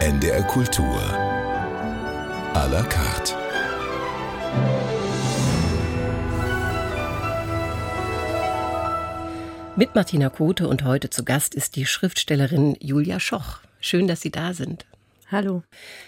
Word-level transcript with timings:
NDR 0.00 0.42
Kultur. 0.44 0.98
À 2.54 2.66
la 2.68 2.82
carte. 2.84 3.34
Mit 9.76 9.94
Martina 9.94 10.30
Kote 10.30 10.68
und 10.68 10.84
heute 10.84 11.10
zu 11.10 11.22
Gast 11.22 11.54
ist 11.54 11.76
die 11.76 11.84
Schriftstellerin 11.84 12.78
Julia 12.80 13.20
Schoch. 13.20 13.58
Schön, 13.82 14.08
dass 14.08 14.22
Sie 14.22 14.30
da 14.30 14.54
sind. 14.54 14.86
Hallo. 15.30 15.62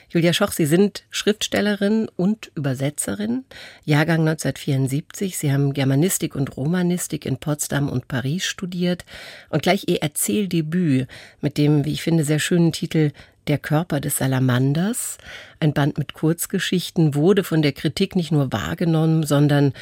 Julia 0.09 0.33
Schoch, 0.33 0.51
Sie 0.51 0.67
sind 0.67 1.05
Schriftstellerin 1.11 2.09
und 2.17 2.51
Übersetzerin, 2.57 3.45
Jahrgang 3.85 4.21
1974. 4.27 5.39
Sie 5.39 5.53
haben 5.53 5.75
Germanistik 5.75 6.35
und 6.35 6.57
Romanistik 6.57 7.25
in 7.25 7.37
Potsdam 7.37 7.89
und 7.89 8.09
Paris 8.09 8.47
studiert 8.47 9.05
und 9.49 9.63
gleich 9.63 9.85
Ihr 9.87 10.03
Erzähldebüt 10.03 11.07
mit 11.41 11.57
dem, 11.57 11.85
wie 11.85 11.93
ich 11.93 12.03
finde, 12.03 12.25
sehr 12.25 12.41
schönen 12.41 12.73
Titel 12.73 13.13
der 13.49 13.59
Körper 13.59 14.01
des 14.01 14.19
Salamanders, 14.19 15.19
ein 15.61 15.73
Band 15.73 15.99
mit 15.99 16.15
Kurzgeschichten, 16.15 17.15
wurde 17.15 17.45
von 17.45 17.63
der 17.63 17.73
Kritik 17.73 18.15
nicht 18.15 18.33
nur 18.33 18.53
wahrgenommen, 18.53 19.25
sondern 19.25 19.73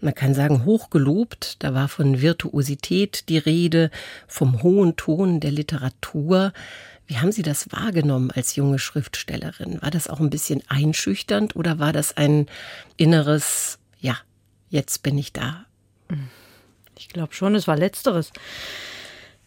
man 0.00 0.14
kann 0.14 0.34
sagen 0.34 0.64
hochgelobt. 0.64 1.62
Da 1.62 1.74
war 1.74 1.88
von 1.88 2.20
Virtuosität 2.20 3.28
die 3.28 3.38
Rede, 3.38 3.90
vom 4.26 4.62
hohen 4.62 4.96
Ton 4.96 5.40
der 5.40 5.50
Literatur. 5.50 6.52
Wie 7.06 7.18
haben 7.18 7.32
Sie 7.32 7.42
das 7.42 7.72
wahrgenommen 7.72 8.30
als 8.30 8.56
junge 8.56 8.78
Schriftstellerin? 8.78 9.82
War 9.82 9.90
das 9.90 10.08
auch 10.08 10.20
ein 10.20 10.30
bisschen 10.30 10.62
einschüchternd 10.68 11.56
oder 11.56 11.78
war 11.78 11.92
das 11.92 12.16
ein 12.16 12.46
inneres, 12.96 13.78
ja, 13.98 14.16
jetzt 14.68 15.02
bin 15.02 15.18
ich 15.18 15.32
da? 15.32 15.66
Ich 16.98 17.08
glaube 17.08 17.34
schon, 17.34 17.54
es 17.54 17.66
war 17.66 17.76
letzteres. 17.76 18.32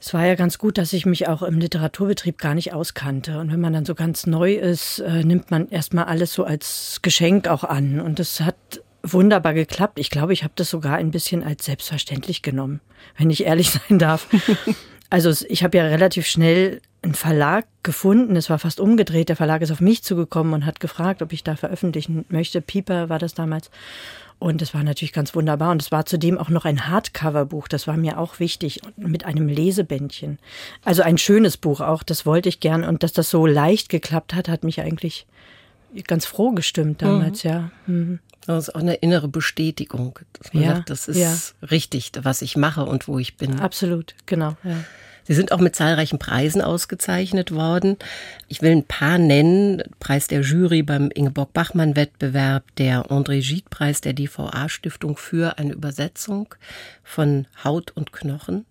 Es 0.05 0.13
war 0.13 0.25
ja 0.25 0.35
ganz 0.35 0.57
gut, 0.57 0.77
dass 0.77 0.91
ich 0.91 1.05
mich 1.05 1.29
auch 1.29 1.41
im 1.43 1.59
Literaturbetrieb 1.59 2.37
gar 2.37 2.55
nicht 2.55 2.73
auskannte. 2.73 3.39
Und 3.39 3.53
wenn 3.53 3.61
man 3.61 3.71
dann 3.71 3.85
so 3.85 3.95
ganz 3.95 4.27
neu 4.27 4.55
ist, 4.55 4.99
äh, 4.99 5.23
nimmt 5.23 5.49
man 5.49 5.69
erstmal 5.69 6.03
alles 6.03 6.33
so 6.33 6.43
als 6.43 6.99
Geschenk 7.01 7.47
auch 7.47 7.63
an. 7.63 8.01
Und 8.01 8.19
das 8.19 8.41
hat 8.41 8.57
wunderbar 9.01 9.53
geklappt. 9.53 9.97
Ich 9.97 10.09
glaube, 10.09 10.33
ich 10.33 10.43
habe 10.43 10.51
das 10.57 10.69
sogar 10.69 10.97
ein 10.97 11.11
bisschen 11.11 11.41
als 11.41 11.63
selbstverständlich 11.63 12.41
genommen, 12.41 12.81
wenn 13.17 13.29
ich 13.29 13.45
ehrlich 13.45 13.69
sein 13.87 13.97
darf. 13.97 14.27
Also 15.09 15.31
ich 15.47 15.63
habe 15.63 15.77
ja 15.77 15.85
relativ 15.85 16.27
schnell 16.27 16.81
einen 17.01 17.13
Verlag 17.13 17.65
gefunden. 17.81 18.35
Es 18.35 18.49
war 18.49 18.59
fast 18.59 18.81
umgedreht. 18.81 19.29
Der 19.29 19.37
Verlag 19.37 19.61
ist 19.61 19.71
auf 19.71 19.79
mich 19.79 20.03
zugekommen 20.03 20.53
und 20.53 20.65
hat 20.65 20.81
gefragt, 20.81 21.21
ob 21.21 21.31
ich 21.31 21.45
da 21.45 21.55
veröffentlichen 21.55 22.25
möchte. 22.27 22.59
Pieper 22.59 23.07
war 23.07 23.19
das 23.19 23.35
damals. 23.35 23.71
Und 24.43 24.61
es 24.61 24.73
war 24.73 24.83
natürlich 24.83 25.13
ganz 25.13 25.33
wunderbar. 25.35 25.71
Und 25.71 25.81
es 25.81 25.89
war 25.89 26.05
zudem 26.05 26.37
auch 26.37 26.49
noch 26.49 26.65
ein 26.65 26.89
Hardcover-Buch. 26.89 27.69
Das 27.69 27.87
war 27.87 27.95
mir 27.95 28.19
auch 28.19 28.41
wichtig. 28.41 28.81
Mit 28.97 29.23
einem 29.23 29.47
Lesebändchen. 29.47 30.37
Also 30.83 31.01
ein 31.01 31.17
schönes 31.17 31.55
Buch 31.55 31.79
auch. 31.79 32.03
Das 32.03 32.25
wollte 32.25 32.49
ich 32.49 32.59
gern. 32.59 32.83
Und 32.83 33.03
dass 33.03 33.13
das 33.13 33.29
so 33.29 33.45
leicht 33.45 33.87
geklappt 33.87 34.33
hat, 34.33 34.49
hat 34.49 34.65
mich 34.65 34.81
eigentlich 34.81 35.25
ganz 36.07 36.25
froh 36.25 36.51
gestimmt 36.51 37.01
damals, 37.01 37.45
mhm. 37.45 37.49
ja. 37.49 37.71
Mhm. 37.87 38.19
Das 38.45 38.67
ist 38.67 38.75
auch 38.75 38.81
eine 38.81 38.95
innere 38.95 39.29
Bestätigung. 39.29 40.19
ja, 40.51 40.75
sagt, 40.75 40.89
das 40.89 41.07
ist 41.07 41.17
ja. 41.17 41.33
richtig, 41.65 42.11
was 42.21 42.41
ich 42.41 42.57
mache 42.57 42.83
und 42.83 43.07
wo 43.07 43.19
ich 43.19 43.37
bin. 43.37 43.61
Absolut, 43.61 44.13
genau. 44.25 44.57
Ja. 44.65 44.83
Sie 45.25 45.33
sind 45.33 45.51
auch 45.51 45.59
mit 45.59 45.75
zahlreichen 45.75 46.19
Preisen 46.19 46.61
ausgezeichnet 46.61 47.53
worden. 47.53 47.97
Ich 48.47 48.61
will 48.61 48.71
ein 48.71 48.83
paar 48.83 49.17
nennen. 49.17 49.81
Preis 49.99 50.27
der 50.27 50.41
Jury 50.41 50.83
beim 50.83 51.09
Ingeborg-Bachmann-Wettbewerb, 51.11 52.63
der 52.77 53.09
André-Gide-Preis 53.09 54.01
der 54.01 54.13
DVA-Stiftung 54.13 55.15
für 55.17 55.57
eine 55.57 55.73
Übersetzung 55.73 56.53
von 57.03 57.47
Haut 57.63 57.91
und 57.91 58.11
Knochen. 58.11 58.65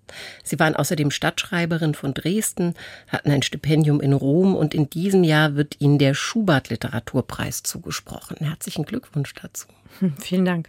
Sie 0.45 0.59
waren 0.59 0.77
außerdem 0.77 1.11
Stadtschreiberin 1.11 1.95
von 1.95 2.13
Dresden, 2.13 2.75
hatten 3.09 3.31
ein 3.31 3.43
Stipendium 3.43 4.01
in 4.01 4.13
Rom 4.13 4.55
und 4.55 4.75
in 4.75 4.91
diesem 4.91 5.25
Jahr 5.25 5.55
wird 5.55 5.81
Ihnen 5.81 5.99
der 5.99 6.15
Schubert-Literaturpreis 6.15 7.63
zugesprochen. 7.63 8.37
Herzlichen 8.41 8.85
Glückwunsch 8.85 9.35
dazu. 9.35 9.69
Hm, 10.01 10.15
vielen 10.19 10.45
Dank. 10.45 10.69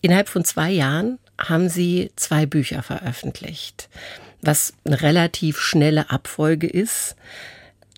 Innerhalb 0.00 0.28
von 0.28 0.44
zwei 0.44 0.70
Jahren 0.70 1.18
haben 1.40 1.68
sie 1.68 2.10
zwei 2.16 2.46
Bücher 2.46 2.82
veröffentlicht, 2.82 3.88
was 4.42 4.74
eine 4.84 5.00
relativ 5.02 5.58
schnelle 5.58 6.10
Abfolge 6.10 6.66
ist. 6.66 7.16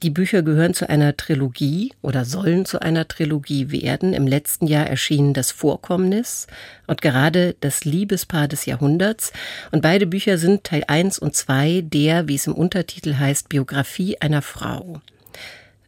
Die 0.02 0.10
Bücher 0.10 0.42
gehören 0.42 0.74
zu 0.74 0.88
einer 0.88 1.16
Trilogie 1.16 1.92
oder 2.02 2.24
sollen 2.24 2.64
zu 2.64 2.82
einer 2.82 3.06
Trilogie 3.06 3.70
werden. 3.70 4.14
Im 4.14 4.26
letzten 4.26 4.66
Jahr 4.66 4.88
erschien 4.88 5.32
das 5.32 5.52
Vorkommnis 5.52 6.48
und 6.88 7.00
gerade 7.02 7.54
das 7.60 7.84
Liebespaar 7.84 8.48
des 8.48 8.66
Jahrhunderts. 8.66 9.32
Und 9.70 9.82
beide 9.82 10.08
Bücher 10.08 10.38
sind 10.38 10.64
Teil 10.64 10.82
1 10.88 11.20
und 11.20 11.36
2 11.36 11.82
der, 11.84 12.26
wie 12.26 12.34
es 12.34 12.48
im 12.48 12.54
Untertitel 12.54 13.14
heißt, 13.14 13.48
Biografie 13.48 14.20
einer 14.20 14.42
Frau. 14.42 15.00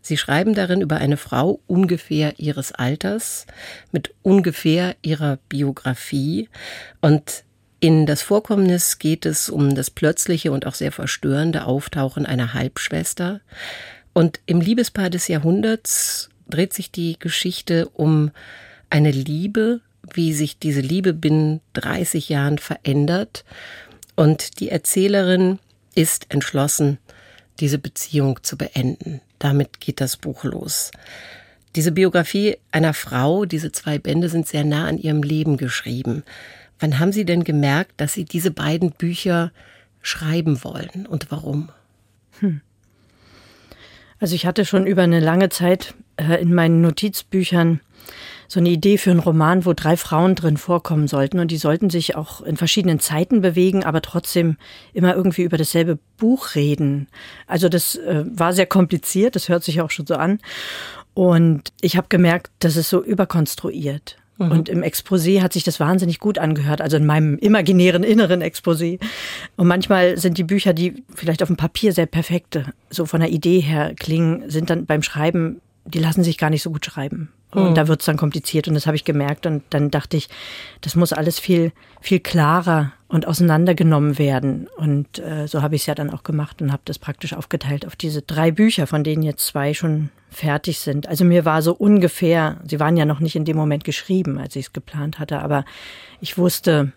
Sie 0.04 0.19
schreiben 0.19 0.54
darin 0.54 0.82
über 0.82 0.98
eine 0.98 1.16
Frau 1.16 1.60
ungefähr 1.66 2.38
ihres 2.38 2.72
Alters, 2.72 3.47
mit 3.91 4.12
ungefähr 4.20 4.97
ihrer 5.00 5.38
Biografie. 5.48 6.50
Und 7.00 7.44
in 7.81 8.04
das 8.04 8.20
Vorkommnis 8.20 8.98
geht 8.98 9.25
es 9.25 9.48
um 9.48 9.75
das 9.75 9.88
plötzliche 9.88 10.53
und 10.53 10.66
auch 10.66 10.75
sehr 10.75 10.92
verstörende 10.92 11.65
Auftauchen 11.65 12.26
einer 12.26 12.53
Halbschwester. 12.53 13.41
Und 14.12 14.41
im 14.44 14.60
Liebespaar 14.60 15.09
des 15.09 15.26
Jahrhunderts 15.28 16.28
dreht 16.50 16.75
sich 16.75 16.91
die 16.91 17.19
Geschichte 17.19 17.88
um 17.88 18.31
eine 18.91 19.10
Liebe, 19.10 19.81
wie 20.12 20.34
sich 20.34 20.59
diese 20.59 20.82
Liebe 20.82 21.15
binnen 21.15 21.62
30 21.72 22.28
Jahren 22.28 22.59
verändert. 22.59 23.47
Und 24.16 24.60
die 24.60 24.69
Erzählerin 24.69 25.60
ist 25.94 26.26
entschlossen, 26.28 26.98
diese 27.59 27.78
Beziehung 27.78 28.42
zu 28.42 28.59
beenden. 28.59 29.22
Damit 29.39 29.81
geht 29.81 30.00
das 30.00 30.17
Buch 30.17 30.45
los. 30.45 30.91
Diese 31.77 31.93
Biografie 31.93 32.56
einer 32.71 32.95
Frau, 32.95 33.45
diese 33.45 33.72
zwei 33.72 33.99
Bände 33.99 34.28
sind 34.28 34.47
sehr 34.47 34.65
nah 34.65 34.87
an 34.87 34.99
ihrem 34.99 35.22
Leben 35.22 35.56
geschrieben. 35.56 36.22
Wann 36.78 36.99
haben 36.99 37.12
Sie 37.12 37.25
denn 37.25 37.45
gemerkt, 37.45 37.93
dass 37.97 38.12
Sie 38.12 38.25
diese 38.25 38.50
beiden 38.50 38.93
Bücher 38.93 39.53
schreiben 40.03 40.62
wollen 40.62 41.06
und 41.09 41.31
warum? 41.31 41.71
Hm. 42.41 42.61
Also 44.21 44.34
ich 44.34 44.47
hatte 44.47 44.65
schon 44.65 44.87
über 44.87 45.03
eine 45.03 45.21
lange 45.21 45.49
Zeit 45.49 45.95
äh, 46.16 46.41
in 46.41 46.55
meinen 46.55 46.81
Notizbüchern 46.81 47.81
so 48.54 48.60
eine 48.60 48.70
Idee 48.70 48.98
für 48.98 49.10
einen 49.10 49.20
Roman, 49.20 49.66
wo 49.66 49.72
drei 49.72 49.97
Frauen 49.97 50.37
drin 50.37 50.56
vorkommen 50.56 51.09
sollten. 51.09 51.41
Und 51.41 51.50
die 51.50 51.56
sollten 51.56 51.91
sich 51.91 52.15
auch 52.15 52.41
in 52.41 52.56
verschiedenen 52.56 53.00
Zeiten 53.00 53.41
bewegen, 53.41 53.84
aber 53.84 54.00
trotzdem 54.00 54.56
immer 54.92 55.15
irgendwie 55.15 55.42
über 55.42 55.56
dasselbe 55.56 55.98
Buch 56.16 56.54
reden. 56.54 57.09
Also 57.48 57.69
das 57.69 57.97
äh, 57.97 58.25
war 58.26 58.53
sehr 58.53 58.66
kompliziert, 58.66 59.34
das 59.34 59.48
hört 59.48 59.65
sich 59.65 59.81
auch 59.81 59.91
schon 59.91 60.06
so 60.06 60.15
an. 60.15 60.38
Und 61.15 61.72
ich 61.81 61.97
habe 61.97 62.06
gemerkt, 62.09 62.53
das 62.60 62.76
ist 62.76 62.91
so 62.91 63.03
überkonstruiert. 63.03 64.16
Mhm. 64.38 64.50
Und 64.53 64.69
im 64.69 64.82
Exposé 64.82 65.42
hat 65.42 65.53
sich 65.53 65.65
das 65.65 65.81
wahnsinnig 65.81 66.21
gut 66.21 66.38
angehört, 66.38 66.81
also 66.81 66.97
in 66.97 67.06
meinem 67.06 67.38
imaginären 67.38 68.04
inneren 68.04 68.41
Exposé. 68.41 69.00
Und 69.56 69.66
manchmal 69.66 70.16
sind 70.16 70.38
die 70.38 70.44
Bücher, 70.44 70.72
die 70.72 71.03
vielleicht 71.12 71.42
auf 71.42 71.48
dem 71.48 71.56
Papier 71.56 71.92
sehr 71.92 72.06
perfekte, 72.06 72.72
so 72.88 73.04
von 73.04 73.21
der 73.21 73.31
Idee 73.31 73.59
her 73.59 73.94
klingen, 73.98 74.48
sind 74.48 74.71
dann 74.71 74.86
beim 74.86 75.03
Schreiben, 75.03 75.60
die 75.84 75.98
lassen 75.98 76.22
sich 76.22 76.38
gar 76.38 76.50
nicht 76.50 76.62
so 76.62 76.71
gut 76.71 76.86
schreiben. 76.86 77.31
Und 77.54 77.70
mhm. 77.70 77.75
da 77.75 77.88
wird 77.88 78.00
es 78.00 78.06
dann 78.06 78.16
kompliziert 78.16 78.69
und 78.69 78.75
das 78.75 78.87
habe 78.87 78.97
ich 78.97 79.04
gemerkt 79.04 79.47
und 79.47 79.62
dann 79.70 79.91
dachte 79.91 80.16
ich, 80.16 80.28
das 80.81 80.97
muss 80.97 81.12
alles 81.12 81.38
viel, 81.38 81.72
viel 82.00 82.20
klarer 82.20 82.92
und 83.09 83.26
auseinandergenommen 83.26 84.19
werden. 84.19 84.69
Und 84.76 85.20
äh, 85.20 85.47
so 85.47 85.62
habe 85.62 85.76
ich 85.76 85.82
es 85.82 85.87
ja 85.87 85.94
dann 85.94 86.10
auch 86.10 86.25
gemacht 86.25 86.60
und 86.60 86.72
habe 86.72 86.82
das 86.84 86.98
praktisch 86.98 87.32
aufgeteilt 87.32 87.87
auf 87.87 87.94
diese 87.94 88.22
drei 88.22 88.50
Bücher, 88.50 88.87
von 88.87 89.04
denen 89.04 89.22
jetzt 89.22 89.47
zwei 89.47 89.72
schon 89.72 90.10
fertig 90.31 90.81
sind. 90.81 91.09
Also 91.09 91.25
mir 91.25 91.44
war 91.44 91.62
so 91.62 91.72
ungefähr, 91.72 92.59
sie 92.66 92.81
waren 92.81 92.97
ja 92.97 93.04
noch 93.04 93.20
nicht 93.20 93.37
in 93.37 93.44
dem 93.44 93.56
Moment 93.56 93.84
geschrieben, 93.84 94.38
als 94.38 94.56
ich 94.56 94.66
es 94.66 94.72
geplant 94.72 95.21
hatte, 95.21 95.38
aber 95.41 95.65
ich 96.21 96.36
wusste, 96.36 96.92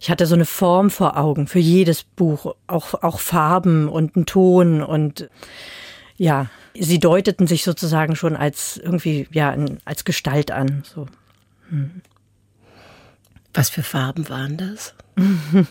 ich 0.00 0.10
hatte 0.10 0.26
so 0.26 0.34
eine 0.34 0.44
Form 0.44 0.90
vor 0.90 1.16
Augen 1.16 1.46
für 1.46 1.60
jedes 1.60 2.02
Buch, 2.02 2.56
auch, 2.66 3.02
auch 3.02 3.20
Farben 3.20 3.88
und 3.88 4.16
einen 4.16 4.26
Ton 4.26 4.82
und 4.82 5.28
ja, 6.16 6.48
sie 6.78 6.98
deuteten 6.98 7.46
sich 7.46 7.64
sozusagen 7.64 8.16
schon 8.16 8.36
als 8.36 8.76
irgendwie, 8.76 9.28
ja, 9.32 9.56
als 9.84 10.04
Gestalt 10.04 10.50
an. 10.50 10.82
So. 10.84 11.06
Hm. 11.68 12.02
Was 13.54 13.70
für 13.70 13.82
Farben 13.82 14.28
waren 14.28 14.56
das? 14.56 14.94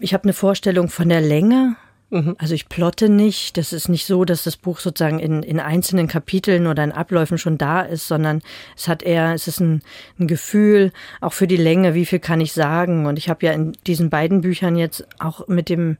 Ich 0.00 0.12
habe 0.12 0.24
eine 0.24 0.34
Vorstellung 0.34 0.88
von 0.88 1.08
der 1.08 1.22
Länge. 1.22 1.76
Mhm. 2.10 2.36
Also 2.38 2.54
ich 2.54 2.68
plotte 2.68 3.08
nicht. 3.08 3.56
Das 3.56 3.72
ist 3.72 3.88
nicht 3.88 4.06
so, 4.06 4.24
dass 4.24 4.44
das 4.44 4.56
Buch 4.56 4.80
sozusagen 4.80 5.18
in, 5.18 5.42
in 5.42 5.60
einzelnen 5.60 6.08
Kapiteln 6.08 6.66
oder 6.66 6.84
in 6.84 6.92
Abläufen 6.92 7.38
schon 7.38 7.58
da 7.58 7.82
ist, 7.82 8.08
sondern 8.08 8.40
es 8.76 8.88
hat 8.88 9.02
eher, 9.02 9.34
es 9.34 9.48
ist 9.48 9.60
ein, 9.60 9.82
ein 10.18 10.26
Gefühl, 10.26 10.92
auch 11.20 11.32
für 11.32 11.46
die 11.46 11.56
Länge, 11.56 11.94
wie 11.94 12.06
viel 12.06 12.18
kann 12.18 12.40
ich 12.40 12.52
sagen. 12.52 13.06
Und 13.06 13.18
ich 13.18 13.28
habe 13.28 13.44
ja 13.44 13.52
in 13.52 13.72
diesen 13.86 14.10
beiden 14.10 14.40
Büchern 14.40 14.76
jetzt 14.76 15.06
auch 15.18 15.48
mit 15.48 15.68
dem 15.68 15.98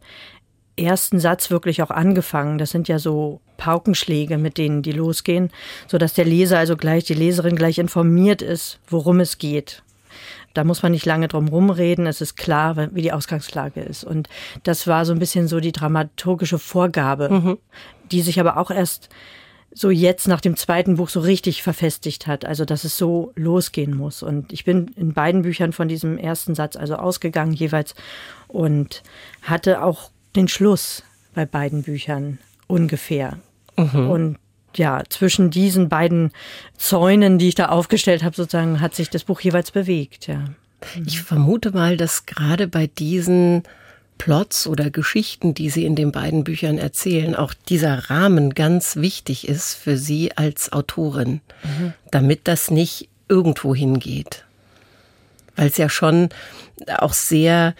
ersten 0.78 1.18
Satz 1.20 1.50
wirklich 1.50 1.82
auch 1.82 1.90
angefangen. 1.90 2.58
Das 2.58 2.70
sind 2.70 2.88
ja 2.88 2.98
so 2.98 3.40
Paukenschläge, 3.56 4.38
mit 4.38 4.58
denen 4.58 4.82
die 4.82 4.92
losgehen, 4.92 5.50
so 5.86 5.98
dass 5.98 6.14
der 6.14 6.24
Leser 6.24 6.58
also 6.58 6.76
gleich, 6.76 7.04
die 7.04 7.14
Leserin 7.14 7.56
gleich 7.56 7.78
informiert 7.78 8.42
ist, 8.42 8.78
worum 8.88 9.20
es 9.20 9.38
geht. 9.38 9.82
Da 10.54 10.64
muss 10.64 10.82
man 10.82 10.92
nicht 10.92 11.06
lange 11.06 11.28
drum 11.28 11.48
rumreden. 11.48 12.06
Es 12.06 12.20
ist 12.20 12.36
klar, 12.36 12.88
wie 12.92 13.02
die 13.02 13.12
Ausgangslage 13.12 13.80
ist. 13.80 14.04
Und 14.04 14.28
das 14.62 14.86
war 14.86 15.04
so 15.04 15.12
ein 15.12 15.18
bisschen 15.18 15.46
so 15.46 15.60
die 15.60 15.72
dramaturgische 15.72 16.58
Vorgabe, 16.58 17.28
mhm. 17.28 17.58
die 18.10 18.22
sich 18.22 18.40
aber 18.40 18.56
auch 18.56 18.70
erst 18.70 19.08
so 19.72 19.90
jetzt 19.90 20.26
nach 20.26 20.40
dem 20.40 20.56
zweiten 20.56 20.96
Buch 20.96 21.08
so 21.10 21.20
richtig 21.20 21.62
verfestigt 21.62 22.26
hat, 22.26 22.44
also 22.44 22.64
dass 22.64 22.84
es 22.84 22.96
so 22.96 23.32
losgehen 23.36 23.96
muss. 23.96 24.22
Und 24.22 24.52
ich 24.52 24.64
bin 24.64 24.88
in 24.96 25.12
beiden 25.12 25.42
Büchern 25.42 25.72
von 25.72 25.88
diesem 25.88 26.18
ersten 26.18 26.54
Satz 26.54 26.74
also 26.74 26.96
ausgegangen 26.96 27.52
jeweils 27.52 27.94
und 28.48 29.02
hatte 29.42 29.82
auch 29.82 30.10
den 30.36 30.48
Schluss 30.48 31.02
bei 31.34 31.46
beiden 31.46 31.82
Büchern 31.82 32.38
ungefähr. 32.66 33.38
Mhm. 33.76 34.10
Und 34.10 34.38
ja, 34.74 35.02
zwischen 35.08 35.50
diesen 35.50 35.88
beiden 35.88 36.32
Zäunen, 36.76 37.38
die 37.38 37.48
ich 37.48 37.54
da 37.54 37.66
aufgestellt 37.66 38.22
habe, 38.22 38.36
sozusagen, 38.36 38.80
hat 38.80 38.94
sich 38.94 39.10
das 39.10 39.24
Buch 39.24 39.40
jeweils 39.40 39.70
bewegt, 39.70 40.26
ja. 40.26 40.44
Ich 41.04 41.22
vermute 41.22 41.72
mal, 41.72 41.96
dass 41.96 42.24
gerade 42.26 42.68
bei 42.68 42.86
diesen 42.86 43.64
Plots 44.18 44.66
oder 44.66 44.90
Geschichten, 44.90 45.54
die 45.54 45.70
Sie 45.70 45.84
in 45.84 45.96
den 45.96 46.12
beiden 46.12 46.44
Büchern 46.44 46.78
erzählen, 46.78 47.34
auch 47.34 47.54
dieser 47.54 48.10
Rahmen 48.10 48.54
ganz 48.54 48.96
wichtig 48.96 49.48
ist 49.48 49.74
für 49.74 49.96
Sie 49.96 50.36
als 50.36 50.72
Autorin, 50.72 51.40
mhm. 51.62 51.94
damit 52.10 52.46
das 52.46 52.70
nicht 52.70 53.08
irgendwo 53.28 53.74
hingeht. 53.74 54.44
Weil 55.56 55.68
es 55.68 55.76
ja 55.76 55.88
schon 55.88 56.28
auch 56.98 57.12
sehr 57.12 57.74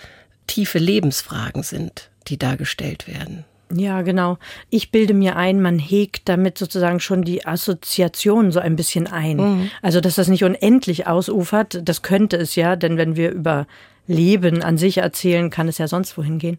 tiefe 0.46 0.78
Lebensfragen 0.78 1.62
sind, 1.62 2.07
die 2.28 2.38
dargestellt 2.38 3.06
werden. 3.08 3.44
Ja, 3.75 4.02
genau. 4.02 4.38
Ich 4.70 4.90
bilde 4.90 5.12
mir 5.12 5.36
ein, 5.36 5.60
man 5.60 5.78
hegt 5.78 6.28
damit 6.28 6.56
sozusagen 6.56 7.00
schon 7.00 7.22
die 7.22 7.46
Assoziation 7.46 8.50
so 8.50 8.60
ein 8.60 8.76
bisschen 8.76 9.06
ein. 9.06 9.36
Mhm. 9.36 9.70
Also, 9.82 10.00
dass 10.00 10.14
das 10.14 10.28
nicht 10.28 10.44
unendlich 10.44 11.06
ausufert, 11.06 11.80
das 11.82 12.02
könnte 12.02 12.36
es 12.36 12.54
ja, 12.56 12.76
denn 12.76 12.96
wenn 12.96 13.16
wir 13.16 13.30
über 13.30 13.66
Leben 14.06 14.62
an 14.62 14.78
sich 14.78 14.98
erzählen, 14.98 15.50
kann 15.50 15.69
es 15.69 15.76
ja 15.78 15.86
sonst 15.86 16.16
wohin 16.16 16.38
gehen. 16.38 16.56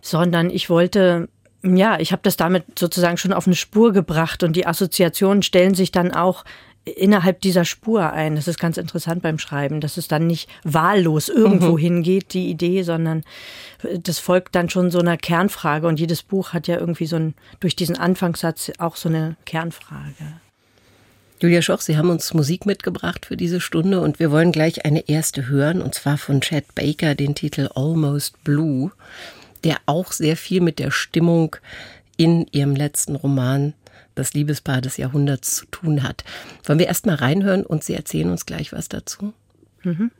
Sondern 0.00 0.48
ich 0.50 0.70
wollte, 0.70 1.28
ja, 1.64 1.98
ich 1.98 2.12
habe 2.12 2.22
das 2.22 2.36
damit 2.36 2.78
sozusagen 2.78 3.16
schon 3.16 3.32
auf 3.32 3.48
eine 3.48 3.56
Spur 3.56 3.92
gebracht 3.92 4.44
und 4.44 4.54
die 4.54 4.66
Assoziationen 4.66 5.42
stellen 5.42 5.74
sich 5.74 5.90
dann 5.90 6.12
auch 6.12 6.44
innerhalb 6.96 7.40
dieser 7.40 7.64
Spur 7.64 8.12
ein. 8.12 8.36
Das 8.36 8.48
ist 8.48 8.58
ganz 8.58 8.76
interessant 8.76 9.22
beim 9.22 9.38
Schreiben, 9.38 9.80
dass 9.80 9.96
es 9.96 10.08
dann 10.08 10.26
nicht 10.26 10.48
wahllos 10.64 11.28
irgendwo 11.28 11.72
mhm. 11.72 11.78
hingeht, 11.78 12.34
die 12.34 12.50
Idee, 12.50 12.82
sondern 12.82 13.24
das 14.02 14.18
folgt 14.18 14.54
dann 14.54 14.70
schon 14.70 14.90
so 14.90 14.98
einer 14.98 15.16
Kernfrage. 15.16 15.86
Und 15.86 16.00
jedes 16.00 16.22
Buch 16.22 16.52
hat 16.52 16.68
ja 16.68 16.78
irgendwie 16.78 17.06
so 17.06 17.16
ein, 17.16 17.34
durch 17.60 17.76
diesen 17.76 17.96
Anfangssatz 17.96 18.72
auch 18.78 18.96
so 18.96 19.08
eine 19.08 19.36
Kernfrage. 19.44 20.40
Julia 21.40 21.62
Schoch, 21.62 21.80
Sie 21.80 21.96
haben 21.96 22.10
uns 22.10 22.34
Musik 22.34 22.66
mitgebracht 22.66 23.26
für 23.26 23.36
diese 23.36 23.60
Stunde 23.60 24.00
und 24.00 24.18
wir 24.18 24.32
wollen 24.32 24.50
gleich 24.50 24.84
eine 24.84 25.08
erste 25.08 25.46
hören, 25.46 25.82
und 25.82 25.94
zwar 25.94 26.18
von 26.18 26.40
Chad 26.40 26.74
Baker, 26.74 27.14
den 27.14 27.36
Titel 27.36 27.68
Almost 27.76 28.42
Blue, 28.42 28.90
der 29.62 29.76
auch 29.86 30.10
sehr 30.10 30.36
viel 30.36 30.60
mit 30.60 30.80
der 30.80 30.90
Stimmung 30.90 31.54
in 32.16 32.48
ihrem 32.50 32.74
letzten 32.74 33.14
Roman 33.14 33.74
Das 34.18 34.34
Liebespaar 34.34 34.80
des 34.80 34.96
Jahrhunderts 34.96 35.54
zu 35.54 35.66
tun 35.66 36.02
hat. 36.02 36.24
Wollen 36.64 36.80
wir 36.80 36.88
erst 36.88 37.06
mal 37.06 37.14
reinhören 37.14 37.64
und 37.64 37.84
Sie 37.84 37.94
erzählen 37.94 38.30
uns 38.30 38.46
gleich 38.46 38.72
was 38.72 38.88
dazu? 38.88 39.32
Mhm. 39.84 40.10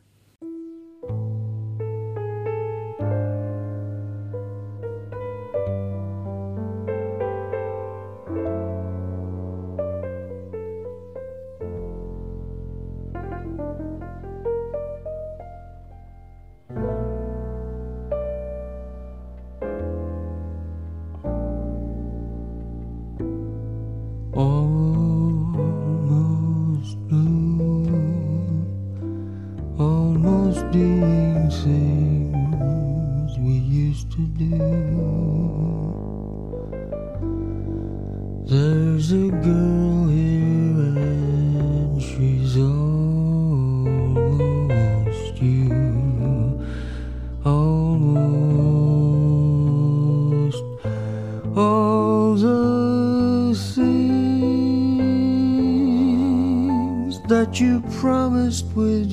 promised 57.99 58.65
would 58.77 59.08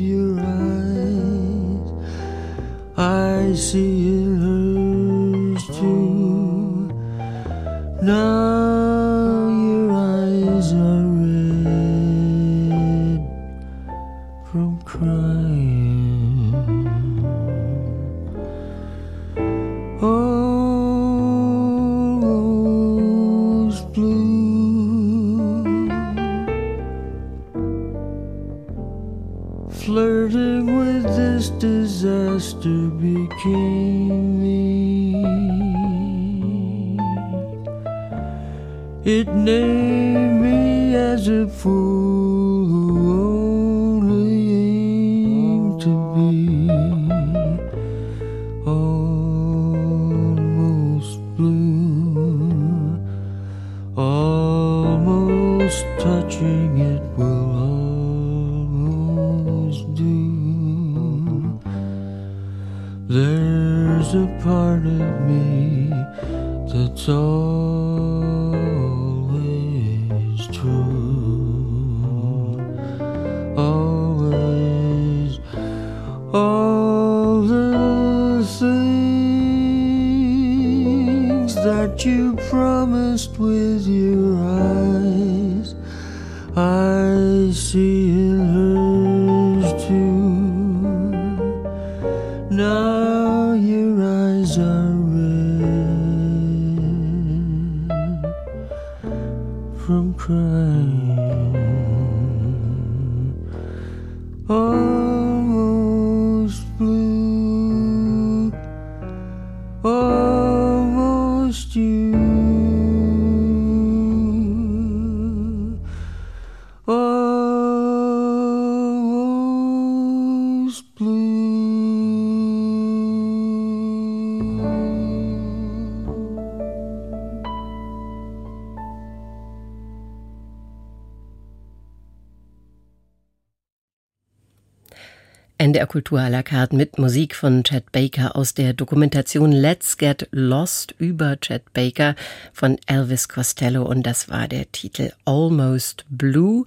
NDR 135.76 135.86
Kultur 135.86 136.18
à 136.20 136.30
la 136.30 136.42
carte 136.42 136.74
mit 136.74 136.98
Musik 136.98 137.34
von 137.34 137.62
Chad 137.62 137.92
Baker 137.92 138.34
aus 138.34 138.54
der 138.54 138.72
Dokumentation 138.72 139.52
Let's 139.52 139.98
Get 139.98 140.26
Lost 140.30 140.94
über 140.96 141.38
Chad 141.38 141.70
Baker 141.74 142.14
von 142.54 142.78
Elvis 142.86 143.28
Costello 143.28 143.82
und 143.82 144.04
das 144.04 144.30
war 144.30 144.48
der 144.48 144.72
Titel 144.72 145.12
Almost 145.26 146.06
Blue. 146.08 146.64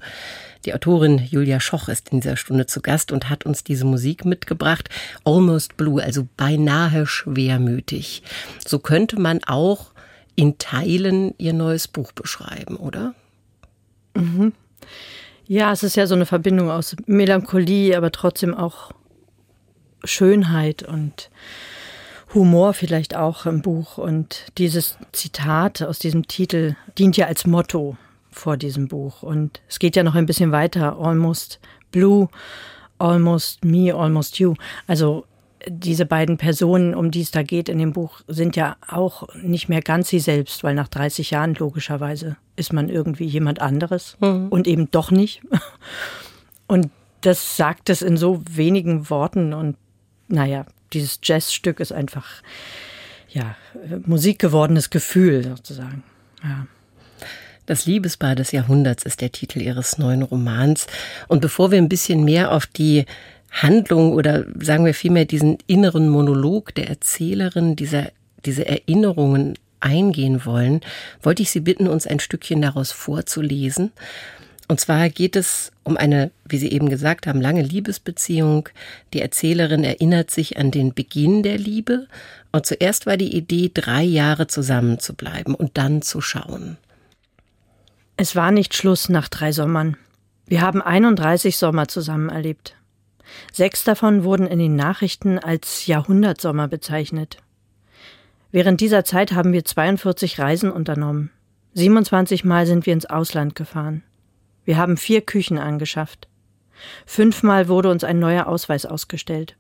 Die 0.64 0.76
Autorin 0.76 1.18
Julia 1.28 1.60
Schoch 1.60 1.90
ist 1.90 2.10
in 2.10 2.20
dieser 2.20 2.38
Stunde 2.38 2.68
zu 2.68 2.82
Gast 2.82 3.12
und 3.12 3.32
hat 3.32 3.48
uns 3.48 3.64
diese 3.64 3.84
Musik 3.84 4.26
mitgebracht. 4.26 4.90
Almost 5.24 5.76
Blue, 5.76 6.04
also 6.04 6.28
beinahe 6.38 7.08
schwermütig. 7.08 8.22
So 8.64 8.78
könnte 8.78 9.20
man 9.20 9.44
auch 9.44 9.88
in 10.36 10.60
Teilen 10.60 11.34
ihr 11.40 11.54
neues 11.54 11.88
Buch 11.88 12.12
beschreiben, 12.12 12.76
oder? 12.76 13.16
Mhm. 14.14 14.54
Ja, 15.48 15.72
es 15.72 15.82
ist 15.82 15.96
ja 15.96 16.06
so 16.06 16.14
eine 16.14 16.28
Verbindung 16.28 16.70
aus 16.70 16.96
Melancholie, 17.08 17.98
aber 17.98 18.12
trotzdem 18.12 18.54
auch 18.54 18.92
Schönheit 20.04 20.84
und 20.84 21.30
Humor 22.34 22.74
vielleicht 22.74 23.16
auch 23.16 23.46
im 23.46 23.62
Buch. 23.62 23.98
Und 23.98 24.46
dieses 24.58 24.98
Zitat 25.12 25.82
aus 25.82 26.00
diesem 26.00 26.28
Titel 26.28 26.76
dient 26.98 27.18
ja 27.18 27.28
als 27.28 27.48
Motto 27.48 27.98
vor 28.32 28.58
diesem 28.58 28.88
Buch. 28.88 29.24
Und 29.24 29.62
es 29.68 29.80
geht 29.80 29.96
ja 29.96 30.04
noch 30.04 30.16
ein 30.16 30.26
bisschen 30.26 30.52
weiter. 30.52 30.98
Almost 31.00 31.60
Blue, 31.92 32.30
Almost 33.00 33.66
Me, 33.66 33.94
Almost 33.94 34.40
You. 34.40 34.54
Also 34.88 35.26
diese 35.68 36.06
beiden 36.06 36.38
Personen, 36.38 36.96
um 36.96 37.12
die 37.12 37.22
es 37.22 37.32
da 37.32 37.44
geht 37.44 37.68
in 37.70 37.80
dem 37.80 37.94
Buch, 37.94 38.22
sind 38.28 38.56
ja 38.56 38.78
auch 38.88 39.28
nicht 39.36 39.68
mehr 39.68 39.82
ganz 39.82 40.10
sie 40.10 40.20
selbst, 40.20 40.64
weil 40.64 40.74
nach 40.74 40.88
30 40.88 41.32
Jahren 41.32 41.56
logischerweise 41.56 42.38
ist 42.56 42.72
man 42.72 42.90
irgendwie 42.90 43.26
jemand 43.26 43.60
anderes 43.60 44.18
mhm. 44.20 44.48
und 44.50 44.68
eben 44.68 44.90
doch 44.92 45.12
nicht. 45.12 45.42
Und 46.68 46.92
das 47.22 47.58
sagt 47.58 47.90
es 47.90 48.02
in 48.02 48.16
so 48.16 48.42
wenigen 48.48 49.10
Worten 49.10 49.54
und 49.54 49.76
naja, 50.30 50.66
dieses 50.94 51.20
Jazzstück 51.22 51.80
ist 51.80 51.92
einfach 51.92 52.26
ja 53.30 53.56
Musik 54.06 54.40
gewordenes 54.40 54.90
Gefühl 54.90 55.44
sozusagen. 55.44 56.04
Ja. 56.44 56.68
Das 57.66 57.86
Liebespaar 57.86 58.34
des 58.34 58.52
Jahrhunderts 58.52 59.04
ist 59.04 59.22
der 59.22 59.32
Titel 59.32 59.62
ihres 59.62 60.00
neuen 60.00 60.24
Romans. 60.24 60.88
Und 61.28 61.42
bevor 61.42 61.70
wir 61.70 61.78
ein 61.78 61.90
bisschen 61.90 62.24
mehr 62.24 62.52
auf 62.52 62.66
die 62.66 63.06
Handlung 63.52 64.14
oder 64.14 64.46
sagen 64.60 64.86
wir 64.86 64.96
vielmehr 64.96 65.26
diesen 65.26 65.58
inneren 65.68 66.10
Monolog 66.10 66.74
der 66.74 66.90
Erzählerin, 66.90 67.76
dieser, 67.76 68.12
diese 68.46 68.66
Erinnerungen 68.66 69.56
eingehen 69.80 70.46
wollen, 70.46 70.82
wollte 71.22 71.44
ich 71.44 71.52
Sie 71.52 71.60
bitten, 71.60 71.88
uns 71.88 72.08
ein 72.08 72.20
Stückchen 72.20 72.62
daraus 72.62 72.92
vorzulesen. 72.92 73.92
Und 74.70 74.80
zwar 74.80 75.10
geht 75.10 75.36
es 75.36 75.72
um 75.84 75.98
eine, 75.98 76.30
wie 76.46 76.60
Sie 76.60 76.72
eben 76.72 76.90
gesagt 76.90 77.26
haben, 77.26 77.42
lange 77.42 77.64
Liebesbeziehung. 77.64 78.70
Die 79.14 79.22
Erzählerin 79.22 79.84
erinnert 79.84 80.30
sich 80.30 80.58
an 80.58 80.70
den 80.70 80.94
Beginn 80.94 81.42
der 81.42 81.58
Liebe. 81.58 82.08
Und 82.52 82.68
zuerst 82.68 83.08
war 83.08 83.18
die 83.18 83.36
Idee, 83.36 83.72
drei 83.74 84.04
Jahre 84.04 84.46
zusammen 84.46 85.00
zu 85.00 85.16
bleiben 85.16 85.56
und 85.56 85.80
dann 85.80 86.04
zu 86.04 86.22
schauen. 86.22 86.78
Es 88.16 88.36
war 88.36 88.52
nicht 88.52 88.76
Schluss 88.76 89.10
nach 89.10 89.28
drei 89.28 89.52
Sommern. 89.52 89.98
Wir 90.46 90.62
haben 90.62 90.84
31 90.84 91.58
Sommer 91.58 91.88
zusammen 91.88 92.30
erlebt. 92.30 92.76
Sechs 93.52 93.84
davon 93.84 94.24
wurden 94.24 94.46
in 94.46 94.60
den 94.60 94.76
Nachrichten 94.76 95.40
als 95.40 95.88
Jahrhundertsommer 95.88 96.68
bezeichnet. 96.68 97.38
Während 98.52 98.82
dieser 98.82 99.04
Zeit 99.04 99.32
haben 99.32 99.52
wir 99.52 99.66
42 99.66 100.38
Reisen 100.38 100.72
unternommen. 100.72 101.32
27 101.74 102.44
Mal 102.44 102.68
sind 102.68 102.86
wir 102.86 102.94
ins 102.94 103.08
Ausland 103.08 103.56
gefahren. 103.56 104.04
Wir 104.70 104.78
haben 104.78 104.98
vier 104.98 105.22
Küchen 105.22 105.58
angeschafft. 105.58 106.28
Fünfmal 107.08 107.70
wurde 107.70 107.90
uns 107.90 108.04
ein 108.04 108.20
neuer 108.20 108.46
Ausweis 108.46 108.86
ausgestellt. 108.86 109.56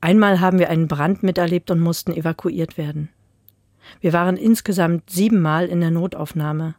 Einmal 0.00 0.38
haben 0.38 0.60
wir 0.60 0.70
einen 0.70 0.86
Brand 0.86 1.24
miterlebt 1.24 1.72
und 1.72 1.80
mussten 1.80 2.12
evakuiert 2.12 2.78
werden. 2.78 3.08
Wir 4.00 4.12
waren 4.12 4.36
insgesamt 4.36 5.10
siebenmal 5.10 5.66
in 5.66 5.80
der 5.80 5.90
Notaufnahme. 5.90 6.76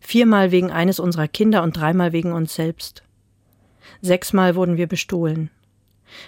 Viermal 0.00 0.50
wegen 0.50 0.72
eines 0.72 0.98
unserer 0.98 1.28
Kinder 1.28 1.62
und 1.62 1.76
dreimal 1.76 2.12
wegen 2.12 2.32
uns 2.32 2.56
selbst. 2.56 3.04
Sechsmal 4.00 4.56
wurden 4.56 4.76
wir 4.76 4.88
bestohlen. 4.88 5.50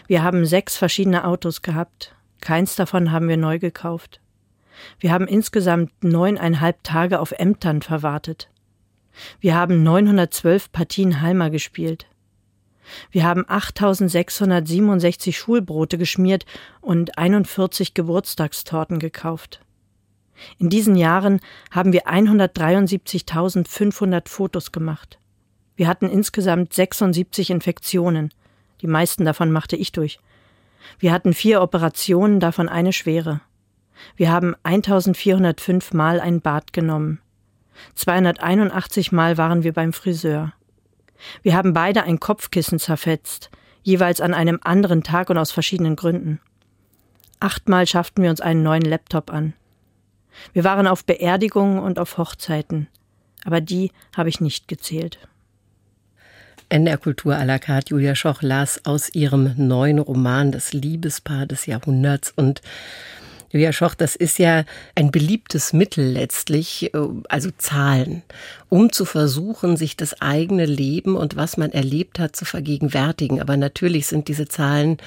Wir 0.06 0.22
haben 0.22 0.46
sechs 0.46 0.76
verschiedene 0.76 1.25
Autos 1.25 1.60
gehabt. 1.60 2.14
Keins 2.40 2.76
davon 2.76 3.10
haben 3.10 3.28
wir 3.28 3.37
neu 3.37 3.58
gekauft. 3.58 4.20
Wir 5.00 5.10
haben 5.10 5.26
insgesamt 5.26 6.04
neuneinhalb 6.04 6.84
Tage 6.84 7.18
auf 7.18 7.32
Ämtern 7.32 7.82
verwartet. 7.82 8.49
Wir 9.40 9.54
haben 9.54 9.82
912 9.82 10.72
Partien 10.72 11.20
Halmer 11.20 11.50
gespielt. 11.50 12.06
Wir 13.10 13.24
haben 13.24 13.44
8667 13.46 15.38
Schulbrote 15.38 15.98
geschmiert 15.98 16.46
und 16.80 17.18
41 17.18 17.92
Geburtstagstorten 17.94 18.98
gekauft. 18.98 19.60
In 20.58 20.70
diesen 20.70 20.96
Jahren 20.96 21.40
haben 21.70 21.92
wir 21.92 22.08
173.500 22.08 24.28
Fotos 24.28 24.72
gemacht. 24.72 25.20
Wir 25.76 25.86
hatten 25.86 26.10
insgesamt 26.10 26.74
76 26.74 27.50
Infektionen. 27.50 28.34
Die 28.80 28.86
meisten 28.86 29.24
davon 29.24 29.52
machte 29.52 29.76
ich 29.76 29.92
durch. 29.92 30.18
Wir 30.98 31.12
hatten 31.12 31.34
vier 31.34 31.62
Operationen, 31.62 32.40
davon 32.40 32.68
eine 32.68 32.92
schwere. 32.92 33.40
Wir 34.16 34.32
haben 34.32 34.56
1405 34.62 35.92
Mal 35.92 36.20
ein 36.20 36.40
Bad 36.40 36.72
genommen. 36.72 37.20
281 37.94 39.12
Mal 39.12 39.38
waren 39.38 39.62
wir 39.62 39.72
beim 39.72 39.92
Friseur. 39.92 40.52
Wir 41.42 41.54
haben 41.54 41.72
beide 41.72 42.02
ein 42.02 42.20
Kopfkissen 42.20 42.78
zerfetzt, 42.78 43.50
jeweils 43.82 44.20
an 44.20 44.34
einem 44.34 44.58
anderen 44.62 45.02
Tag 45.02 45.30
und 45.30 45.38
aus 45.38 45.52
verschiedenen 45.52 45.96
Gründen. 45.96 46.40
Achtmal 47.40 47.86
schafften 47.86 48.22
wir 48.22 48.30
uns 48.30 48.40
einen 48.40 48.62
neuen 48.62 48.82
Laptop 48.82 49.32
an. 49.32 49.54
Wir 50.52 50.64
waren 50.64 50.86
auf 50.86 51.04
Beerdigungen 51.04 51.78
und 51.78 51.98
auf 51.98 52.18
Hochzeiten, 52.18 52.88
aber 53.44 53.60
die 53.60 53.90
habe 54.16 54.28
ich 54.28 54.40
nicht 54.40 54.68
gezählt. 54.68 55.18
NR 56.68 56.98
Kultur 56.98 57.34
à 57.34 57.44
la 57.44 57.58
carte 57.58 57.90
Julia 57.90 58.14
Schoch 58.14 58.42
las 58.42 58.84
aus 58.84 59.12
ihrem 59.12 59.54
neuen 59.56 59.98
Roman 59.98 60.52
Das 60.52 60.72
Liebespaar 60.72 61.46
des 61.46 61.66
Jahrhunderts 61.66 62.32
und 62.36 62.62
Julia 63.52 63.73
Schoch, 63.73 63.95
das 63.95 64.14
ist 64.14 64.38
ja 64.38 64.64
ein 64.95 65.11
beliebtes 65.11 65.73
Mittel 65.73 66.04
letztlich, 66.04 66.95
äh, 66.95 66.99
also 67.28 67.50
Zahlen, 67.59 68.23
um 68.69 68.92
zu 68.92 69.04
versuchen, 69.04 69.76
sich 69.76 69.97
das 69.97 70.21
eigene 70.21 70.66
Leben 70.66 71.16
und 71.16 71.37
was 71.37 71.57
man 71.57 71.73
erlebt 71.73 72.21
hat 72.21 72.37
zu 72.37 72.45
vergegenwärtigen. 72.45 73.40
Aber 73.40 73.57
natürlich 73.57 74.07
sind 74.07 74.28
diese 74.28 74.47
Zahlen 74.47 74.99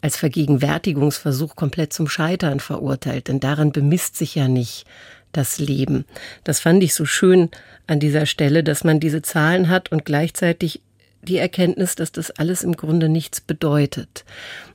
als 0.00 0.16
Vergegenwärtigungsversuch 0.16 1.54
komplett 1.54 1.92
zum 1.92 2.08
Scheitern 2.08 2.58
verurteilt, 2.58 3.28
denn 3.28 3.38
daran 3.38 3.70
bemisst 3.70 4.16
sich 4.16 4.34
ja 4.34 4.48
nicht 4.48 4.84
das 5.30 5.58
Leben. 5.58 6.04
Das 6.44 6.60
fand 6.60 6.82
ich 6.82 6.94
so 6.94 7.04
schön 7.04 7.50
an 7.86 8.00
dieser 8.00 8.26
Stelle, 8.26 8.64
dass 8.64 8.84
man 8.84 8.98
diese 8.98 9.22
Zahlen 9.22 9.68
hat 9.68 9.92
und 9.92 10.04
gleichzeitig 10.04 10.82
die 11.22 11.38
Erkenntnis, 11.38 11.94
dass 11.94 12.10
das 12.10 12.32
alles 12.32 12.64
im 12.64 12.76
Grunde 12.76 13.08
nichts 13.08 13.40
bedeutet. 13.40 14.24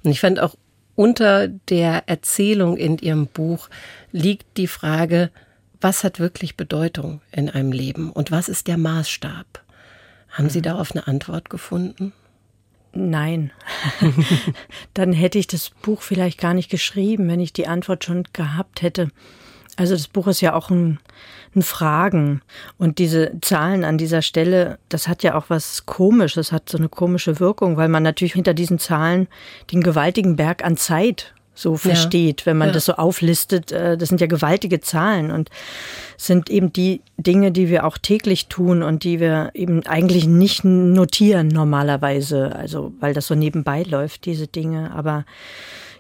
Und 0.04 0.12
ich 0.12 0.22
fand 0.22 0.40
auch 0.40 0.56
unter 0.98 1.48
der 1.48 2.10
Erzählung 2.10 2.76
in 2.76 2.98
Ihrem 2.98 3.28
Buch 3.28 3.70
liegt 4.12 4.58
die 4.58 4.68
Frage, 4.68 5.30
was 5.80 6.04
hat 6.04 6.20
wirklich 6.20 6.58
Bedeutung 6.58 7.22
in 7.32 7.52
einem 7.52 7.72
Leben 7.72 8.12
und 8.12 8.32
was 8.32 8.50
ist 8.50 8.68
der 8.68 8.78
Maßstab? 8.78 9.64
Haben 10.32 10.50
Sie 10.50 10.58
mhm. 10.58 10.64
darauf 10.64 10.92
eine 10.92 11.08
Antwort 11.08 11.52
gefunden? 11.52 12.14
Nein. 12.94 13.52
Dann 14.96 15.14
hätte 15.14 15.38
ich 15.38 15.46
das 15.46 15.70
Buch 15.70 16.02
vielleicht 16.02 16.40
gar 16.40 16.56
nicht 16.56 16.72
geschrieben, 16.72 17.28
wenn 17.28 17.40
ich 17.40 17.54
die 17.54 17.68
Antwort 17.68 18.04
schon 18.04 18.24
gehabt 18.34 18.82
hätte. 18.82 19.10
Also 19.78 19.94
das 19.96 20.08
Buch 20.08 20.28
ist 20.28 20.42
ja 20.42 20.54
auch 20.54 20.70
ein, 20.70 21.00
ein 21.56 21.62
Fragen. 21.62 22.42
Und 22.78 22.98
diese 22.98 23.32
Zahlen 23.42 23.86
an 23.86 23.98
dieser 23.98 24.22
Stelle, 24.22 24.80
das 24.90 25.08
hat 25.08 25.24
ja 25.24 25.36
auch 25.36 25.46
was 25.50 25.86
Komisches, 25.86 26.52
hat 26.52 26.68
so 26.68 26.78
eine 26.78 26.90
komische 26.90 27.40
Wirkung, 27.40 27.78
weil 27.78 27.88
man 27.88 28.04
natürlich 28.04 28.34
hinter 28.34 28.54
diesen 28.54 28.80
Zahlen 28.80 29.28
den 29.72 29.82
gewaltigen 29.82 30.36
Berg 30.36 30.66
an 30.66 30.76
Zeit 30.76 31.34
so 31.58 31.76
versteht, 31.76 32.42
ja. 32.42 32.46
wenn 32.48 32.58
man 32.58 32.70
ja. 32.70 32.74
das 32.74 32.86
so 32.86 32.94
auflistet. 32.94 33.72
Äh, 33.72 33.98
das 33.98 34.10
sind 34.10 34.22
ja 34.22 34.28
gewaltige 34.28 34.80
Zahlen 34.80 35.32
und 35.32 35.50
sind 36.16 36.50
eben 36.50 36.72
die 36.72 37.02
Dinge, 37.18 37.52
die 37.52 37.68
wir 37.70 37.86
auch 37.86 37.98
täglich 37.98 38.48
tun 38.48 38.84
und 38.84 39.04
die 39.04 39.20
wir 39.20 39.52
eben 39.54 39.86
eigentlich 39.86 40.28
nicht 40.28 40.64
notieren 40.64 41.48
normalerweise, 41.48 42.56
also 42.56 42.94
weil 43.00 43.14
das 43.14 43.28
so 43.28 43.36
nebenbei 43.36 43.84
läuft, 43.84 44.26
diese 44.26 44.48
Dinge. 44.48 44.92
Aber 44.92 45.26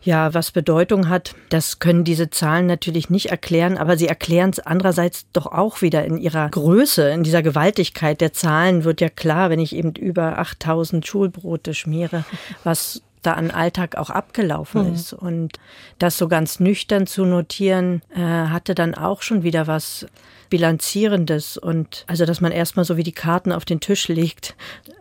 ja, 0.08 0.34
was 0.34 0.52
Bedeutung 0.52 1.10
hat, 1.10 1.36
das 1.50 1.80
können 1.80 2.06
diese 2.06 2.30
Zahlen 2.30 2.66
natürlich 2.66 3.10
nicht 3.10 3.26
erklären, 3.26 3.78
aber 3.78 3.98
sie 3.98 4.08
erklären 4.08 4.52
es 4.52 4.60
andererseits 4.60 5.26
doch 5.34 5.48
auch 5.48 5.82
wieder 5.82 6.06
in 6.06 6.18
ihrer 6.18 6.48
Größe, 6.50 7.10
in 7.10 7.24
dieser 7.24 7.44
Gewaltigkeit 7.44 8.22
der 8.22 8.32
Zahlen 8.32 8.86
wird 8.86 9.02
ja 9.02 9.10
klar, 9.10 9.50
wenn 9.50 9.60
ich 9.60 9.76
eben 9.76 9.92
über 9.96 10.40
8000 10.40 11.06
Schulbrote 11.06 11.74
schmiere, 11.74 12.24
was 12.64 13.02
da 13.22 13.34
an 13.34 13.52
Alltag 13.52 13.98
auch 13.98 14.10
abgelaufen 14.10 14.88
mhm. 14.88 14.94
ist. 14.94 15.12
Und 15.12 15.60
das 16.00 16.18
so 16.18 16.30
ganz 16.30 16.62
nüchtern 16.62 17.06
zu 17.06 17.26
notieren, 17.26 18.02
äh, 18.16 18.22
hatte 18.22 18.76
dann 18.76 18.96
auch 18.96 19.22
schon 19.22 19.44
wieder 19.44 19.68
was 19.68 20.06
Bilanzierendes 20.50 21.58
und 21.58 22.04
also, 22.08 22.26
dass 22.26 22.42
man 22.42 22.52
erstmal 22.52 22.86
so 22.86 22.98
wie 22.98 23.04
die 23.04 23.12
Karten 23.12 23.52
auf 23.52 23.66
den 23.66 23.80
Tisch 23.80 24.08
legt 24.08 24.56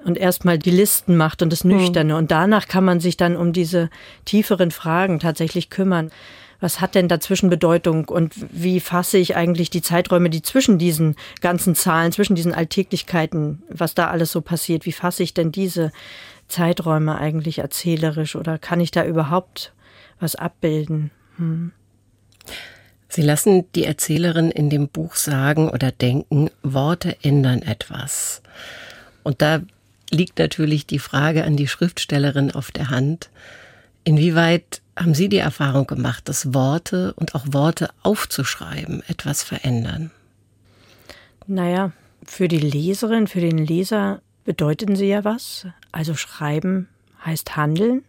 und 0.04 0.18
erstmal 0.18 0.58
die 0.58 0.70
Listen 0.70 1.16
macht 1.16 1.42
und 1.42 1.52
das 1.52 1.64
mhm. 1.64 1.76
Nüchterne. 1.76 2.14
Mhm. 2.14 2.18
Und 2.18 2.30
danach 2.30 2.68
kann 2.68 2.84
man 2.84 3.00
sich 3.00 3.16
dann 3.16 3.36
um 3.36 3.52
diese 3.52 3.90
tieferen 4.24 4.70
Fragen 4.70 5.20
tatsächlich 5.20 5.70
kümmern 5.70 6.10
was 6.60 6.80
hat 6.80 6.94
denn 6.94 7.08
dazwischen 7.08 7.50
Bedeutung 7.50 8.06
und 8.08 8.34
wie 8.50 8.80
fasse 8.80 9.18
ich 9.18 9.36
eigentlich 9.36 9.70
die 9.70 9.82
Zeiträume, 9.82 10.30
die 10.30 10.42
zwischen 10.42 10.78
diesen 10.78 11.16
ganzen 11.40 11.74
Zahlen, 11.74 12.12
zwischen 12.12 12.34
diesen 12.34 12.54
Alltäglichkeiten, 12.54 13.62
was 13.68 13.94
da 13.94 14.08
alles 14.08 14.32
so 14.32 14.40
passiert, 14.40 14.86
wie 14.86 14.92
fasse 14.92 15.22
ich 15.22 15.34
denn 15.34 15.52
diese 15.52 15.92
Zeiträume 16.48 17.18
eigentlich 17.18 17.58
erzählerisch 17.58 18.36
oder 18.36 18.58
kann 18.58 18.80
ich 18.80 18.90
da 18.90 19.04
überhaupt 19.04 19.74
was 20.18 20.34
abbilden? 20.34 21.10
Hm. 21.36 21.72
Sie 23.16 23.22
lassen 23.22 23.64
die 23.72 23.84
Erzählerin 23.84 24.50
in 24.50 24.68
dem 24.68 24.88
Buch 24.88 25.14
sagen 25.14 25.70
oder 25.70 25.90
denken, 25.90 26.50
Worte 26.62 27.16
ändern 27.22 27.62
etwas. 27.62 28.42
Und 29.22 29.40
da 29.40 29.62
liegt 30.10 30.38
natürlich 30.38 30.86
die 30.86 30.98
Frage 30.98 31.44
an 31.44 31.56
die 31.56 31.66
Schriftstellerin 31.66 32.50
auf 32.50 32.70
der 32.70 32.90
Hand, 32.90 33.30
inwieweit 34.04 34.82
haben 34.98 35.14
Sie 35.14 35.30
die 35.30 35.38
Erfahrung 35.38 35.86
gemacht, 35.86 36.28
dass 36.28 36.52
Worte 36.52 37.14
und 37.14 37.34
auch 37.34 37.46
Worte 37.52 37.88
aufzuschreiben 38.02 39.02
etwas 39.08 39.42
verändern? 39.42 40.10
Naja, 41.46 41.92
für 42.22 42.48
die 42.48 42.58
Leserin, 42.58 43.28
für 43.28 43.40
den 43.40 43.56
Leser 43.56 44.20
bedeuten 44.44 44.94
sie 44.94 45.08
ja 45.08 45.24
was. 45.24 45.66
Also 45.90 46.12
schreiben 46.16 46.86
heißt 47.24 47.56
handeln. 47.56 48.04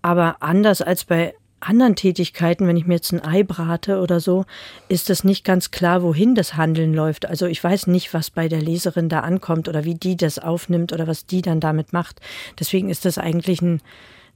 Aber 0.00 0.36
anders 0.38 0.80
als 0.80 1.02
bei 1.02 1.34
anderen 1.62 1.96
Tätigkeiten, 1.96 2.66
wenn 2.66 2.76
ich 2.76 2.86
mir 2.86 2.94
jetzt 2.94 3.12
ein 3.12 3.24
Ei 3.24 3.42
brate 3.42 4.00
oder 4.00 4.20
so, 4.20 4.44
ist 4.88 5.10
es 5.10 5.24
nicht 5.24 5.44
ganz 5.44 5.70
klar, 5.70 6.02
wohin 6.02 6.34
das 6.34 6.56
Handeln 6.56 6.92
läuft. 6.92 7.26
Also 7.26 7.46
ich 7.46 7.62
weiß 7.62 7.86
nicht, 7.86 8.12
was 8.14 8.30
bei 8.30 8.48
der 8.48 8.60
Leserin 8.60 9.08
da 9.08 9.20
ankommt 9.20 9.68
oder 9.68 9.84
wie 9.84 9.94
die 9.94 10.16
das 10.16 10.38
aufnimmt 10.38 10.92
oder 10.92 11.06
was 11.06 11.26
die 11.26 11.42
dann 11.42 11.60
damit 11.60 11.92
macht. 11.92 12.20
Deswegen 12.58 12.90
ist 12.90 13.04
das 13.04 13.18
eigentlich 13.18 13.62
ein 13.62 13.80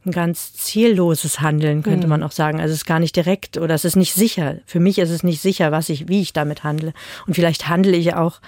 ein 0.06 0.12
ganz 0.12 0.54
zielloses 0.54 1.40
Handeln, 1.40 1.82
könnte 1.82 2.06
mhm. 2.06 2.10
man 2.10 2.22
auch 2.22 2.30
sagen. 2.30 2.60
Also 2.60 2.72
es 2.72 2.78
ist 2.78 2.86
gar 2.86 3.00
nicht 3.00 3.16
direkt 3.16 3.58
oder 3.58 3.74
es 3.74 3.84
ist 3.84 3.96
nicht 3.96 4.14
sicher. 4.14 4.58
Für 4.64 4.78
mich 4.78 4.98
ist 4.98 5.10
es 5.10 5.24
nicht 5.24 5.42
sicher, 5.42 5.72
was 5.72 5.88
ich, 5.88 6.08
wie 6.08 6.22
ich 6.22 6.32
damit 6.32 6.64
handle. 6.64 6.92
Und 7.26 7.34
vielleicht 7.34 7.68
handle 7.68 7.96
ich 7.96 8.14
auch 8.14 8.40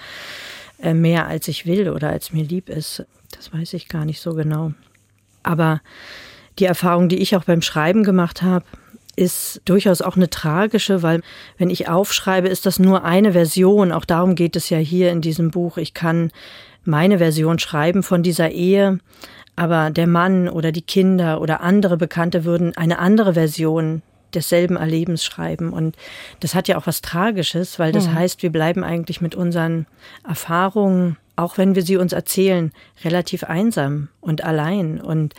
äh, 0.81 0.93
mehr, 0.93 1.27
als 1.27 1.47
ich 1.47 1.65
will 1.65 1.89
oder 1.89 2.09
als 2.09 2.31
mir 2.31 2.43
lieb 2.43 2.69
ist. 2.69 3.05
Das 3.31 3.53
weiß 3.53 3.73
ich 3.73 3.89
gar 3.89 4.05
nicht 4.05 4.21
so 4.21 4.33
genau. 4.33 4.71
Aber 5.43 5.81
die 6.59 6.65
Erfahrung, 6.65 7.09
die 7.09 7.17
ich 7.17 7.35
auch 7.35 7.43
beim 7.43 7.61
Schreiben 7.61 8.03
gemacht 8.03 8.41
habe, 8.41 8.65
ist 9.15 9.61
durchaus 9.65 10.01
auch 10.01 10.15
eine 10.15 10.29
tragische, 10.29 11.03
weil 11.03 11.21
wenn 11.57 11.69
ich 11.69 11.89
aufschreibe, 11.89 12.47
ist 12.47 12.65
das 12.65 12.79
nur 12.79 13.03
eine 13.03 13.33
Version. 13.33 13.91
Auch 13.91 14.05
darum 14.05 14.35
geht 14.35 14.55
es 14.55 14.69
ja 14.69 14.77
hier 14.77 15.11
in 15.11 15.21
diesem 15.21 15.51
Buch. 15.51 15.77
Ich 15.77 15.93
kann 15.93 16.31
meine 16.85 17.17
Version 17.17 17.59
schreiben 17.59 18.01
von 18.01 18.23
dieser 18.23 18.51
Ehe, 18.51 18.99
aber 19.57 19.89
der 19.89 20.07
Mann 20.07 20.47
oder 20.47 20.71
die 20.71 20.81
Kinder 20.81 21.41
oder 21.41 21.59
andere 21.59 21.97
Bekannte 21.97 22.45
würden 22.45 22.77
eine 22.77 22.99
andere 22.99 23.33
Version 23.33 24.01
desselben 24.33 24.77
Erlebens 24.77 25.25
schreiben. 25.25 25.73
Und 25.73 25.97
das 26.39 26.55
hat 26.55 26.67
ja 26.67 26.77
auch 26.77 26.87
was 26.87 27.01
Tragisches, 27.01 27.79
weil 27.79 27.91
das 27.91 28.07
mhm. 28.07 28.13
heißt, 28.13 28.43
wir 28.43 28.51
bleiben 28.51 28.83
eigentlich 28.83 29.21
mit 29.21 29.35
unseren 29.35 29.85
Erfahrungen, 30.25 31.17
auch 31.35 31.57
wenn 31.57 31.75
wir 31.75 31.81
sie 31.81 31.97
uns 31.97 32.13
erzählen, 32.13 32.71
relativ 33.03 33.43
einsam 33.43 34.09
und 34.21 34.43
allein. 34.43 35.01
Und 35.01 35.33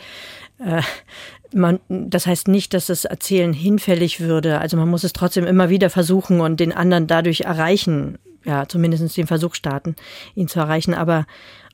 man, 1.53 1.79
das 1.89 2.27
heißt 2.27 2.47
nicht, 2.47 2.73
dass 2.73 2.87
das 2.87 3.05
Erzählen 3.05 3.53
hinfällig 3.53 4.19
würde. 4.19 4.59
Also 4.59 4.77
man 4.77 4.89
muss 4.89 5.03
es 5.03 5.13
trotzdem 5.13 5.45
immer 5.45 5.69
wieder 5.69 5.89
versuchen 5.89 6.41
und 6.41 6.59
den 6.59 6.73
anderen 6.73 7.07
dadurch 7.07 7.41
erreichen. 7.41 8.17
Ja, 8.43 8.67
zumindest 8.67 9.15
den 9.17 9.27
Versuch 9.27 9.53
starten, 9.53 9.95
ihn 10.33 10.47
zu 10.47 10.59
erreichen. 10.59 10.93
Aber 10.93 11.27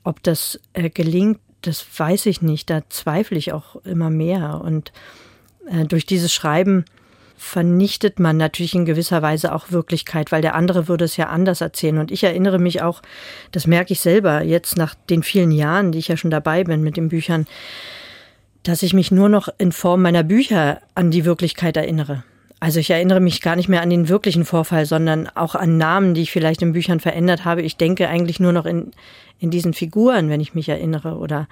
ob 0.04 0.22
das 0.22 0.60
äh, 0.74 0.90
gelingt, 0.90 1.38
das 1.62 1.84
weiß 1.96 2.26
ich 2.26 2.42
nicht. 2.42 2.68
Da 2.70 2.82
zweifle 2.88 3.38
ich 3.38 3.52
auch 3.52 3.76
immer 3.84 4.10
mehr. 4.10 4.60
Und 4.62 4.92
äh, 5.70 5.84
durch 5.84 6.06
dieses 6.06 6.32
Schreiben 6.32 6.84
vernichtet 7.38 8.18
man 8.18 8.36
natürlich 8.36 8.74
in 8.74 8.84
gewisser 8.84 9.22
Weise 9.22 9.54
auch 9.54 9.70
Wirklichkeit, 9.70 10.32
weil 10.32 10.42
der 10.42 10.56
andere 10.56 10.88
würde 10.88 11.04
es 11.04 11.16
ja 11.16 11.28
anders 11.28 11.60
erzählen. 11.60 11.98
Und 11.98 12.10
ich 12.10 12.24
erinnere 12.24 12.58
mich 12.58 12.82
auch, 12.82 13.00
das 13.52 13.66
merke 13.66 13.92
ich 13.92 14.00
selber 14.00 14.42
jetzt 14.42 14.76
nach 14.76 14.94
den 15.08 15.22
vielen 15.22 15.52
Jahren, 15.52 15.92
die 15.92 16.00
ich 16.00 16.08
ja 16.08 16.16
schon 16.16 16.32
dabei 16.32 16.64
bin 16.64 16.82
mit 16.82 16.96
den 16.96 17.08
Büchern, 17.08 17.46
dass 18.68 18.82
ich 18.82 18.92
mich 18.92 19.10
nur 19.10 19.30
noch 19.30 19.48
in 19.56 19.72
Form 19.72 20.02
meiner 20.02 20.22
Bücher 20.22 20.82
an 20.94 21.10
die 21.10 21.24
Wirklichkeit 21.24 21.78
erinnere. 21.78 22.22
Also 22.60 22.80
ich 22.80 22.90
erinnere 22.90 23.20
mich 23.20 23.40
gar 23.40 23.56
nicht 23.56 23.70
mehr 23.70 23.80
an 23.80 23.88
den 23.88 24.10
wirklichen 24.10 24.44
Vorfall, 24.44 24.84
sondern 24.84 25.26
auch 25.26 25.54
an 25.54 25.78
Namen, 25.78 26.12
die 26.12 26.20
ich 26.20 26.30
vielleicht 26.30 26.60
in 26.60 26.74
Büchern 26.74 27.00
verändert 27.00 27.46
habe. 27.46 27.62
Ich 27.62 27.78
denke 27.78 28.08
eigentlich 28.08 28.40
nur 28.40 28.52
noch 28.52 28.66
in, 28.66 28.90
in 29.38 29.50
diesen 29.50 29.72
Figuren, 29.72 30.28
wenn 30.28 30.42
ich 30.42 30.54
mich 30.54 30.68
erinnere. 30.68 31.16
Oder 31.16 31.48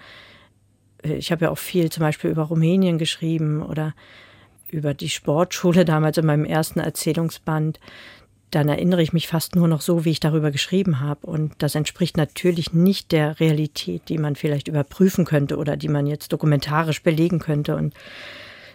äh, 1.02 1.14
ich 1.14 1.32
habe 1.32 1.46
ja 1.46 1.50
auch 1.50 1.58
viel 1.58 1.90
zum 1.90 2.02
Beispiel 2.02 2.30
über 2.30 2.42
Rumänien 2.42 2.98
geschrieben 2.98 3.62
oder 3.62 3.94
über 4.70 4.92
die 4.92 5.08
Sportschule 5.08 5.86
damals 5.86 6.18
in 6.18 6.26
meinem 6.26 6.44
ersten 6.44 6.80
Erzählungsband. 6.80 7.80
Dann 8.50 8.68
erinnere 8.68 9.02
ich 9.02 9.12
mich 9.12 9.26
fast 9.26 9.56
nur 9.56 9.66
noch 9.66 9.80
so, 9.80 10.04
wie 10.04 10.10
ich 10.10 10.20
darüber 10.20 10.50
geschrieben 10.50 11.00
habe. 11.00 11.26
Und 11.26 11.54
das 11.58 11.74
entspricht 11.74 12.16
natürlich 12.16 12.72
nicht 12.72 13.12
der 13.12 13.40
Realität, 13.40 14.08
die 14.08 14.18
man 14.18 14.36
vielleicht 14.36 14.68
überprüfen 14.68 15.24
könnte 15.24 15.56
oder 15.56 15.76
die 15.76 15.88
man 15.88 16.06
jetzt 16.06 16.32
dokumentarisch 16.32 17.02
belegen 17.02 17.38
könnte. 17.38 17.76
Und 17.76 17.94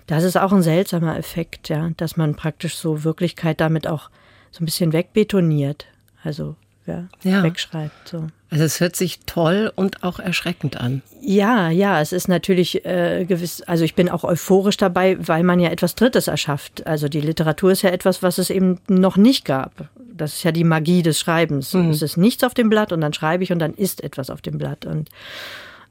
das 0.08 0.24
ist 0.24 0.38
auch 0.38 0.52
ein 0.52 0.62
seltsamer 0.62 1.18
Effekt, 1.18 1.70
ja, 1.70 1.90
dass 1.98 2.18
man 2.18 2.36
praktisch 2.36 2.76
so 2.76 3.04
Wirklichkeit 3.04 3.62
damit 3.62 3.88
auch 3.88 4.10
so 4.52 4.62
ein 4.62 4.66
bisschen 4.66 4.92
wegbetoniert, 4.92 5.86
also 6.24 6.56
ja, 6.86 7.08
ja. 7.24 7.44
wegschreibt. 7.44 8.10
So. 8.10 8.28
Also 8.52 8.66
es 8.66 8.82
hört 8.82 8.98
sich 8.98 9.22
toll 9.26 9.72
und 9.76 10.04
auch 10.04 10.20
erschreckend 10.20 10.76
an. 10.76 11.02
Ja, 11.22 11.70
ja, 11.70 12.02
es 12.02 12.12
ist 12.12 12.28
natürlich 12.28 12.84
äh, 12.86 13.24
gewiss, 13.26 13.62
also 13.62 13.86
ich 13.86 13.96
bin 13.96 14.10
auch 14.10 14.26
euphorisch 14.26 14.76
dabei, 14.76 15.16
weil 15.26 15.44
man 15.44 15.62
ja 15.62 15.70
etwas 15.70 15.96
Drittes 15.96 16.28
erschafft. 16.28 16.86
Also 16.86 17.08
die 17.08 17.22
Literatur 17.22 17.72
ist 17.72 17.82
ja 17.82 17.92
etwas, 17.92 18.22
was 18.22 18.38
es 18.38 18.50
eben 18.50 18.80
noch 18.90 19.16
nicht 19.16 19.46
gab. 19.46 19.90
Das 19.96 20.34
ist 20.34 20.44
ja 20.44 20.52
die 20.52 20.66
Magie 20.66 21.02
des 21.02 21.18
Schreibens. 21.18 21.74
Mhm. 21.74 21.92
Es 21.92 22.02
ist 22.02 22.18
nichts 22.18 22.44
auf 22.44 22.54
dem 22.54 22.70
Blatt 22.70 22.92
und 22.92 23.00
dann 23.00 23.14
schreibe 23.14 23.46
ich 23.46 23.54
und 23.54 23.60
dann 23.60 23.74
ist 23.74 24.04
etwas 24.04 24.30
auf 24.30 24.42
dem 24.42 24.58
Blatt. 24.58 24.86
Und 24.86 25.10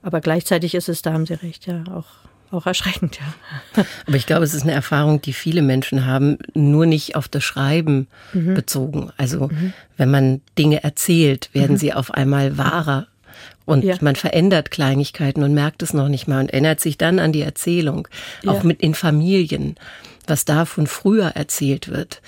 aber 0.03 0.20
gleichzeitig 0.20 0.75
ist 0.75 0.90
es, 0.90 1.01
da 1.01 1.14
haben 1.14 1.25
Sie 1.25 1.35
recht, 1.35 1.66
ja, 1.66 1.85
auch 1.90 2.07
auch 2.53 2.67
erschreckend, 2.67 3.19
ja. 3.19 3.85
Aber 4.07 4.17
ich 4.17 4.27
glaube, 4.27 4.45
es 4.45 4.55
ist 4.55 4.63
eine 4.63 4.73
Erfahrung, 4.73 5.23
die 5.23 5.33
viele 5.33 5.63
Menschen 5.63 6.07
haben, 6.07 6.39
nur 6.55 6.87
nicht 6.87 7.17
auf 7.17 7.29
das 7.29 7.45
Schreiben 7.45 8.09
mhm. 8.33 8.55
bezogen. 8.55 9.13
Also 9.17 9.49
mhm. 9.49 9.73
wenn 9.97 10.11
man 10.11 10.41
Dinge 10.59 10.83
erzählt, 10.83 11.51
werden 11.53 11.73
mhm. 11.73 11.79
sie 11.79 11.93
auf 11.93 12.13
einmal 12.13 12.59
wahrer. 12.59 13.07
Und 13.65 13.85
ja. 13.85 13.97
man 14.01 14.17
verändert 14.17 14.71
Kleinigkeiten 14.71 15.45
und 15.45 15.55
merkt 15.55 15.83
es 15.83 15.95
noch 15.95 16.09
nicht 16.09 16.27
mal 16.27 16.41
und 16.41 16.51
erinnert 16.51 16.81
sich 16.81 16.99
dann 16.99 17.19
an 17.19 17.33
die 17.33 17.43
Erzählung. 17.43 18.09
Auch 18.47 18.55
ja. 18.55 18.65
mit 18.65 18.81
in 18.81 18.95
Familien, 18.95 19.77
was 20.27 20.45
da 20.45 20.65
von 20.65 20.87
früher 20.87 21.29
erzählt 21.37 21.89
wird. 21.89 22.21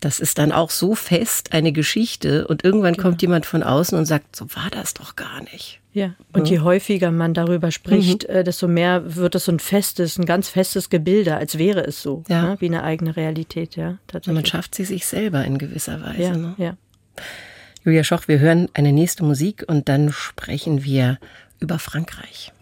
Das 0.00 0.20
ist 0.20 0.38
dann 0.38 0.52
auch 0.52 0.70
so 0.70 0.94
fest 0.94 1.52
eine 1.52 1.72
Geschichte 1.72 2.46
und 2.46 2.64
irgendwann 2.64 2.94
genau. 2.94 3.08
kommt 3.08 3.22
jemand 3.22 3.46
von 3.46 3.62
außen 3.62 3.98
und 3.98 4.06
sagt, 4.06 4.36
so 4.36 4.46
war 4.54 4.70
das 4.70 4.94
doch 4.94 5.16
gar 5.16 5.40
nicht. 5.42 5.77
Ja, 5.92 6.14
und 6.32 6.50
je 6.50 6.60
häufiger 6.60 7.10
man 7.10 7.34
darüber 7.34 7.70
spricht, 7.70 8.28
mhm. 8.28 8.34
Äh, 8.34 8.44
desto 8.44 8.68
mehr 8.68 9.16
wird 9.16 9.34
es 9.34 9.46
so 9.46 9.52
ein 9.52 9.58
festes, 9.58 10.18
ein 10.18 10.26
ganz 10.26 10.48
festes 10.48 10.90
Gebilde, 10.90 11.36
als 11.36 11.56
wäre 11.56 11.80
es 11.84 12.02
so, 12.02 12.24
ja. 12.28 12.42
ne? 12.42 12.56
wie 12.60 12.66
eine 12.66 12.84
eigene 12.84 13.16
Realität, 13.16 13.74
ja. 13.76 13.98
Und 14.12 14.26
man 14.28 14.44
schafft 14.44 14.74
sie 14.74 14.84
sich 14.84 15.06
selber 15.06 15.44
in 15.44 15.58
gewisser 15.58 16.02
Weise. 16.02 16.22
Ja, 16.22 16.36
ne? 16.36 16.54
ja. 16.58 16.76
Julia 17.84 18.04
Schoch, 18.04 18.28
wir 18.28 18.38
hören 18.38 18.68
eine 18.74 18.92
nächste 18.92 19.24
Musik 19.24 19.64
und 19.66 19.88
dann 19.88 20.12
sprechen 20.12 20.84
wir 20.84 21.18
über 21.58 21.78
Frankreich. 21.78 22.52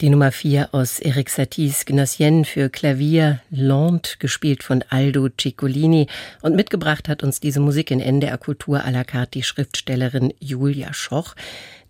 Die 0.00 0.08
Nummer 0.08 0.32
4 0.32 0.70
aus 0.72 0.98
Eric 0.98 1.28
Saties 1.28 1.84
Gnossienne 1.84 2.46
für 2.46 2.70
Klavier, 2.70 3.42
Lente, 3.50 4.16
gespielt 4.18 4.62
von 4.62 4.82
Aldo 4.88 5.28
Ciccolini. 5.28 6.06
Und 6.40 6.56
mitgebracht 6.56 7.06
hat 7.06 7.22
uns 7.22 7.38
diese 7.38 7.60
Musik 7.60 7.90
in 7.90 8.00
NDR 8.00 8.38
Kultur 8.38 8.78
à 8.82 8.90
la 8.90 9.04
carte 9.04 9.32
die 9.32 9.42
Schriftstellerin 9.42 10.32
Julia 10.40 10.94
Schoch, 10.94 11.34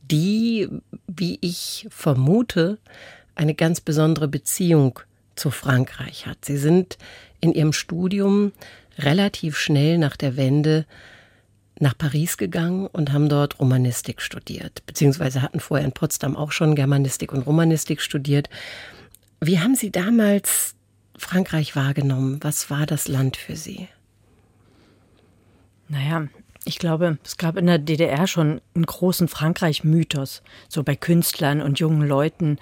die, 0.03 0.69
wie 1.07 1.39
ich 1.41 1.87
vermute, 1.89 2.79
eine 3.37 3.55
ganz 3.55 3.81
besondere 3.81 4.27
Beziehung 4.27 4.99
zu 5.37 5.53
Frankreich 5.53 6.27
hat. 6.27 6.45
Sie 6.45 6.57
sind 6.57 6.99
in 7.41 7.53
ihrem 7.53 7.73
Studium 7.73 8.51
relativ 8.99 9.57
schnell 9.57 9.99
nach 9.99 10.17
der 10.17 10.37
Wende 10.37 10.85
nach 11.81 11.97
Paris 11.97 12.37
gegangen 12.37 12.87
und 12.87 13.13
haben 13.13 13.29
dort 13.29 13.59
Romanistik 13.59 14.21
studiert, 14.21 14.85
beziehungsweise 14.87 15.43
hatten 15.43 15.61
vorher 15.61 15.87
in 15.87 15.93
Potsdam 15.93 16.37
auch 16.37 16.53
schon 16.53 16.75
Germanistik 16.75 17.33
und 17.33 17.43
Romanistik 17.43 18.01
studiert. 18.01 18.49
Wie 19.41 19.59
haben 19.59 19.75
Sie 19.75 19.91
damals 19.91 20.75
Frankreich 21.17 21.75
wahrgenommen? 21.77 22.39
Was 22.43 22.71
war 22.71 22.87
das 22.87 23.09
Land 23.09 23.37
für 23.37 23.57
Sie? 23.57 23.89
Naja, 25.89 26.29
ich 26.65 26.79
glaube, 26.79 27.19
es 27.25 27.39
gab 27.39 27.57
in 27.57 27.67
der 27.67 27.79
DDR 27.79 28.27
schon 28.27 28.61
einen 28.75 28.87
großen 28.87 29.29
Frankreich-Mythos, 29.29 30.43
so 30.69 30.83
bei 30.83 30.95
Künstlern 30.95 31.63
und 31.63 31.79
jungen 31.79 32.07
Leuten, 32.07 32.59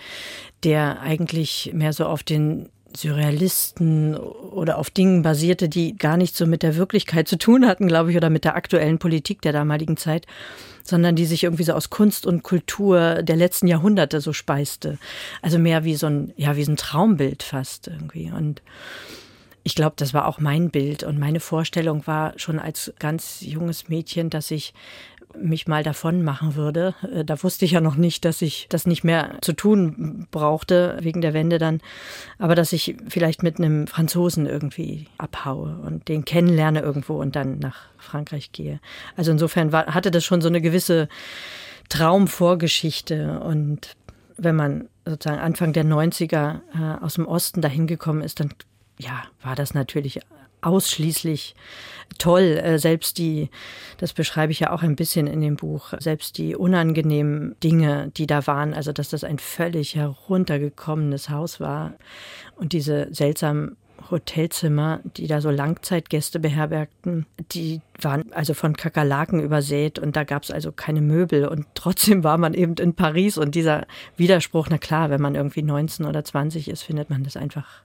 der 0.62 1.00
eigentlich 1.00 1.72
mehr 1.74 1.92
so 1.92 2.06
auf 2.06 2.22
den 2.22 2.68
Surrealisten 2.98 4.16
oder 4.16 4.78
auf 4.78 4.90
Dingen 4.90 5.22
basierte, 5.22 5.68
die 5.68 5.96
gar 5.96 6.16
nicht 6.16 6.36
so 6.36 6.46
mit 6.46 6.62
der 6.62 6.76
Wirklichkeit 6.76 7.28
zu 7.28 7.38
tun 7.38 7.66
hatten, 7.66 7.86
glaube 7.86 8.10
ich, 8.10 8.16
oder 8.16 8.30
mit 8.30 8.44
der 8.44 8.56
aktuellen 8.56 8.98
Politik 8.98 9.40
der 9.42 9.52
damaligen 9.52 9.96
Zeit, 9.96 10.26
sondern 10.82 11.14
die 11.14 11.26
sich 11.26 11.44
irgendwie 11.44 11.64
so 11.64 11.74
aus 11.74 11.90
Kunst 11.90 12.26
und 12.26 12.42
Kultur 12.42 13.22
der 13.22 13.36
letzten 13.36 13.68
Jahrhunderte 13.68 14.20
so 14.20 14.32
speiste. 14.32 14.98
Also 15.42 15.58
mehr 15.58 15.84
wie 15.84 15.94
so 15.94 16.06
ein, 16.06 16.32
ja, 16.36 16.56
wie 16.56 16.64
so 16.64 16.72
ein 16.72 16.76
Traumbild 16.76 17.42
fast 17.42 17.86
irgendwie. 17.86 18.32
Und 18.32 18.62
ich 19.62 19.74
glaube, 19.74 19.94
das 19.96 20.14
war 20.14 20.26
auch 20.26 20.40
mein 20.40 20.70
Bild 20.70 21.02
und 21.04 21.18
meine 21.18 21.40
Vorstellung 21.40 22.06
war 22.06 22.32
schon 22.38 22.58
als 22.58 22.92
ganz 22.98 23.42
junges 23.42 23.88
Mädchen, 23.88 24.30
dass 24.30 24.50
ich 24.50 24.72
mich 25.42 25.66
mal 25.66 25.82
davon 25.82 26.22
machen 26.22 26.54
würde. 26.54 26.94
Äh, 27.12 27.24
da 27.24 27.42
wusste 27.42 27.64
ich 27.64 27.72
ja 27.72 27.80
noch 27.80 27.96
nicht, 27.96 28.24
dass 28.24 28.42
ich 28.42 28.66
das 28.68 28.86
nicht 28.86 29.04
mehr 29.04 29.38
zu 29.40 29.52
tun 29.52 30.26
brauchte, 30.30 30.98
wegen 31.00 31.20
der 31.20 31.34
Wende 31.34 31.58
dann. 31.58 31.80
Aber 32.38 32.54
dass 32.54 32.72
ich 32.72 32.96
vielleicht 33.08 33.42
mit 33.42 33.58
einem 33.58 33.86
Franzosen 33.86 34.46
irgendwie 34.46 35.06
abhaue 35.18 35.78
und 35.84 36.08
den 36.08 36.24
kennenlerne 36.24 36.80
irgendwo 36.80 37.20
und 37.20 37.36
dann 37.36 37.58
nach 37.58 37.86
Frankreich 37.98 38.52
gehe. 38.52 38.80
Also 39.16 39.30
insofern 39.30 39.72
war, 39.72 39.86
hatte 39.86 40.10
das 40.10 40.24
schon 40.24 40.40
so 40.40 40.48
eine 40.48 40.60
gewisse 40.60 41.08
Traumvorgeschichte. 41.88 43.40
Und 43.40 43.96
wenn 44.36 44.56
man 44.56 44.88
sozusagen 45.04 45.40
Anfang 45.40 45.72
der 45.72 45.84
90er 45.84 46.60
äh, 46.74 47.04
aus 47.04 47.14
dem 47.14 47.26
Osten 47.26 47.60
dahin 47.60 47.86
gekommen 47.86 48.22
ist, 48.22 48.40
dann 48.40 48.50
ja, 48.98 49.22
war 49.42 49.54
das 49.54 49.74
natürlich 49.74 50.20
ausschließlich 50.60 51.54
toll. 52.18 52.60
Äh, 52.62 52.78
selbst 52.78 53.18
die, 53.18 53.50
das 53.98 54.12
beschreibe 54.12 54.52
ich 54.52 54.60
ja 54.60 54.72
auch 54.72 54.82
ein 54.82 54.96
bisschen 54.96 55.26
in 55.26 55.40
dem 55.40 55.56
Buch, 55.56 55.92
selbst 55.98 56.38
die 56.38 56.56
unangenehmen 56.56 57.56
Dinge, 57.62 58.10
die 58.16 58.26
da 58.26 58.46
waren, 58.46 58.74
also 58.74 58.92
dass 58.92 59.10
das 59.10 59.24
ein 59.24 59.38
völlig 59.38 59.94
heruntergekommenes 59.94 61.30
Haus 61.30 61.60
war 61.60 61.94
und 62.56 62.72
diese 62.72 63.08
seltsamen 63.10 63.76
Hotelzimmer, 64.10 65.00
die 65.16 65.26
da 65.26 65.40
so 65.40 65.50
Langzeitgäste 65.50 66.38
beherbergten, 66.38 67.26
die 67.52 67.80
waren 68.00 68.32
also 68.32 68.54
von 68.54 68.76
Kakerlaken 68.76 69.40
übersät 69.40 69.98
und 69.98 70.16
da 70.16 70.24
gab 70.24 70.44
es 70.44 70.50
also 70.50 70.72
keine 70.72 71.00
Möbel 71.00 71.46
und 71.46 71.66
trotzdem 71.74 72.24
war 72.24 72.38
man 72.38 72.54
eben 72.54 72.74
in 72.74 72.94
Paris 72.94 73.38
und 73.38 73.54
dieser 73.54 73.86
Widerspruch, 74.16 74.68
na 74.70 74.78
klar, 74.78 75.10
wenn 75.10 75.20
man 75.20 75.34
irgendwie 75.34 75.62
19 75.62 76.06
oder 76.06 76.24
20 76.24 76.68
ist, 76.68 76.82
findet 76.82 77.10
man 77.10 77.24
das 77.24 77.36
einfach 77.36 77.82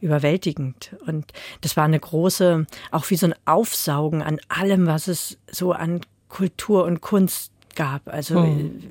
überwältigend. 0.00 0.96
Und 1.06 1.26
das 1.60 1.76
war 1.76 1.84
eine 1.84 1.98
große, 1.98 2.66
auch 2.90 3.10
wie 3.10 3.16
so 3.16 3.26
ein 3.26 3.34
Aufsaugen 3.44 4.22
an 4.22 4.40
allem, 4.48 4.86
was 4.86 5.08
es 5.08 5.38
so 5.50 5.72
an 5.72 6.00
Kultur 6.28 6.84
und 6.84 7.00
Kunst 7.00 7.52
gab. 7.74 8.08
Also 8.08 8.42
hm. 8.42 8.82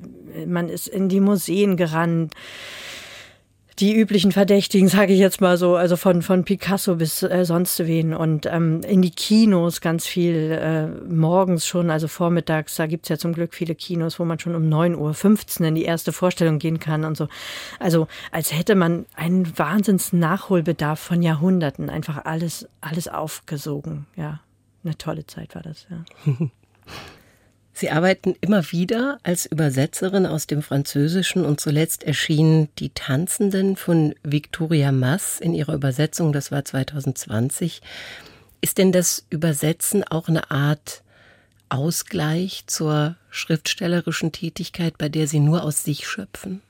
man 0.46 0.68
ist 0.68 0.88
in 0.88 1.08
die 1.08 1.20
Museen 1.20 1.76
gerannt 1.76 2.34
die 3.80 3.94
üblichen 3.94 4.32
Verdächtigen, 4.32 4.88
sage 4.88 5.12
ich 5.12 5.18
jetzt 5.18 5.40
mal 5.40 5.56
so, 5.56 5.76
also 5.76 5.96
von, 5.96 6.22
von 6.22 6.44
Picasso 6.44 6.96
bis 6.96 7.22
äh, 7.22 7.44
sonst 7.44 7.78
wen 7.86 8.14
und 8.14 8.46
ähm, 8.46 8.82
in 8.82 9.02
die 9.02 9.10
Kinos 9.10 9.80
ganz 9.80 10.06
viel 10.06 10.52
äh, 10.52 10.86
morgens 11.08 11.66
schon, 11.66 11.90
also 11.90 12.08
vormittags, 12.08 12.76
da 12.76 12.86
gibt's 12.86 13.08
ja 13.08 13.18
zum 13.18 13.32
Glück 13.32 13.54
viele 13.54 13.74
Kinos, 13.74 14.18
wo 14.18 14.24
man 14.24 14.38
schon 14.38 14.54
um 14.54 14.64
9.15 14.64 15.60
Uhr 15.60 15.68
in 15.68 15.74
die 15.74 15.84
erste 15.84 16.12
Vorstellung 16.12 16.58
gehen 16.58 16.80
kann 16.80 17.04
und 17.04 17.16
so. 17.16 17.28
Also 17.78 18.08
als 18.32 18.52
hätte 18.52 18.74
man 18.74 19.06
einen 19.14 19.58
Wahnsinns 19.58 20.12
Nachholbedarf 20.12 20.98
von 21.00 21.22
Jahrhunderten, 21.22 21.90
einfach 21.90 22.24
alles, 22.24 22.68
alles 22.80 23.08
aufgesogen. 23.08 24.06
Ja, 24.16 24.40
eine 24.84 24.96
tolle 24.96 25.26
Zeit 25.26 25.54
war 25.54 25.62
das, 25.62 25.86
ja. 25.90 26.04
Sie 27.78 27.90
arbeiten 27.90 28.34
immer 28.40 28.72
wieder 28.72 29.20
als 29.22 29.46
Übersetzerin 29.46 30.26
aus 30.26 30.48
dem 30.48 30.62
Französischen 30.62 31.44
und 31.44 31.60
zuletzt 31.60 32.02
erschien 32.02 32.68
Die 32.80 32.88
Tanzenden 32.88 33.76
von 33.76 34.16
Victoria 34.24 34.90
Mass 34.90 35.38
in 35.38 35.54
ihrer 35.54 35.74
Übersetzung, 35.74 36.32
das 36.32 36.50
war 36.50 36.64
2020. 36.64 37.80
Ist 38.60 38.78
denn 38.78 38.90
das 38.90 39.26
Übersetzen 39.30 40.02
auch 40.02 40.26
eine 40.26 40.50
Art 40.50 41.04
Ausgleich 41.68 42.64
zur 42.66 43.14
schriftstellerischen 43.30 44.32
Tätigkeit, 44.32 44.98
bei 44.98 45.08
der 45.08 45.28
Sie 45.28 45.38
nur 45.38 45.62
aus 45.62 45.84
sich 45.84 46.08
schöpfen? 46.08 46.62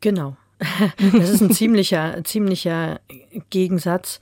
Genau. 0.00 0.36
Das 1.12 1.28
ist 1.28 1.40
ein 1.40 1.50
ziemlicher, 1.50 2.22
ziemlicher 2.22 3.00
Gegensatz. 3.50 4.20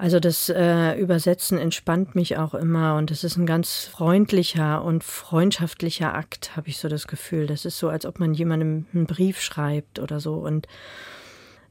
Also 0.00 0.20
das 0.20 0.48
äh, 0.48 0.94
Übersetzen 0.94 1.58
entspannt 1.58 2.14
mich 2.14 2.36
auch 2.36 2.54
immer 2.54 2.96
und 2.96 3.10
es 3.10 3.24
ist 3.24 3.36
ein 3.36 3.46
ganz 3.46 3.84
freundlicher 3.84 4.84
und 4.84 5.02
freundschaftlicher 5.02 6.14
Akt, 6.14 6.56
habe 6.56 6.68
ich 6.68 6.78
so 6.78 6.88
das 6.88 7.08
Gefühl. 7.08 7.48
Das 7.48 7.64
ist 7.64 7.80
so, 7.80 7.88
als 7.88 8.06
ob 8.06 8.20
man 8.20 8.32
jemandem 8.32 8.86
einen 8.94 9.06
Brief 9.06 9.40
schreibt 9.40 9.98
oder 9.98 10.20
so 10.20 10.34
und 10.34 10.68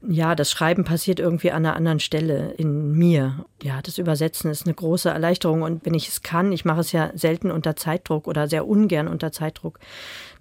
ja, 0.06 0.34
das 0.34 0.50
Schreiben 0.50 0.84
passiert 0.84 1.20
irgendwie 1.20 1.50
an 1.52 1.64
einer 1.64 1.74
anderen 1.74 2.00
Stelle 2.00 2.52
in 2.52 2.92
mir. 2.92 3.46
Ja, 3.62 3.80
das 3.82 3.96
Übersetzen 3.96 4.50
ist 4.50 4.66
eine 4.66 4.74
große 4.74 5.08
Erleichterung 5.08 5.62
und 5.62 5.86
wenn 5.86 5.94
ich 5.94 6.08
es 6.08 6.22
kann, 6.22 6.52
ich 6.52 6.66
mache 6.66 6.80
es 6.80 6.92
ja 6.92 7.10
selten 7.14 7.50
unter 7.50 7.76
Zeitdruck 7.76 8.28
oder 8.28 8.46
sehr 8.46 8.68
ungern 8.68 9.08
unter 9.08 9.32
Zeitdruck, 9.32 9.80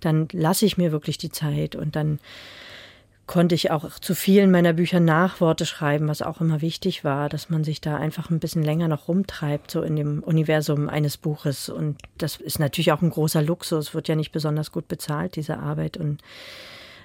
dann 0.01 0.27
lasse 0.33 0.65
ich 0.65 0.77
mir 0.77 0.91
wirklich 0.91 1.17
die 1.17 1.31
Zeit 1.31 1.75
und 1.75 1.95
dann 1.95 2.19
konnte 3.27 3.55
ich 3.55 3.71
auch 3.71 3.99
zu 3.99 4.15
vielen 4.15 4.51
meiner 4.51 4.71
Bücher 4.71 5.01
Nachworte 5.01 5.65
schreiben, 5.65 6.07
was 6.07 6.21
auch 6.21 6.39
immer 6.39 6.61
wichtig 6.61 7.03
war, 7.03 7.27
dass 7.27 7.49
man 7.49 7.65
sich 7.65 7.81
da 7.81 7.97
einfach 7.97 8.29
ein 8.29 8.39
bisschen 8.39 8.63
länger 8.63 8.87
noch 8.87 9.09
rumtreibt, 9.09 9.69
so 9.69 9.81
in 9.81 9.97
dem 9.97 10.23
Universum 10.23 10.87
eines 10.87 11.17
Buches. 11.17 11.67
Und 11.67 11.97
das 12.17 12.37
ist 12.37 12.57
natürlich 12.57 12.93
auch 12.93 13.01
ein 13.01 13.09
großer 13.09 13.41
Luxus, 13.41 13.93
wird 13.93 14.07
ja 14.07 14.15
nicht 14.15 14.31
besonders 14.31 14.71
gut 14.71 14.87
bezahlt, 14.87 15.35
diese 15.35 15.59
Arbeit. 15.59 15.97
Und 15.97 16.21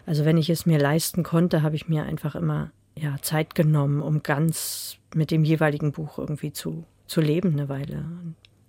also 0.06 0.24
wenn 0.24 0.38
ich 0.38 0.48
es 0.48 0.64
mir 0.64 0.78
leisten 0.78 1.24
konnte, 1.24 1.62
habe 1.62 1.74
ich 1.74 1.88
mir 1.88 2.04
einfach 2.04 2.36
immer 2.36 2.70
ja, 2.94 3.16
Zeit 3.20 3.56
genommen, 3.56 4.00
um 4.00 4.22
ganz 4.22 4.98
mit 5.14 5.32
dem 5.32 5.42
jeweiligen 5.42 5.90
Buch 5.90 6.18
irgendwie 6.18 6.52
zu, 6.52 6.84
zu 7.06 7.20
leben 7.20 7.52
eine 7.52 7.68
Weile. 7.68 8.04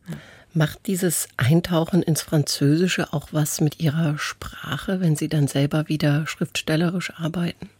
Ja. 0.07 0.15
Macht 0.55 0.85
dieses 0.85 1.27
Eintauchen 1.35 2.03
ins 2.03 2.21
Französische 2.21 3.11
auch 3.11 3.29
was 3.31 3.59
mit 3.59 3.79
Ihrer 3.79 4.19
Sprache, 4.19 5.01
wenn 5.01 5.15
Sie 5.15 5.27
dann 5.27 5.47
selber 5.47 5.87
wieder 5.87 6.27
schriftstellerisch 6.27 7.11
arbeiten? 7.15 7.71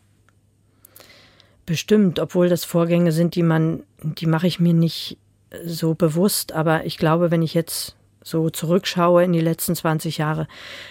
Bestimmt, 1.67 2.19
obwohl 2.19 2.49
das 2.49 2.65
Vorgänge 2.65 3.12
sind, 3.12 3.36
die 3.36 3.43
man, 3.43 3.83
die 4.01 4.25
mache 4.25 4.47
ich 4.47 4.59
mir 4.59 4.73
nicht 4.73 5.17
so 5.63 5.93
bewusst. 5.93 6.51
Aber 6.53 6.86
ich 6.86 6.97
glaube, 6.97 7.29
wenn 7.29 7.43
ich 7.43 7.53
jetzt 7.53 7.95
so 8.23 8.49
zurückschaue 8.49 9.23
in 9.23 9.33
die 9.33 9.41
letzten 9.41 9.75
20 9.75 10.17
Jahre, 10.17 10.47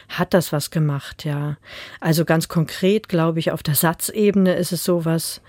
hat 0.09 0.35
das 0.35 0.53
was 0.53 0.71
gemacht, 0.71 1.25
ja. 1.25 1.57
Also 1.99 2.25
ganz 2.25 2.47
konkret, 2.47 3.09
glaube 3.09 3.41
ich, 3.41 3.51
auf 3.51 3.63
der 3.63 3.75
Satzebene 3.75 4.55
ist 4.55 4.71
es 4.71 4.85
sowas, 4.85 5.41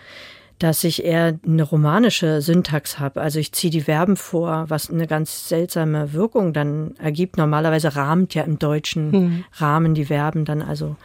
dass 0.59 0.83
ich 0.83 1.03
eher 1.03 1.37
eine 1.45 1.63
romanische 1.63 2.41
Syntax 2.41 2.99
habe. 2.99 3.21
Also 3.21 3.39
ich 3.39 3.51
ziehe 3.51 3.71
die 3.71 3.81
Verben 3.81 4.15
vor, 4.15 4.65
was 4.69 4.89
eine 4.89 5.07
ganz 5.07 5.49
seltsame 5.49 6.13
Wirkung 6.13 6.53
dann 6.53 6.95
ergibt. 6.97 7.37
Normalerweise 7.37 7.95
rahmt 7.95 8.33
ja 8.33 8.43
im 8.43 8.59
Deutschen 8.59 9.11
mhm. 9.11 9.45
Rahmen 9.53 9.93
die 9.93 10.05
Verben 10.05 10.45
dann 10.45 10.61
also 10.61 10.95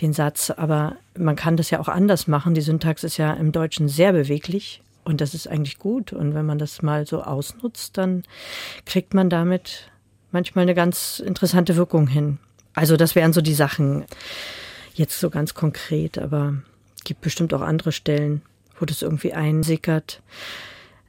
den 0.00 0.12
Satz. 0.12 0.50
Aber 0.50 0.96
man 1.16 1.36
kann 1.36 1.56
das 1.56 1.70
ja 1.70 1.80
auch 1.80 1.88
anders 1.88 2.26
machen. 2.26 2.54
Die 2.54 2.60
Syntax 2.60 3.04
ist 3.04 3.16
ja 3.16 3.32
im 3.32 3.52
Deutschen 3.52 3.88
sehr 3.88 4.12
beweglich. 4.12 4.82
Und 5.04 5.20
das 5.20 5.34
ist 5.34 5.48
eigentlich 5.48 5.78
gut. 5.78 6.12
Und 6.12 6.34
wenn 6.34 6.46
man 6.46 6.58
das 6.58 6.82
mal 6.82 7.06
so 7.06 7.22
ausnutzt, 7.22 7.98
dann 7.98 8.24
kriegt 8.84 9.14
man 9.14 9.30
damit 9.30 9.90
manchmal 10.30 10.62
eine 10.62 10.74
ganz 10.74 11.18
interessante 11.18 11.76
Wirkung 11.76 12.06
hin. 12.06 12.38
Also 12.74 12.96
das 12.96 13.14
wären 13.14 13.32
so 13.32 13.40
die 13.40 13.54
Sachen 13.54 14.04
jetzt 14.94 15.18
so 15.18 15.30
ganz 15.30 15.54
konkret, 15.54 16.18
aber 16.18 16.54
gibt 17.04 17.20
bestimmt 17.20 17.52
auch 17.54 17.62
andere 17.62 17.92
Stellen 17.92 18.42
wo 18.82 18.84
das 18.84 19.00
irgendwie 19.00 19.32
einsickert. 19.32 20.20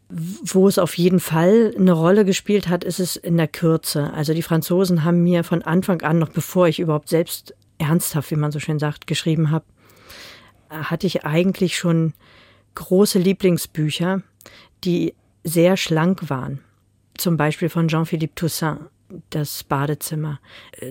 Wo 0.10 0.68
es 0.68 0.78
auf 0.78 0.96
jeden 0.96 1.20
Fall 1.20 1.74
eine 1.76 1.94
Rolle 1.94 2.24
gespielt 2.24 2.70
hat, 2.70 2.84
ist 2.84 3.00
es 3.00 3.16
in 3.16 3.36
der 3.36 3.48
Kürze. 3.48 4.14
Also 4.14 4.36
die 4.36 4.44
Franzosen 4.44 5.04
haben 5.04 5.24
mir 5.24 5.44
von 5.44 5.64
Anfang 5.64 6.04
an, 6.04 6.20
noch 6.20 6.30
bevor 6.30 6.68
ich 6.68 6.80
überhaupt 6.80 7.10
selbst 7.10 7.56
ernsthaft, 7.80 8.30
wie 8.30 8.36
man 8.36 8.52
so 8.52 8.60
schön 8.60 8.78
sagt, 8.78 9.08
geschrieben 9.08 9.50
habe, 9.50 9.66
hatte 10.70 11.08
ich 11.08 11.26
eigentlich 11.26 11.76
schon 11.76 12.14
große 12.76 13.18
Lieblingsbücher, 13.18 14.22
die 14.84 15.16
sehr 15.44 15.76
schlank 15.76 16.30
waren. 16.30 16.60
Zum 17.18 17.38
Beispiel 17.38 17.70
von 17.70 17.88
Jean-Philippe 17.88 18.36
Toussaint, 18.36 18.82
das 19.30 19.64
Badezimmer. 19.64 20.40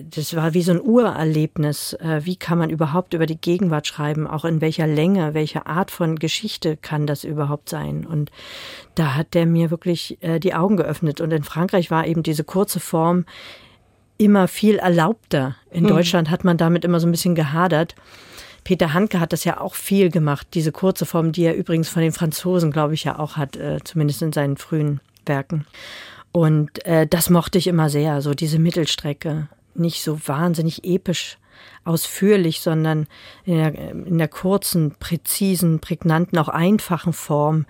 Das 0.03 0.35
war 0.35 0.53
wie 0.53 0.61
so 0.61 0.71
ein 0.71 0.81
Urerlebnis. 0.81 1.93
Äh, 1.93 2.21
wie 2.23 2.35
kann 2.35 2.57
man 2.57 2.69
überhaupt 2.69 3.13
über 3.13 3.25
die 3.25 3.39
Gegenwart 3.39 3.87
schreiben? 3.87 4.27
Auch 4.27 4.45
in 4.45 4.61
welcher 4.61 4.87
Länge, 4.87 5.33
welche 5.33 5.65
Art 5.65 5.91
von 5.91 6.17
Geschichte 6.17 6.77
kann 6.77 7.07
das 7.07 7.23
überhaupt 7.23 7.69
sein? 7.69 8.05
Und 8.05 8.31
da 8.95 9.15
hat 9.15 9.33
der 9.33 9.45
mir 9.45 9.71
wirklich 9.71 10.17
äh, 10.21 10.39
die 10.39 10.53
Augen 10.53 10.77
geöffnet. 10.77 11.21
Und 11.21 11.31
in 11.31 11.43
Frankreich 11.43 11.91
war 11.91 12.07
eben 12.07 12.23
diese 12.23 12.43
kurze 12.43 12.79
Form 12.79 13.25
immer 14.17 14.47
viel 14.47 14.77
erlaubter. 14.77 15.55
In 15.71 15.83
hm. 15.83 15.89
Deutschland 15.89 16.29
hat 16.29 16.43
man 16.43 16.57
damit 16.57 16.85
immer 16.85 16.99
so 16.99 17.07
ein 17.07 17.11
bisschen 17.11 17.35
gehadert. 17.35 17.95
Peter 18.63 18.93
Handke 18.93 19.19
hat 19.19 19.33
das 19.33 19.43
ja 19.43 19.59
auch 19.59 19.75
viel 19.75 20.09
gemacht, 20.09 20.47
diese 20.53 20.71
kurze 20.71 21.05
Form, 21.05 21.33
die 21.33 21.43
er 21.43 21.55
übrigens 21.55 21.89
von 21.89 22.01
den 22.01 22.13
Franzosen, 22.13 22.71
glaube 22.71 22.93
ich, 22.93 23.03
ja 23.03 23.19
auch 23.19 23.35
hat, 23.35 23.57
äh, 23.57 23.79
zumindest 23.83 24.21
in 24.21 24.31
seinen 24.31 24.55
frühen 24.55 25.01
Werken. 25.25 25.65
Und 26.33 26.83
äh, 26.85 27.07
das 27.07 27.29
mochte 27.29 27.57
ich 27.59 27.67
immer 27.67 27.89
sehr, 27.89 28.21
so 28.21 28.33
diese 28.33 28.59
Mittelstrecke. 28.59 29.47
Nicht 29.75 30.03
so 30.03 30.19
wahnsinnig 30.27 30.83
episch 30.83 31.37
ausführlich, 31.85 32.59
sondern 32.59 33.07
in 33.45 33.55
der, 33.55 33.91
in 33.91 34.17
der 34.17 34.27
kurzen, 34.27 34.95
präzisen, 34.99 35.79
prägnanten, 35.79 36.37
auch 36.39 36.49
einfachen 36.49 37.13
Form 37.13 37.65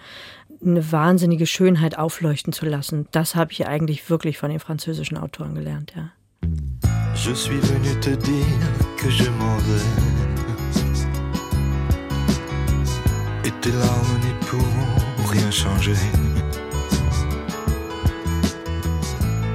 eine 0.66 0.92
wahnsinnige 0.92 1.46
Schönheit 1.46 1.98
aufleuchten 1.98 2.54
zu 2.54 2.66
lassen. 2.66 3.08
Das 3.12 3.36
habe 3.36 3.52
ich 3.52 3.68
eigentlich 3.68 4.10
wirklich 4.10 4.38
von 4.38 4.50
den 4.50 4.60
französischen 4.60 5.18
Autoren 5.18 5.56
gelernt, 5.56 5.94
ja. 5.96 6.12
Je 7.16 7.34
suis 7.36 7.62
venu 7.62 7.94
te 8.02 8.18
dire 8.18 8.46
que 8.98 9.10
je 9.10 9.30
m'en 9.30 9.58
vais. 9.58 9.86
Et 13.46 13.54
tes 13.62 13.72
larmes 13.72 14.20
n'y 14.24 14.34
pourront 14.48 15.32
rien 15.32 15.52
changer. 15.52 15.96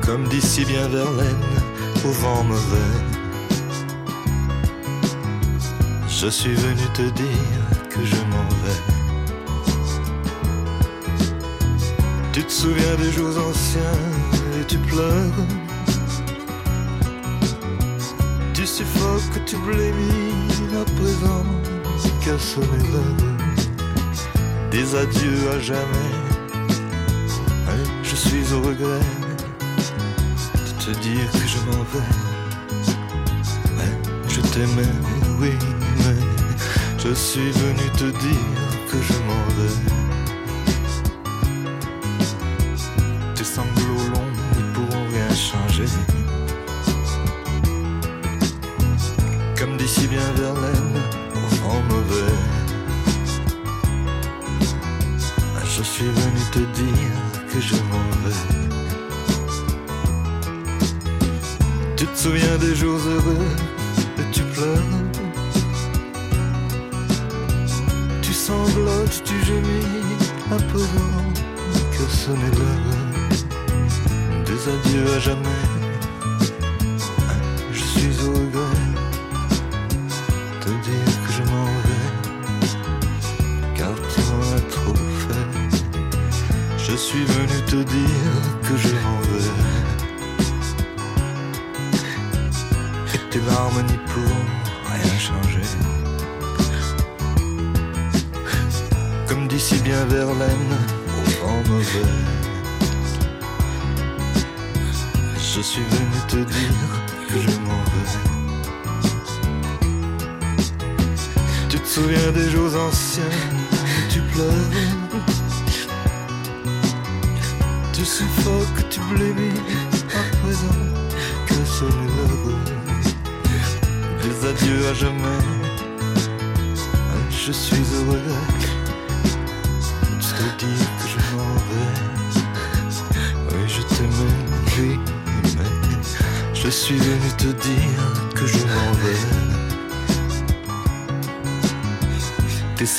Comme 0.08 0.26
d'ici 0.28 0.64
bien 0.64 0.88
Verlaine, 0.88 1.36
au 2.02 2.10
vent 2.12 2.42
mauvais. 2.42 2.94
Je 6.08 6.28
suis 6.28 6.54
venu 6.54 6.82
te 6.94 7.02
dire 7.02 7.68
que 7.90 8.02
je 8.02 8.16
m'en 8.30 8.48
vais. 8.62 8.82
Tu 12.32 12.42
te 12.42 12.50
souviens 12.50 12.94
des 12.96 13.12
jours 13.12 13.36
anciens 13.50 14.00
et 14.58 14.64
tu 14.64 14.78
pleures. 14.78 15.44
Tu 18.54 18.66
suffoques, 18.66 19.44
tu 19.44 19.56
blémis 19.58 20.72
à 20.72 20.84
présent, 20.98 21.44
qu'à 22.24 22.38
sonner 22.38 22.88
l'heure 22.94 23.28
des 24.70 24.94
adieux 24.94 25.50
à 25.54 25.60
jamais. 25.60 26.14
je 28.02 28.16
suis 28.16 28.54
au 28.54 28.62
regret 28.62 29.27
te 30.92 30.98
dire 31.00 31.30
que 31.32 31.46
je 31.46 31.58
m'en 31.66 31.82
vais. 31.92 32.08
je 34.28 34.40
t'aimais, 34.40 34.94
oui, 35.38 35.52
mais 35.98 36.16
je 36.98 37.12
suis 37.12 37.50
venu 37.50 37.90
te 37.96 38.04
dire 38.04 38.58
que 38.90 38.96
je 39.02 39.12
m'en 39.26 39.44
vais. 39.56 40.17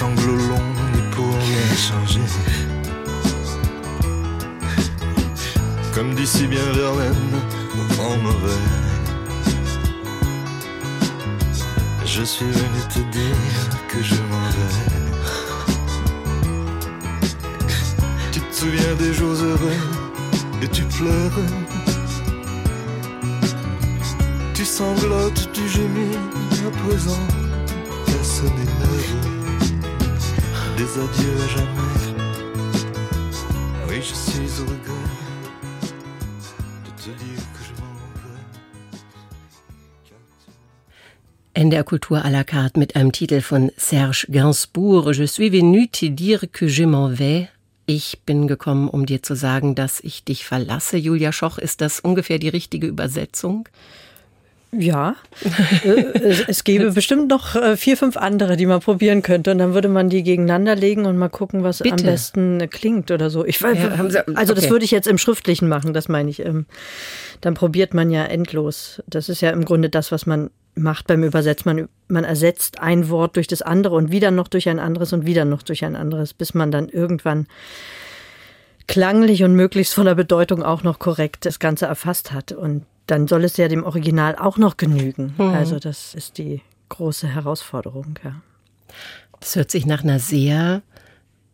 Sanglots 0.09 0.47
longs 0.47 0.73
n'y 0.93 1.01
pourront 1.11 1.39
rien 1.39 1.75
changer. 1.75 2.21
comme 5.93 6.15
d'ici 6.15 6.47
bien 6.47 6.63
Verlaine, 6.73 7.33
vent 7.89 8.17
mauvais. 8.17 8.63
Je 12.05 12.23
suis 12.23 12.45
venu 12.45 12.81
te 12.93 12.99
dire 13.11 13.35
que 13.89 14.01
je 14.01 14.15
m'en 14.29 14.49
vais. 14.55 14.77
Tu 18.31 18.39
te 18.39 18.55
souviens 18.55 18.95
des 18.97 19.13
jours 19.13 19.35
heureux 19.43 19.81
et 20.63 20.67
tu 20.69 20.83
pleures. 20.85 21.39
Tu 24.53 24.65
sanglotes, 24.65 25.49
tu 25.53 25.67
gémis 25.67 26.15
à 26.67 26.71
présent. 26.87 27.23
Personne 28.05 28.53
n'est 28.57 29.38
des 30.79 30.97
adieux 30.97 31.37
jamais. 31.55 32.05
Oui, 33.89 33.97
je 34.01 34.13
suis 34.13 34.61
au 34.61 34.65
regret. 34.65 34.93
NDR 41.57 41.83
Kultur 41.83 42.25
à 42.25 42.29
la 42.29 42.45
carte 42.45 42.77
mit 42.77 42.95
einem 42.95 43.11
Titel 43.11 43.41
von 43.41 43.71
Serge 43.75 44.25
Gainsbourg. 44.29 45.11
Je 45.11 45.25
suis 45.25 45.49
venu 45.49 45.89
te 45.89 46.05
dire 46.05 46.45
que 46.49 46.69
je 46.69 46.85
m'en 46.85 47.09
vais. 47.09 47.49
Ich 47.85 48.21
bin 48.25 48.47
gekommen, 48.47 48.87
um 48.87 49.05
dir 49.05 49.21
zu 49.21 49.35
sagen, 49.35 49.75
dass 49.75 49.99
ich 49.99 50.23
dich 50.23 50.45
verlasse. 50.45 50.95
Julia 50.95 51.33
Schoch, 51.33 51.57
ist 51.57 51.81
das 51.81 51.99
ungefähr 51.99 52.39
die 52.39 52.47
richtige 52.47 52.87
Übersetzung? 52.87 53.67
Ja, 54.71 55.15
äh, 55.83 56.43
es 56.47 56.63
gäbe 56.63 56.91
bestimmt 56.91 57.27
noch 57.27 57.55
äh, 57.55 57.75
vier, 57.75 57.97
fünf 57.97 58.17
andere, 58.17 58.55
die 58.55 58.67
man 58.67 58.81
probieren 58.81 59.23
könnte. 59.23 59.51
Und 59.51 59.57
dann 59.57 59.73
würde 59.73 59.87
man 59.87 60.09
die 60.09 60.21
gegeneinander 60.21 60.75
legen 60.75 61.05
und 61.05 61.17
mal 61.17 61.29
gucken, 61.29 61.63
was 61.63 61.79
Bitte. 61.79 61.95
am 61.95 62.03
besten 62.03 62.69
klingt 62.69 63.09
oder 63.09 63.31
so. 63.31 63.43
Ich, 63.45 63.59
ja, 63.61 63.73
also 64.35 64.53
das 64.53 64.69
würde 64.69 64.85
ich 64.85 64.91
jetzt 64.91 65.07
im 65.07 65.17
Schriftlichen 65.17 65.67
machen, 65.67 65.93
das 65.93 66.07
meine 66.07 66.29
ich. 66.29 66.45
Ähm, 66.45 66.67
dann 67.41 67.55
probiert 67.55 67.95
man 67.95 68.11
ja 68.11 68.25
endlos. 68.25 69.01
Das 69.07 69.27
ist 69.27 69.41
ja 69.41 69.49
im 69.49 69.65
Grunde 69.65 69.89
das, 69.89 70.11
was 70.11 70.27
man 70.27 70.51
macht 70.75 71.07
beim 71.07 71.23
Übersetzen. 71.23 71.75
Man, 71.75 71.89
man 72.07 72.23
ersetzt 72.23 72.79
ein 72.79 73.09
Wort 73.09 73.37
durch 73.37 73.47
das 73.47 73.63
andere 73.63 73.95
und 73.95 74.11
wieder 74.11 74.29
noch 74.29 74.47
durch 74.47 74.69
ein 74.69 74.79
anderes 74.79 75.13
und 75.13 75.25
wieder 75.25 75.45
noch 75.45 75.63
durch 75.63 75.83
ein 75.83 75.95
anderes, 75.95 76.35
bis 76.35 76.53
man 76.53 76.71
dann 76.71 76.89
irgendwann 76.89 77.47
klanglich 78.89 79.43
und 79.43 79.53
möglichst 79.53 79.93
von 79.93 80.05
der 80.05 80.15
Bedeutung 80.15 80.63
auch 80.63 80.81
noch 80.81 80.97
korrekt 80.97 81.45
das 81.45 81.59
Ganze 81.59 81.85
erfasst 81.85 82.31
hat. 82.31 82.51
Und 82.51 82.85
dann 83.05 83.27
soll 83.27 83.43
es 83.43 83.55
ja 83.55 83.67
dem 83.67 83.83
Original 83.83 84.35
auch 84.35 84.57
noch 84.57 84.77
genügen. 84.77 85.35
Mhm. 85.37 85.49
Also 85.49 85.77
das 85.77 86.15
ist 86.15 86.39
die 86.39 86.61
große 86.89 87.27
Herausforderung, 87.27 88.15
ja. 88.23 88.41
Das 89.39 89.55
hört 89.55 89.69
sich 89.69 89.85
nach 89.85 90.03
einer 90.03 90.19
sehr 90.19 90.81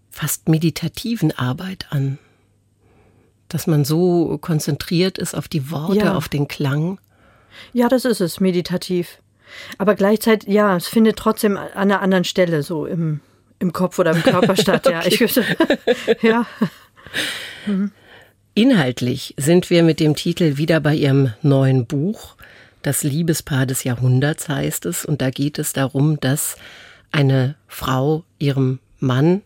fast 0.10 0.48
meditativen 0.48 1.38
Arbeit 1.38 1.88
an. 1.90 2.18
Dass 3.50 3.68
man 3.68 3.84
so 3.84 4.38
konzentriert 4.38 5.18
ist 5.18 5.36
auf 5.36 5.50
die 5.50 5.70
Worte, 5.70 5.98
ja. 5.98 6.16
auf 6.16 6.30
den 6.30 6.48
Klang. 6.48 7.00
Ja, 7.74 7.90
das 7.90 8.06
ist 8.06 8.22
es, 8.22 8.40
meditativ. 8.40 9.20
Aber 9.78 9.96
gleichzeitig, 9.96 10.52
ja, 10.52 10.78
es 10.78 10.88
findet 10.88 11.18
trotzdem 11.18 11.58
an 11.58 11.68
einer 11.74 12.02
anderen 12.02 12.24
Stelle 12.24 12.64
so 12.64 12.86
im, 12.86 13.20
im 13.60 13.74
Kopf 13.74 14.00
oder 14.00 14.12
im 14.12 14.24
Körper 14.24 14.56
statt. 14.60 14.88
Ja, 14.88 15.06
ich 15.06 15.20
ja. 16.22 16.48
Mhm. 17.66 17.92
Inhaltlich 18.54 19.34
sind 19.38 19.70
wir 19.70 19.84
mit 19.84 20.00
dem 20.00 20.16
Titel 20.16 20.58
wieder 20.58 20.80
bei 20.80 20.96
Ihrem 20.96 21.34
neuen 21.42 21.86
Buch. 21.86 22.36
Das 22.84 23.04
Liebespaar 23.04 23.66
des 23.66 23.84
Jahrhunderts 23.84 24.48
heißt 24.48 24.86
es. 24.86 25.06
Und 25.06 25.22
da 25.22 25.30
geht 25.30 25.60
es 25.60 25.74
darum, 25.74 26.20
dass 26.20 26.56
eine 27.12 27.56
Frau 27.68 28.24
ihrem 28.40 28.80
Mann 29.00 29.42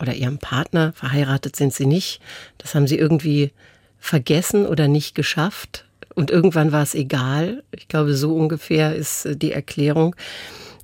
oder 0.00 0.14
ihrem 0.14 0.38
Partner, 0.38 0.92
verheiratet 0.92 1.56
sind 1.56 1.72
sie 1.72 1.86
nicht, 1.86 2.20
das 2.58 2.74
haben 2.74 2.86
sie 2.86 2.98
irgendwie 2.98 3.52
vergessen 3.98 4.66
oder 4.66 4.88
nicht 4.88 5.14
geschafft. 5.14 5.84
Und 6.14 6.30
irgendwann 6.30 6.72
war 6.72 6.82
es 6.82 6.94
egal. 6.94 7.62
Ich 7.72 7.88
glaube, 7.88 8.14
so 8.14 8.34
ungefähr 8.34 8.94
ist 8.94 9.26
äh, 9.26 9.36
die 9.36 9.52
Erklärung. 9.52 10.14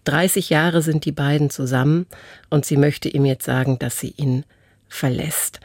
30 0.05 0.51
Jahre 0.51 0.83
sind 0.83 1.05
die 1.05 1.13
beiden 1.13 1.49
zusammen 1.49 2.07
und 2.51 2.67
sie 2.67 2.77
möchte 2.77 3.09
ihm 3.09 3.25
jetzt 3.25 3.45
sagen, 3.45 3.79
dass 3.79 4.01
sie 4.01 4.13
ihn 4.17 4.45
verlässt. 4.89 5.61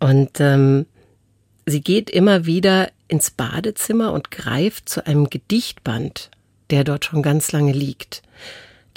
Und 0.00 0.40
ähm, 0.40 0.86
sie 1.66 1.80
geht 1.80 2.10
immer 2.10 2.46
wieder 2.46 2.90
ins 3.08 3.30
Badezimmer 3.30 4.12
und 4.12 4.30
greift 4.30 4.88
zu 4.88 5.06
einem 5.06 5.30
Gedichtband, 5.30 6.30
der 6.70 6.84
dort 6.84 7.04
schon 7.04 7.22
ganz 7.22 7.52
lange 7.52 7.72
liegt. 7.72 8.22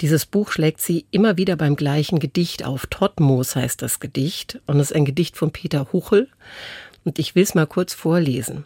Dieses 0.00 0.26
Buch 0.26 0.52
schlägt 0.52 0.80
sie 0.80 1.06
immer 1.10 1.36
wieder 1.36 1.56
beim 1.56 1.74
gleichen 1.74 2.20
Gedicht 2.20 2.64
auf. 2.64 2.86
Todmoos 2.86 3.56
heißt 3.56 3.82
das 3.82 4.00
Gedicht 4.00 4.60
und 4.66 4.78
es 4.78 4.90
ist 4.90 4.96
ein 4.96 5.04
Gedicht 5.04 5.36
von 5.36 5.50
Peter 5.50 5.92
Huchel. 5.92 6.28
Und 7.04 7.18
ich 7.18 7.34
will 7.34 7.42
es 7.42 7.54
mal 7.54 7.66
kurz 7.66 7.94
vorlesen. 7.94 8.64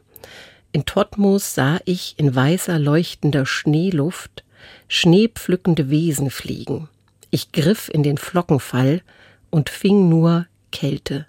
In 0.73 0.85
Todmoos 0.85 1.55
sah 1.55 1.81
ich 1.85 2.15
in 2.17 2.35
weißer 2.35 2.79
leuchtender 2.79 3.47
Schneeluft 3.47 4.45
schneepflückende 4.89 5.91
Wesen 5.91 6.31
fliegen. 6.31 6.89
Ich 7.31 7.53
griff 7.53 7.89
in 7.89 8.03
den 8.03 8.19
Flockenfall 8.19 9.03
und 9.51 9.71
fing 9.71 10.09
nur 10.09 10.47
Kälte. 10.71 11.27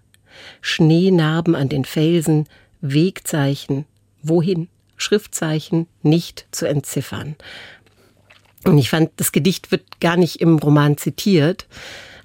Schneenarben 0.62 1.56
an 1.56 1.69
den 1.69 1.86
Felsen, 1.86 2.48
Wegzeichen, 2.82 3.86
wohin? 4.22 4.67
Schriftzeichen 4.96 5.88
nicht 6.02 6.46
zu 6.52 6.67
entziffern. 6.67 7.36
Und 8.63 8.78
ich 8.78 8.89
fand, 8.89 9.12
das 9.17 9.32
Gedicht 9.32 9.72
wird 9.72 10.00
gar 10.00 10.15
nicht 10.15 10.39
im 10.39 10.58
Roman 10.58 10.98
zitiert, 10.98 11.67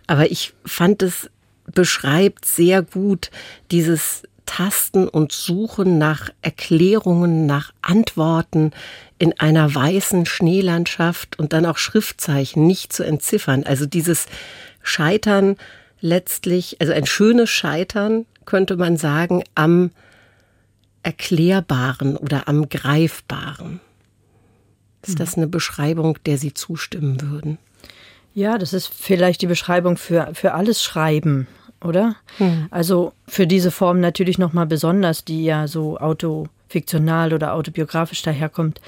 aber 0.07 0.31
ich 0.31 0.53
fand 0.64 1.03
es 1.03 1.29
beschreibt 1.73 2.44
sehr 2.44 2.83
gut 2.83 3.31
dieses 3.71 4.23
Tasten 4.47 5.07
und 5.07 5.33
Suchen 5.33 5.99
nach 5.99 6.31
Erklärungen, 6.40 7.44
nach 7.44 7.73
Antworten 7.83 8.71
in 9.18 9.38
einer 9.38 9.75
weißen 9.75 10.25
Schneelandschaft 10.25 11.38
und 11.38 11.53
dann 11.53 11.66
auch 11.66 11.77
Schriftzeichen 11.77 12.66
nicht 12.66 12.92
zu 12.92 13.05
entziffern. 13.05 13.64
Also 13.64 13.85
dieses 13.85 14.27
Scheitern 14.83 15.57
letztlich, 16.01 16.81
also 16.81 16.93
ein 16.93 17.07
schönes 17.07 17.51
Scheitern, 17.51 18.27
könnte 18.45 18.77
man 18.77 18.97
sagen, 18.97 19.45
am 19.55 19.91
Erklärbaren 21.03 22.17
oder 22.17 22.49
am 22.49 22.69
Greifbaren. 22.69 23.81
Ist 25.07 25.21
das 25.21 25.37
eine 25.37 25.47
Beschreibung, 25.47 26.19
der 26.27 26.39
Sie 26.39 26.53
zustimmen 26.53 27.21
würden? 27.23 27.59
Ja, 28.35 28.59
das 28.59 28.73
ist 28.73 28.89
vielleicht 28.89 29.43
die 29.43 29.47
Beschreibung 29.47 29.97
für, 29.97 30.31
für 30.35 30.55
alles 30.55 30.83
Schreiben, 30.83 31.47
oder? 31.83 32.17
Hm. 32.37 32.69
Also 32.71 33.13
für 33.27 33.47
diese 33.47 33.71
Form 33.71 34.01
natürlich 34.01 34.39
nochmal 34.39 34.67
besonders, 34.67 35.25
die 35.25 35.45
ja 35.45 35.67
so 35.67 35.99
autofiktional 35.99 37.33
oder 37.33 37.55
autobiografisch 37.55 38.23
daherkommt. 38.23 38.81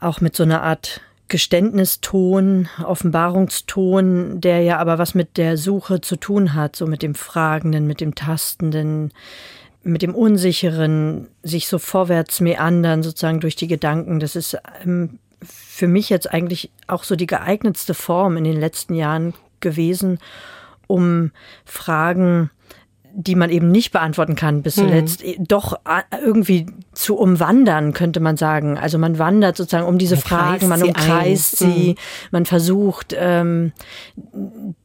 Auch 0.00 0.20
mit 0.20 0.34
so 0.34 0.42
einer 0.42 0.62
Art 0.62 1.00
Geständniston, 1.28 2.68
Offenbarungston, 2.84 4.40
der 4.40 4.62
ja 4.62 4.78
aber 4.78 4.98
was 4.98 5.14
mit 5.14 5.36
der 5.36 5.56
Suche 5.56 6.00
zu 6.00 6.16
tun 6.16 6.54
hat, 6.54 6.76
so 6.76 6.86
mit 6.86 7.02
dem 7.02 7.14
Fragenden, 7.14 7.86
mit 7.86 8.00
dem 8.00 8.14
Tastenden, 8.14 9.12
mit 9.82 10.02
dem 10.02 10.14
Unsicheren, 10.14 11.28
sich 11.42 11.66
so 11.66 11.78
vorwärts 11.78 12.40
meandern, 12.40 13.02
sozusagen 13.02 13.40
durch 13.40 13.56
die 13.56 13.68
Gedanken. 13.68 14.20
Das 14.20 14.36
ist 14.36 14.56
ähm, 14.84 15.18
für 15.42 15.88
mich 15.88 16.10
jetzt 16.10 16.32
eigentlich 16.32 16.70
auch 16.86 17.04
so 17.04 17.16
die 17.16 17.26
geeignetste 17.26 17.94
Form 17.94 18.36
in 18.36 18.44
den 18.44 18.58
letzten 18.58 18.94
Jahren 18.94 19.34
gewesen, 19.60 20.18
um 20.86 21.32
Fragen 21.64 22.50
die 23.18 23.34
man 23.34 23.48
eben 23.48 23.70
nicht 23.70 23.92
beantworten 23.92 24.34
kann 24.36 24.60
bis 24.60 24.76
mhm. 24.76 24.82
zuletzt, 24.82 25.24
mhm. 25.24 25.48
doch 25.48 25.72
äh, 25.72 26.02
irgendwie 26.22 26.66
zu 26.92 27.16
umwandern, 27.16 27.94
könnte 27.94 28.20
man 28.20 28.36
sagen. 28.36 28.76
Also 28.76 28.98
man 28.98 29.18
wandert 29.18 29.56
sozusagen 29.56 29.86
um 29.86 29.96
diese 29.96 30.16
man 30.16 30.22
Fragen, 30.22 30.68
man 30.68 30.82
umkreist 30.82 31.56
sie, 31.56 31.64
sie 31.64 31.88
mhm. 31.90 31.96
man 32.30 32.44
versucht 32.44 33.16
ähm, 33.18 33.72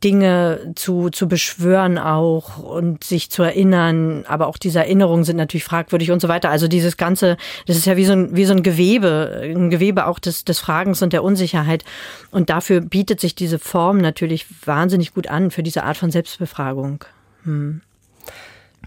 Dinge 0.01 0.71
zu, 0.75 1.09
zu 1.09 1.27
beschwören 1.27 1.97
auch 1.97 2.57
und 2.57 3.03
sich 3.03 3.29
zu 3.29 3.43
erinnern, 3.43 4.23
aber 4.27 4.47
auch 4.47 4.57
diese 4.57 4.79
Erinnerungen 4.79 5.25
sind 5.25 5.35
natürlich 5.35 5.65
fragwürdig 5.65 6.11
und 6.11 6.21
so 6.21 6.29
weiter. 6.29 6.49
Also 6.49 6.69
dieses 6.69 6.95
Ganze, 6.95 7.35
das 7.67 7.75
ist 7.75 7.85
ja 7.85 7.97
wie 7.97 8.05
so 8.05 8.13
ein, 8.13 8.33
wie 8.33 8.45
so 8.45 8.53
ein 8.53 8.63
Gewebe, 8.63 9.41
ein 9.43 9.69
Gewebe 9.69 10.07
auch 10.07 10.19
des, 10.19 10.45
des 10.45 10.59
Fragens 10.59 11.01
und 11.01 11.11
der 11.11 11.23
Unsicherheit. 11.23 11.83
Und 12.31 12.49
dafür 12.49 12.79
bietet 12.79 13.19
sich 13.19 13.35
diese 13.35 13.59
Form 13.59 13.97
natürlich 13.97 14.45
wahnsinnig 14.65 15.13
gut 15.13 15.27
an 15.27 15.51
für 15.51 15.63
diese 15.63 15.83
Art 15.83 15.97
von 15.97 16.11
Selbstbefragung. 16.11 17.03
Hm. 17.43 17.81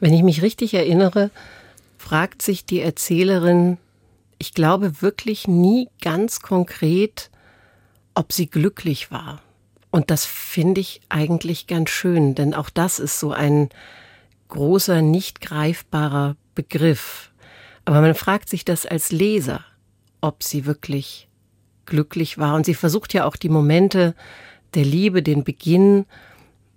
Wenn 0.00 0.12
ich 0.12 0.22
mich 0.22 0.42
richtig 0.42 0.74
erinnere, 0.74 1.30
fragt 1.98 2.42
sich 2.42 2.66
die 2.66 2.80
Erzählerin, 2.80 3.78
ich 4.38 4.52
glaube 4.52 5.00
wirklich 5.00 5.48
nie 5.48 5.88
ganz 6.02 6.40
konkret, 6.40 7.30
ob 8.14 8.32
sie 8.32 8.46
glücklich 8.46 9.10
war. 9.10 9.40
Und 9.90 10.10
das 10.10 10.24
finde 10.24 10.80
ich 10.80 11.00
eigentlich 11.08 11.66
ganz 11.66 11.90
schön, 11.90 12.34
denn 12.34 12.52
auch 12.54 12.68
das 12.68 12.98
ist 12.98 13.20
so 13.20 13.32
ein 13.32 13.68
großer, 14.48 15.02
nicht 15.02 15.40
greifbarer 15.40 16.36
Begriff. 16.54 17.30
Aber 17.84 18.00
man 18.00 18.14
fragt 18.14 18.48
sich 18.48 18.64
das 18.64 18.86
als 18.86 19.12
Leser, 19.12 19.64
ob 20.20 20.42
sie 20.42 20.66
wirklich 20.66 21.28
glücklich 21.86 22.38
war. 22.38 22.54
Und 22.54 22.66
sie 22.66 22.74
versucht 22.74 23.14
ja 23.14 23.24
auch 23.24 23.36
die 23.36 23.48
Momente 23.48 24.14
der 24.74 24.84
Liebe, 24.84 25.22
den 25.22 25.44
Beginn 25.44 26.06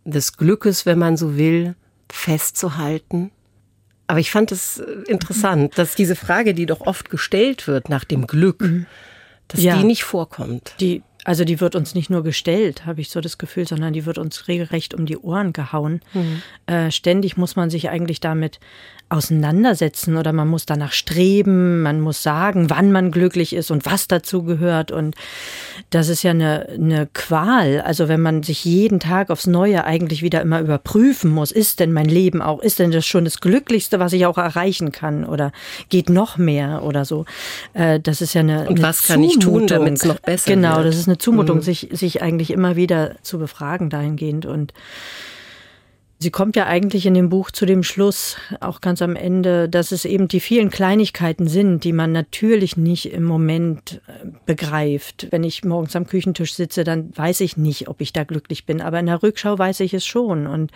des 0.06 0.38
Glückes, 0.38 0.86
wenn 0.86 1.00
man 1.00 1.18
so 1.18 1.38
will, 1.38 1.76
festzuhalten. 2.12 3.32
Aber 4.08 4.20
ich 4.20 4.32
fand 4.32 4.52
es 4.52 4.80
äh, 4.80 4.92
interessant, 5.08 5.78
dass 5.78 5.96
diese 5.96 6.16
Frage, 6.16 6.54
die 6.54 6.66
doch 6.66 6.82
oft 6.82 7.10
gestellt 7.10 7.68
wird 7.68 7.90
nach 7.90 8.04
dem 8.04 8.28
Glück, 8.28 8.62
mhm. 8.62 8.86
dass 9.48 9.62
ja. 9.62 9.78
die 9.78 9.84
nicht 9.84 10.04
vorkommt. 10.04 10.74
Die, 10.80 11.04
also 11.28 11.44
die 11.44 11.60
wird 11.60 11.76
uns 11.76 11.94
nicht 11.94 12.10
nur 12.10 12.24
gestellt, 12.24 12.86
habe 12.86 13.02
ich 13.02 13.10
so 13.10 13.20
das 13.20 13.38
Gefühl, 13.38 13.68
sondern 13.68 13.92
die 13.92 14.06
wird 14.06 14.18
uns 14.18 14.48
regelrecht 14.48 14.94
um 14.94 15.06
die 15.06 15.18
Ohren 15.18 15.52
gehauen. 15.52 16.00
Mhm. 16.14 16.42
Äh, 16.68 16.90
ständig 16.90 17.36
muss 17.36 17.58
man 17.58 17.70
sich 17.70 17.90
eigentlich 17.90 18.22
damit 18.22 18.62
auseinandersetzen 19.10 20.18
oder 20.18 20.34
man 20.34 20.50
muss 20.50 20.66
danach 20.66 20.92
streben, 20.92 21.82
man 21.82 22.02
muss 22.02 22.24
sagen, 22.24 22.70
wann 22.70 22.92
man 22.92 23.12
glücklich 23.12 23.54
ist 23.56 23.72
und 23.72 23.86
was 23.86 24.10
dazu 24.10 24.44
gehört. 24.44 24.92
Und 24.92 25.16
das 25.92 26.10
ist 26.10 26.24
ja 26.24 26.32
eine, 26.32 26.68
eine 26.74 27.08
Qual. 27.14 27.80
Also 27.82 28.10
wenn 28.10 28.22
man 28.22 28.44
sich 28.44 28.66
jeden 28.66 29.00
Tag 29.00 29.30
aufs 29.30 29.48
Neue 29.48 29.86
eigentlich 29.86 30.24
wieder 30.24 30.42
immer 30.42 30.60
überprüfen 30.60 31.32
muss, 31.32 31.54
ist 31.54 31.80
denn 31.80 31.94
mein 31.94 32.08
Leben 32.08 32.42
auch, 32.42 32.62
ist 32.62 32.80
denn 32.80 32.92
das 32.92 33.06
schon 33.06 33.24
das 33.24 33.40
Glücklichste, 33.40 34.00
was 34.00 34.12
ich 34.12 34.26
auch 34.26 34.38
erreichen 34.38 34.92
kann 34.92 35.24
oder 35.24 35.54
geht 35.88 36.10
noch 36.10 36.38
mehr 36.38 36.84
oder 36.84 37.06
so. 37.06 37.26
Äh, 37.74 38.02
das 38.02 38.22
ist 38.22 38.34
ja 38.34 38.42
eine. 38.42 38.62
Und 38.62 38.80
eine 38.80 38.82
was 38.82 39.08
kann 39.08 39.24
ich 39.24 39.40
tun, 39.40 39.68
damit 39.68 39.94
es 39.94 40.06
noch 40.06 40.20
besser 40.20 40.52
genau, 40.52 40.70
wird? 40.70 40.78
Genau, 40.78 40.90
das 40.90 40.98
ist 40.98 41.08
eine 41.08 41.17
Zumutung, 41.18 41.58
mhm. 41.58 41.62
sich, 41.62 41.90
sich 41.92 42.22
eigentlich 42.22 42.52
immer 42.52 42.76
wieder 42.76 43.16
zu 43.22 43.40
befragen 43.40 43.90
dahingehend 43.90 44.46
und 44.46 44.74
Sie 46.20 46.32
kommt 46.32 46.56
ja 46.56 46.66
eigentlich 46.66 47.06
in 47.06 47.14
dem 47.14 47.30
Buch 47.30 47.52
zu 47.52 47.68
dem 47.68 47.84
Schluss, 47.84 48.38
auch 48.60 48.82
ganz 48.82 49.04
am 49.04 49.16
Ende, 49.16 49.70
dass 49.70 49.92
es 49.92 50.04
eben 50.04 50.28
die 50.28 50.40
vielen 50.40 50.72
Kleinigkeiten 50.72 51.48
sind, 51.48 51.84
die 51.84 51.94
man 51.94 52.12
natürlich 52.12 52.76
nicht 52.76 53.14
im 53.14 53.24
Moment 53.24 54.02
äh, 54.08 54.26
begreift. 54.48 55.28
Wenn 55.30 55.44
ich 55.44 55.64
morgens 55.64 55.96
am 55.96 56.08
Küchentisch 56.08 56.56
sitze, 56.56 56.84
dann 56.84 57.16
weiß 57.16 57.42
ich 57.42 57.56
nicht, 57.56 57.88
ob 57.88 58.02
ich 58.02 58.14
da 58.14 58.24
glücklich 58.24 58.66
bin. 58.66 58.82
Aber 58.82 59.00
in 59.00 59.06
der 59.06 59.22
Rückschau 59.22 59.60
weiß 59.60 59.82
ich 59.82 59.94
es 59.94 60.08
schon. 60.08 60.48
Und, 60.48 60.72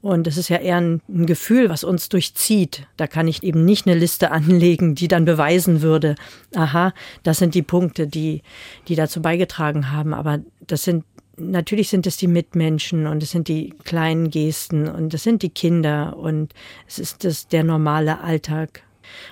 und 0.00 0.26
es 0.26 0.38
ist 0.38 0.48
ja 0.48 0.56
eher 0.56 0.78
ein, 0.78 1.02
ein 1.10 1.26
Gefühl, 1.26 1.68
was 1.68 1.84
uns 1.84 2.08
durchzieht. 2.08 2.86
Da 2.96 3.06
kann 3.06 3.28
ich 3.28 3.42
eben 3.42 3.66
nicht 3.66 3.86
eine 3.86 3.98
Liste 3.98 4.30
anlegen, 4.30 4.94
die 4.94 5.08
dann 5.08 5.26
beweisen 5.26 5.82
würde, 5.82 6.14
aha, 6.54 6.94
das 7.22 7.36
sind 7.36 7.54
die 7.54 7.62
Punkte, 7.62 8.06
die, 8.06 8.42
die 8.88 8.94
dazu 8.94 9.20
beigetragen 9.20 9.92
haben. 9.92 10.14
Aber 10.14 10.38
das 10.66 10.84
sind 10.84 11.04
natürlich 11.36 11.88
sind 11.88 12.06
es 12.06 12.16
die 12.16 12.28
Mitmenschen 12.28 13.06
und 13.06 13.22
es 13.22 13.30
sind 13.30 13.48
die 13.48 13.74
kleinen 13.84 14.30
Gesten 14.30 14.88
und 14.88 15.12
es 15.14 15.22
sind 15.22 15.42
die 15.42 15.50
Kinder 15.50 16.16
und 16.16 16.54
es 16.86 16.98
ist 16.98 17.24
das 17.24 17.48
der 17.48 17.64
normale 17.64 18.20
Alltag 18.20 18.82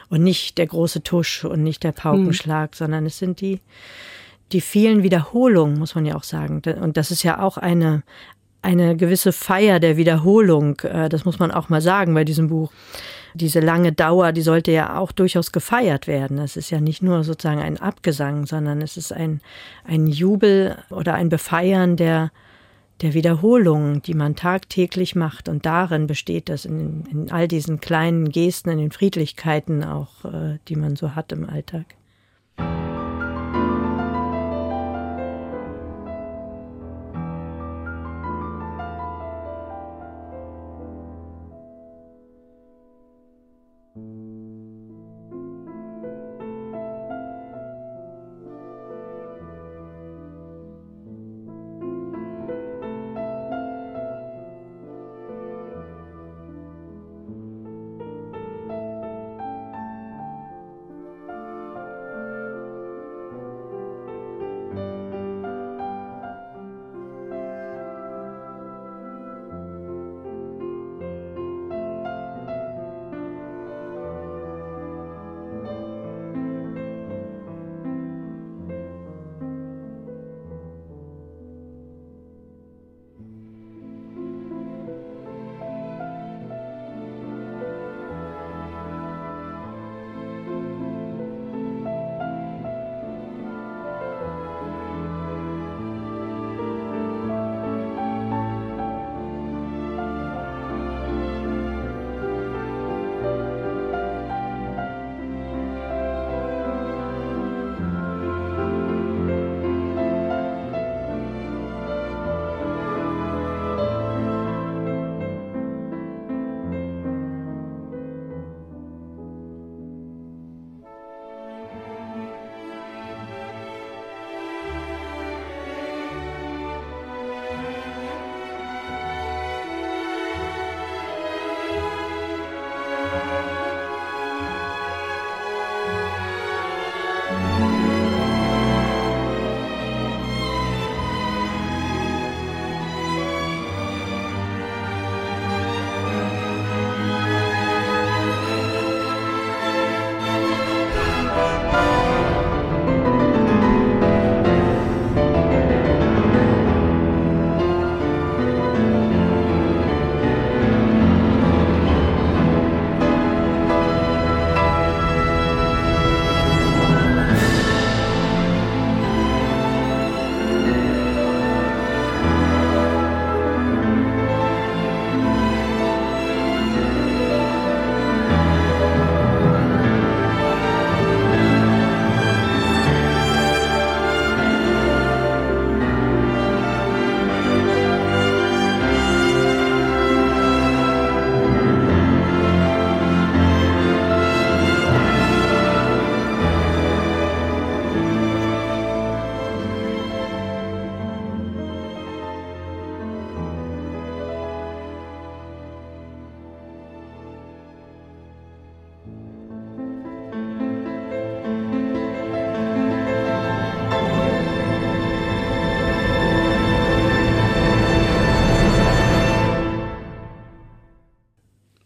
und 0.09 0.23
nicht 0.23 0.59
der 0.59 0.67
große 0.67 1.03
Tusch 1.03 1.45
und 1.45 1.63
nicht 1.63 1.83
der 1.83 1.93
Paukenschlag, 1.93 2.73
mhm. 2.73 2.77
sondern 2.77 3.07
es 3.07 3.19
sind 3.19 3.41
die 3.41 3.61
die 4.53 4.61
vielen 4.61 5.03
Wiederholungen, 5.03 5.79
muss 5.79 5.95
man 5.95 6.07
ja 6.07 6.15
auch 6.15 6.23
sagen. 6.23 6.63
Und 6.81 6.97
das 6.97 7.11
ist 7.11 7.23
ja 7.23 7.41
auch 7.41 7.57
eine, 7.57 8.03
eine 8.63 8.97
gewisse 8.97 9.33
Feier 9.33 9.81
der 9.81 9.97
Wiederholung. 9.97 10.79
Äh, 10.81 11.09
das 11.09 11.25
muss 11.25 11.39
man 11.39 11.51
auch 11.51 11.69
mal 11.69 11.81
sagen 11.81 12.15
bei 12.15 12.25
diesem 12.25 12.49
Buch. 12.49 12.71
Diese 13.35 13.61
lange 13.61 13.93
Dauer, 13.93 14.32
die 14.32 14.43
sollte 14.43 14.70
ja 14.70 14.97
auch 14.97 15.11
durchaus 15.11 15.51
gefeiert 15.51 16.07
werden. 16.07 16.39
Es 16.39 16.57
ist 16.57 16.70
ja 16.70 16.80
nicht 16.80 17.03
nur 17.03 17.24
sozusagen 17.24 17.61
ein 17.61 17.80
Abgesang, 17.80 18.47
sondern 18.47 18.80
es 18.80 18.97
ist 18.97 19.12
ein, 19.12 19.41
ein 19.85 20.07
Jubel 20.07 20.78
oder 20.91 21.14
ein 21.14 21.28
Befeiern 21.28 21.97
der, 21.97 22.30
der 23.03 23.12
Wiederholungen, 23.12 24.03
die 24.03 24.14
man 24.14 24.37
tagtäglich 24.37 25.16
macht. 25.16 25.49
Und 25.49 25.66
darin 25.66 26.07
besteht 26.07 26.49
das 26.49 26.64
in, 26.64 27.05
in 27.11 27.32
all 27.32 27.49
diesen 27.49 27.80
kleinen 27.80 28.30
Gesten, 28.30 28.70
in 28.70 28.78
den 28.78 28.93
Friedlichkeiten 28.93 29.82
auch, 29.82 30.24
äh, 30.24 30.59
die 30.68 30.76
man 30.76 30.95
so 30.95 31.16
hat 31.16 31.32
im 31.32 31.49
Alltag. 31.49 31.87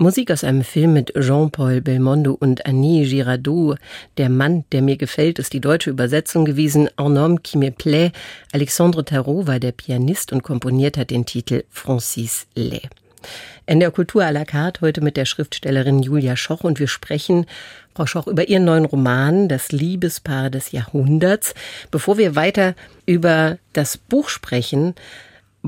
Musik 0.09 0.31
aus 0.31 0.43
einem 0.43 0.65
Film 0.65 0.95
mit 0.95 1.13
Jean-Paul 1.21 1.83
Belmondo 1.83 2.33
und 2.33 2.65
Annie 2.65 3.07
Girardot. 3.07 3.77
Der 4.17 4.31
Mann, 4.31 4.65
der 4.73 4.81
mir 4.81 4.97
gefällt, 4.97 5.39
ist 5.39 5.53
die 5.53 5.61
deutsche 5.61 5.91
Übersetzung 5.91 6.47
gewesen. 6.47 6.89
Un 6.99 7.19
homme 7.19 7.41
qui 7.43 7.59
me 7.59 7.71
plaît. 7.71 8.13
Alexandre 8.55 9.05
Tarot 9.05 9.47
war 9.47 9.61
der 9.61 9.73
Pianist 9.73 10.33
und 10.33 10.43
komponiert 10.43 10.97
hat 10.97 11.11
den 11.11 11.27
Titel 11.27 11.65
Francis 11.69 12.47
Lay. 12.55 12.89
In 13.67 13.81
der 13.81 13.91
Kultur 13.91 14.23
à 14.23 14.33
la 14.33 14.47
carte 14.47 14.81
heute 14.81 15.03
mit 15.03 15.19
der 15.19 15.27
Schriftstellerin 15.27 16.03
Julia 16.03 16.37
Schoch 16.37 16.65
und 16.65 16.79
wir 16.81 16.89
sprechen, 16.89 17.45
Frau 17.95 18.07
Schoch, 18.07 18.29
über 18.29 18.49
Ihren 18.49 18.65
neuen 18.65 18.87
Roman 18.87 19.47
Das 19.47 19.73
Liebespaar 19.73 20.49
des 20.49 20.73
Jahrhunderts. 20.73 21.53
Bevor 21.91 22.17
wir 22.17 22.35
weiter 22.35 22.75
über 23.05 23.59
das 23.75 23.99
Buch 23.99 24.31
sprechen, 24.31 24.95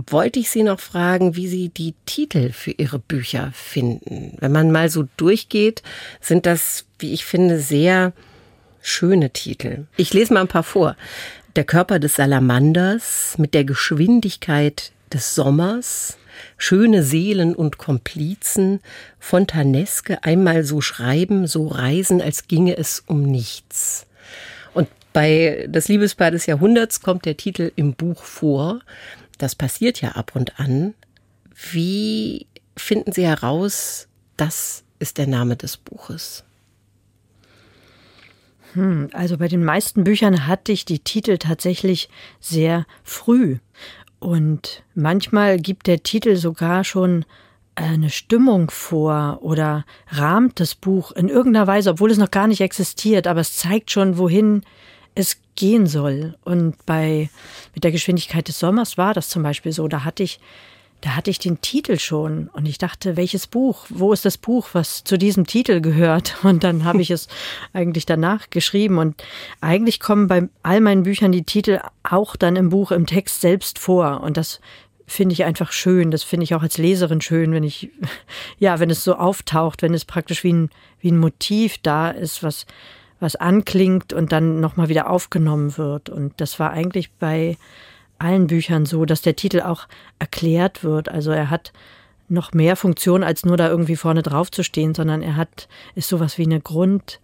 wollte 0.09 0.38
ich 0.38 0.51
Sie 0.51 0.62
noch 0.62 0.80
fragen, 0.80 1.36
wie 1.36 1.48
Sie 1.48 1.68
die 1.68 1.94
Titel 2.07 2.53
für 2.53 2.72
Ihre 2.72 2.98
Bücher 2.98 3.51
finden. 3.55 4.36
Wenn 4.40 4.53
man 4.53 4.70
mal 4.70 4.88
so 4.88 5.07
durchgeht, 5.16 5.82
sind 6.20 6.46
das, 6.46 6.84
wie 6.98 7.12
ich 7.12 7.24
finde, 7.24 7.59
sehr 7.61 8.12
schöne 8.82 9.30
Titel. 9.30 9.86
Ich 9.96 10.12
lese 10.12 10.34
mal 10.34 10.42
ein 10.42 10.48
paar 10.48 10.62
vor. 10.62 10.96
Der 11.57 11.64
Körper 11.64 11.98
des 11.98 12.14
Salamanders 12.14 13.36
mit 13.38 13.55
der 13.55 13.64
Geschwindigkeit 13.64 14.92
des 15.12 15.34
Sommers, 15.34 16.16
schöne 16.57 17.03
Seelen 17.03 17.55
und 17.55 17.78
Komplizen, 17.78 18.80
Fontaneske 19.18 20.22
einmal 20.24 20.64
so 20.64 20.80
schreiben, 20.80 21.46
so 21.46 21.66
reisen, 21.66 22.22
als 22.22 22.48
ginge 22.48 22.76
es 22.76 23.03
um 23.07 23.22
nichts. 23.22 24.07
Und 24.72 24.88
bei 25.12 25.66
Das 25.68 25.88
Liebespaar 25.88 26.30
des 26.30 26.46
Jahrhunderts 26.46 27.01
kommt 27.01 27.24
der 27.24 27.36
Titel 27.36 27.72
im 27.74 27.94
Buch 27.94 28.22
vor. 28.22 28.80
Das 29.41 29.55
passiert 29.55 30.03
ja 30.03 30.11
ab 30.11 30.32
und 30.34 30.61
an. 30.61 30.93
Wie 31.72 32.47
finden 32.76 33.11
Sie 33.11 33.26
heraus, 33.26 34.07
das 34.36 34.84
ist 34.99 35.16
der 35.16 35.26
Name 35.26 35.57
des 35.57 35.78
Buches? 35.78 36.45
Hm, 38.74 39.09
also 39.14 39.38
bei 39.38 39.49
den 39.49 39.64
meisten 39.64 40.05
Büchern 40.05 40.47
hatte 40.47 40.72
ich 40.72 40.84
die 40.84 40.99
Titel 40.99 41.38
tatsächlich 41.38 42.11
sehr 42.38 42.84
früh. 43.03 43.57
Und 44.18 44.82
manchmal 44.95 45.57
gibt 45.57 45.86
der 45.86 46.03
Titel 46.03 46.36
sogar 46.36 46.84
schon 46.84 47.24
eine 47.76 48.11
Stimmung 48.11 48.70
vor 48.70 49.38
oder 49.41 49.86
rahmt 50.09 50.61
das 50.61 50.74
Buch 50.74 51.12
in 51.12 51.30
irgendeiner 51.30 51.66
Weise, 51.66 51.93
obwohl 51.93 52.11
es 52.11 52.18
noch 52.18 52.30
gar 52.30 52.47
nicht 52.47 52.61
existiert, 52.61 53.26
aber 53.26 53.41
es 53.41 53.57
zeigt 53.57 53.91
schon, 53.91 54.18
wohin 54.18 54.64
es 55.20 55.38
gehen 55.54 55.86
soll. 55.86 56.36
Und 56.44 56.74
bei 56.86 57.30
mit 57.74 57.84
der 57.84 57.92
Geschwindigkeit 57.92 58.48
des 58.48 58.58
Sommers 58.58 58.98
war 58.98 59.14
das 59.14 59.28
zum 59.28 59.42
Beispiel 59.42 59.72
so. 59.72 59.86
Da 59.86 60.04
hatte 60.04 60.22
ich 60.22 60.40
da 61.02 61.16
hatte 61.16 61.30
ich 61.30 61.38
den 61.38 61.60
Titel 61.62 61.98
schon 61.98 62.48
und 62.48 62.66
ich 62.66 62.76
dachte, 62.76 63.16
welches 63.16 63.46
Buch? 63.46 63.86
Wo 63.88 64.12
ist 64.12 64.24
das 64.24 64.36
Buch, 64.36 64.68
was 64.72 65.02
zu 65.02 65.16
diesem 65.16 65.46
Titel 65.46 65.80
gehört? 65.80 66.36
Und 66.42 66.62
dann 66.62 66.84
habe 66.84 67.00
ich 67.00 67.10
es 67.10 67.28
eigentlich 67.72 68.04
danach 68.04 68.50
geschrieben 68.50 68.98
und 68.98 69.22
eigentlich 69.60 70.00
kommen 70.00 70.28
bei 70.28 70.48
all 70.62 70.80
meinen 70.80 71.04
Büchern 71.04 71.32
die 71.32 71.44
Titel 71.44 71.80
auch 72.02 72.36
dann 72.36 72.56
im 72.56 72.68
Buch 72.68 72.90
im 72.90 73.06
Text 73.06 73.40
selbst 73.40 73.78
vor 73.78 74.20
und 74.22 74.36
das 74.36 74.60
finde 75.06 75.32
ich 75.32 75.44
einfach 75.44 75.72
schön. 75.72 76.10
Das 76.10 76.22
finde 76.22 76.44
ich 76.44 76.54
auch 76.54 76.62
als 76.62 76.78
Leserin 76.78 77.20
schön, 77.20 77.52
wenn 77.52 77.64
ich 77.64 77.90
ja, 78.58 78.78
wenn 78.78 78.90
es 78.90 79.02
so 79.02 79.14
auftaucht, 79.14 79.82
wenn 79.82 79.94
es 79.94 80.04
praktisch 80.04 80.44
wie 80.44 80.52
ein 80.52 80.70
wie 81.00 81.10
ein 81.10 81.18
Motiv 81.18 81.78
da 81.78 82.10
ist, 82.10 82.42
was 82.42 82.66
was 83.20 83.36
anklingt 83.36 84.12
und 84.12 84.32
dann 84.32 84.60
nochmal 84.60 84.88
wieder 84.88 85.08
aufgenommen 85.08 85.76
wird. 85.78 86.08
Und 86.08 86.40
das 86.40 86.58
war 86.58 86.70
eigentlich 86.70 87.12
bei 87.12 87.56
allen 88.18 88.48
Büchern 88.48 88.86
so, 88.86 89.04
dass 89.04 89.22
der 89.22 89.36
Titel 89.36 89.60
auch 89.60 89.86
erklärt 90.18 90.82
wird. 90.82 91.08
Also 91.08 91.30
er 91.30 91.50
hat 91.50 91.72
noch 92.28 92.52
mehr 92.52 92.76
Funktion, 92.76 93.22
als 93.22 93.44
nur 93.44 93.56
da 93.56 93.68
irgendwie 93.68 93.96
vorne 93.96 94.22
drauf 94.22 94.50
zu 94.50 94.62
stehen, 94.62 94.94
sondern 94.94 95.22
er 95.22 95.36
hat, 95.36 95.68
ist 95.94 96.08
sowas 96.08 96.38
wie 96.38 96.44
eine 96.44 96.60
Grund, 96.60 97.20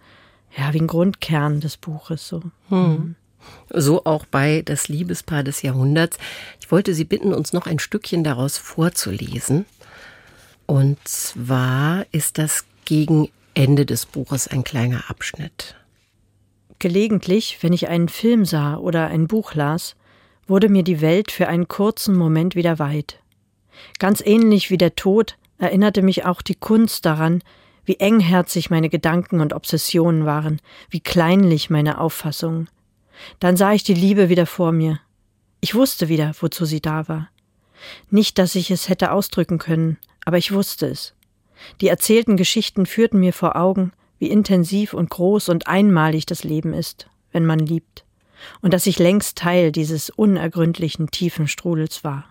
ja, 0.56 0.72
wie 0.72 0.80
ein 0.80 0.86
Grundkern 0.86 1.60
des 1.60 1.76
Buches, 1.76 2.28
so. 2.28 2.42
Hm. 2.68 3.14
So 3.70 4.04
auch 4.04 4.26
bei 4.26 4.62
Das 4.64 4.88
Liebespaar 4.88 5.44
des 5.44 5.62
Jahrhunderts. 5.62 6.18
Ich 6.60 6.72
wollte 6.72 6.94
Sie 6.94 7.04
bitten, 7.04 7.32
uns 7.32 7.52
noch 7.52 7.66
ein 7.66 7.78
Stückchen 7.78 8.24
daraus 8.24 8.58
vorzulesen. 8.58 9.66
Und 10.66 10.98
zwar 11.06 12.06
ist 12.10 12.38
das 12.38 12.64
gegen 12.84 13.28
Ende 13.54 13.86
des 13.86 14.04
Buches 14.04 14.48
ein 14.48 14.64
kleiner 14.64 15.08
Abschnitt. 15.08 15.76
Gelegentlich, 16.78 17.58
wenn 17.62 17.72
ich 17.72 17.88
einen 17.88 18.08
Film 18.08 18.44
sah 18.44 18.76
oder 18.76 19.06
ein 19.06 19.26
Buch 19.26 19.54
las, 19.54 19.96
wurde 20.46 20.68
mir 20.68 20.82
die 20.82 21.00
Welt 21.00 21.32
für 21.32 21.48
einen 21.48 21.68
kurzen 21.68 22.14
Moment 22.14 22.54
wieder 22.54 22.78
weit. 22.78 23.20
Ganz 23.98 24.20
ähnlich 24.20 24.70
wie 24.70 24.78
der 24.78 24.94
Tod 24.94 25.36
erinnerte 25.58 26.02
mich 26.02 26.24
auch 26.24 26.42
die 26.42 26.54
Kunst 26.54 27.06
daran, 27.06 27.42
wie 27.84 27.96
engherzig 27.96 28.68
meine 28.68 28.88
Gedanken 28.88 29.40
und 29.40 29.52
Obsessionen 29.52 30.26
waren, 30.26 30.60
wie 30.90 31.00
kleinlich 31.00 31.70
meine 31.70 32.00
Auffassungen. 32.00 32.68
Dann 33.38 33.56
sah 33.56 33.72
ich 33.72 33.84
die 33.84 33.94
Liebe 33.94 34.28
wieder 34.28 34.46
vor 34.46 34.72
mir. 34.72 35.00
Ich 35.60 35.74
wusste 35.74 36.08
wieder, 36.08 36.32
wozu 36.40 36.64
sie 36.64 36.80
da 36.80 37.08
war. 37.08 37.28
Nicht, 38.10 38.38
dass 38.38 38.54
ich 38.54 38.70
es 38.70 38.88
hätte 38.88 39.12
ausdrücken 39.12 39.58
können, 39.58 39.98
aber 40.24 40.38
ich 40.38 40.52
wusste 40.52 40.86
es. 40.86 41.14
Die 41.80 41.88
erzählten 41.88 42.36
Geschichten 42.36 42.84
führten 42.86 43.20
mir 43.20 43.32
vor 43.32 43.56
Augen, 43.56 43.92
wie 44.18 44.28
intensiv 44.28 44.94
und 44.94 45.10
groß 45.10 45.48
und 45.48 45.66
einmalig 45.66 46.26
das 46.26 46.44
Leben 46.44 46.72
ist, 46.72 47.08
wenn 47.32 47.44
man 47.44 47.58
liebt 47.58 48.06
und 48.60 48.74
dass 48.74 48.86
ich 48.86 48.98
längst 48.98 49.38
Teil 49.38 49.72
dieses 49.72 50.10
unergründlichen 50.10 51.10
tiefen 51.10 51.48
Strudels 51.48 52.04
war. 52.04 52.24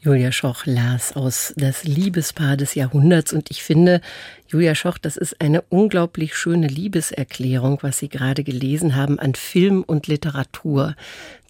Julia 0.00 0.32
Schoch 0.32 0.66
las 0.66 1.16
aus 1.16 1.54
Das 1.56 1.84
Liebespaar 1.84 2.58
des 2.58 2.74
Jahrhunderts 2.74 3.32
und 3.32 3.50
ich 3.50 3.62
finde, 3.62 4.02
Julia 4.48 4.74
Schoch, 4.74 4.98
das 4.98 5.16
ist 5.16 5.40
eine 5.40 5.62
unglaublich 5.62 6.36
schöne 6.36 6.66
Liebeserklärung, 6.66 7.78
was 7.80 8.00
Sie 8.00 8.10
gerade 8.10 8.44
gelesen 8.44 8.96
haben 8.96 9.18
an 9.18 9.34
Film 9.34 9.82
und 9.82 10.06
Literatur, 10.06 10.94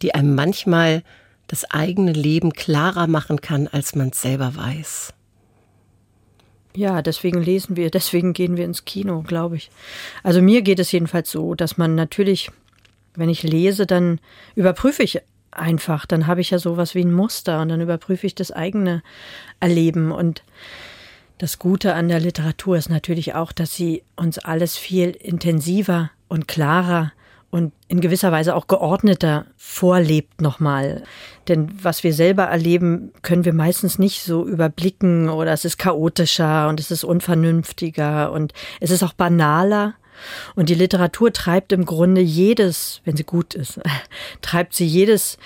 die 0.02 0.14
einem 0.14 0.36
manchmal 0.36 1.02
das 1.48 1.68
eigene 1.68 2.12
Leben 2.12 2.52
klarer 2.52 3.08
machen 3.08 3.40
kann, 3.40 3.66
als 3.66 3.96
man 3.96 4.10
es 4.10 4.22
selber 4.22 4.54
weiß. 4.54 5.12
Ja, 6.76 7.02
deswegen 7.02 7.40
lesen 7.40 7.76
wir, 7.76 7.90
deswegen 7.90 8.32
gehen 8.32 8.56
wir 8.56 8.64
ins 8.64 8.84
Kino, 8.84 9.22
glaube 9.22 9.56
ich. 9.56 9.70
Also 10.22 10.42
mir 10.42 10.62
geht 10.62 10.80
es 10.80 10.90
jedenfalls 10.90 11.30
so, 11.30 11.54
dass 11.54 11.76
man 11.76 11.94
natürlich 11.94 12.50
wenn 13.16 13.28
ich 13.28 13.42
lese, 13.42 13.86
dann 13.86 14.20
überprüfe 14.54 15.02
ich 15.02 15.20
einfach. 15.50 16.06
Dann 16.06 16.26
habe 16.26 16.40
ich 16.40 16.50
ja 16.50 16.58
sowas 16.58 16.94
wie 16.94 17.04
ein 17.04 17.12
Muster 17.12 17.60
und 17.60 17.68
dann 17.68 17.80
überprüfe 17.80 18.26
ich 18.26 18.34
das 18.34 18.50
eigene 18.50 19.02
Erleben. 19.60 20.10
Und 20.10 20.42
das 21.38 21.58
Gute 21.58 21.94
an 21.94 22.08
der 22.08 22.20
Literatur 22.20 22.76
ist 22.76 22.90
natürlich 22.90 23.34
auch, 23.34 23.52
dass 23.52 23.74
sie 23.74 24.02
uns 24.16 24.38
alles 24.38 24.76
viel 24.76 25.10
intensiver 25.10 26.10
und 26.28 26.48
klarer 26.48 27.12
und 27.54 27.72
in 27.86 28.00
gewisser 28.00 28.32
Weise 28.32 28.56
auch 28.56 28.66
geordneter 28.66 29.46
vorlebt 29.56 30.40
nochmal. 30.40 31.04
Denn 31.46 31.70
was 31.80 32.02
wir 32.02 32.12
selber 32.12 32.42
erleben, 32.42 33.12
können 33.22 33.44
wir 33.44 33.52
meistens 33.52 33.96
nicht 33.96 34.24
so 34.24 34.44
überblicken 34.44 35.28
oder 35.28 35.52
es 35.52 35.64
ist 35.64 35.78
chaotischer 35.78 36.68
und 36.68 36.80
es 36.80 36.90
ist 36.90 37.04
unvernünftiger 37.04 38.32
und 38.32 38.54
es 38.80 38.90
ist 38.90 39.04
auch 39.04 39.12
banaler. 39.12 39.94
Und 40.56 40.68
die 40.68 40.74
Literatur 40.74 41.32
treibt 41.32 41.70
im 41.70 41.84
Grunde 41.84 42.20
jedes, 42.22 43.00
wenn 43.04 43.16
sie 43.16 43.22
gut 43.22 43.54
ist, 43.54 43.78
treibt 44.42 44.74
sie 44.74 44.86
jedes 44.86 45.38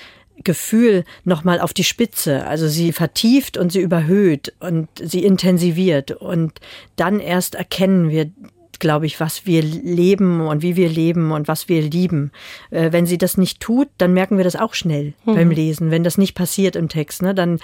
Gefühl 0.43 1.05
nochmal 1.25 1.61
auf 1.61 1.75
die 1.75 1.85
Spitze. 1.85 2.47
Also 2.47 2.69
sie 2.69 2.93
vertieft 2.93 3.59
und 3.59 3.71
sie 3.71 3.81
überhöht 3.81 4.55
und 4.61 4.89
sie 4.99 5.27
intensiviert. 5.27 6.13
Und 6.13 6.59
dann 6.97 7.21
erst 7.21 7.55
erkennen 7.55 8.09
wir, 8.09 8.31
glaube 8.79 9.07
ich, 9.07 9.21
was 9.21 9.47
wir 9.47 9.63
leben 9.63 10.41
und 10.41 10.63
wie 10.63 10.77
wir 10.77 10.89
leben 10.89 11.33
und 11.33 11.49
was 11.49 11.69
wir 11.69 11.83
lieben. 11.83 12.31
Äh, 12.71 12.93
wenn 12.93 13.07
sie 13.07 13.19
das 13.19 13.37
nicht 13.37 13.61
tut, 13.61 13.89
dann 13.99 14.13
merken 14.13 14.37
wir 14.37 14.45
das 14.45 14.57
auch 14.57 14.75
schnell 14.75 15.15
mhm. 15.25 15.35
beim 15.35 15.51
Lesen. 15.51 15.91
Wenn 15.91 16.05
das 16.05 16.19
nicht 16.19 16.35
passiert 16.35 16.77
im 16.77 16.89
Text, 16.89 17.23
ne, 17.23 17.35
dann 17.35 17.59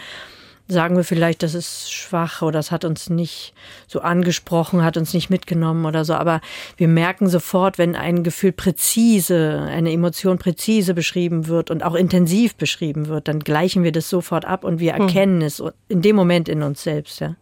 sagen 0.66 0.96
wir 0.96 1.04
vielleicht, 1.04 1.42
das 1.42 1.54
ist 1.54 1.92
schwach 1.92 2.40
oder 2.40 2.58
das 2.58 2.70
hat 2.70 2.84
uns 2.84 3.10
nicht 3.10 3.52
so 3.86 4.00
angesprochen, 4.00 4.82
hat 4.82 4.96
uns 4.96 5.12
nicht 5.12 5.28
mitgenommen 5.28 5.84
oder 5.84 6.04
so. 6.04 6.14
Aber 6.14 6.40
wir 6.76 6.88
merken 6.88 7.28
sofort, 7.28 7.76
wenn 7.76 7.94
ein 7.94 8.22
Gefühl 8.22 8.52
präzise, 8.52 9.60
eine 9.68 9.92
Emotion 9.92 10.38
präzise 10.38 10.94
beschrieben 10.94 11.48
wird 11.48 11.70
und 11.70 11.82
auch 11.82 11.94
intensiv 11.94 12.54
beschrieben 12.54 13.08
wird, 13.08 13.28
dann 13.28 13.40
gleichen 13.40 13.82
wir 13.84 13.92
das 13.92 14.08
sofort 14.08 14.46
ab 14.46 14.64
und 14.64 14.80
wir 14.80 14.94
hm. 14.94 15.02
erkennen 15.02 15.42
es 15.42 15.62
in 15.88 16.00
dem 16.00 16.16
Moment 16.16 16.48
in 16.48 16.62
uns 16.62 16.82
selbst. 16.82 17.20
Ja. 17.20 17.36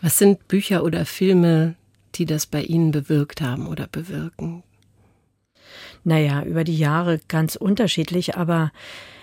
Was 0.00 0.18
sind 0.18 0.46
Bücher 0.48 0.84
oder 0.84 1.04
Filme, 1.04 1.74
die 2.14 2.26
das 2.26 2.46
bei 2.46 2.62
Ihnen 2.62 2.90
bewirkt 2.90 3.40
haben 3.40 3.66
oder 3.66 3.86
bewirken? 3.86 4.62
Naja, 6.04 6.42
über 6.42 6.64
die 6.64 6.76
Jahre 6.76 7.20
ganz 7.28 7.56
unterschiedlich, 7.56 8.36
aber 8.36 8.72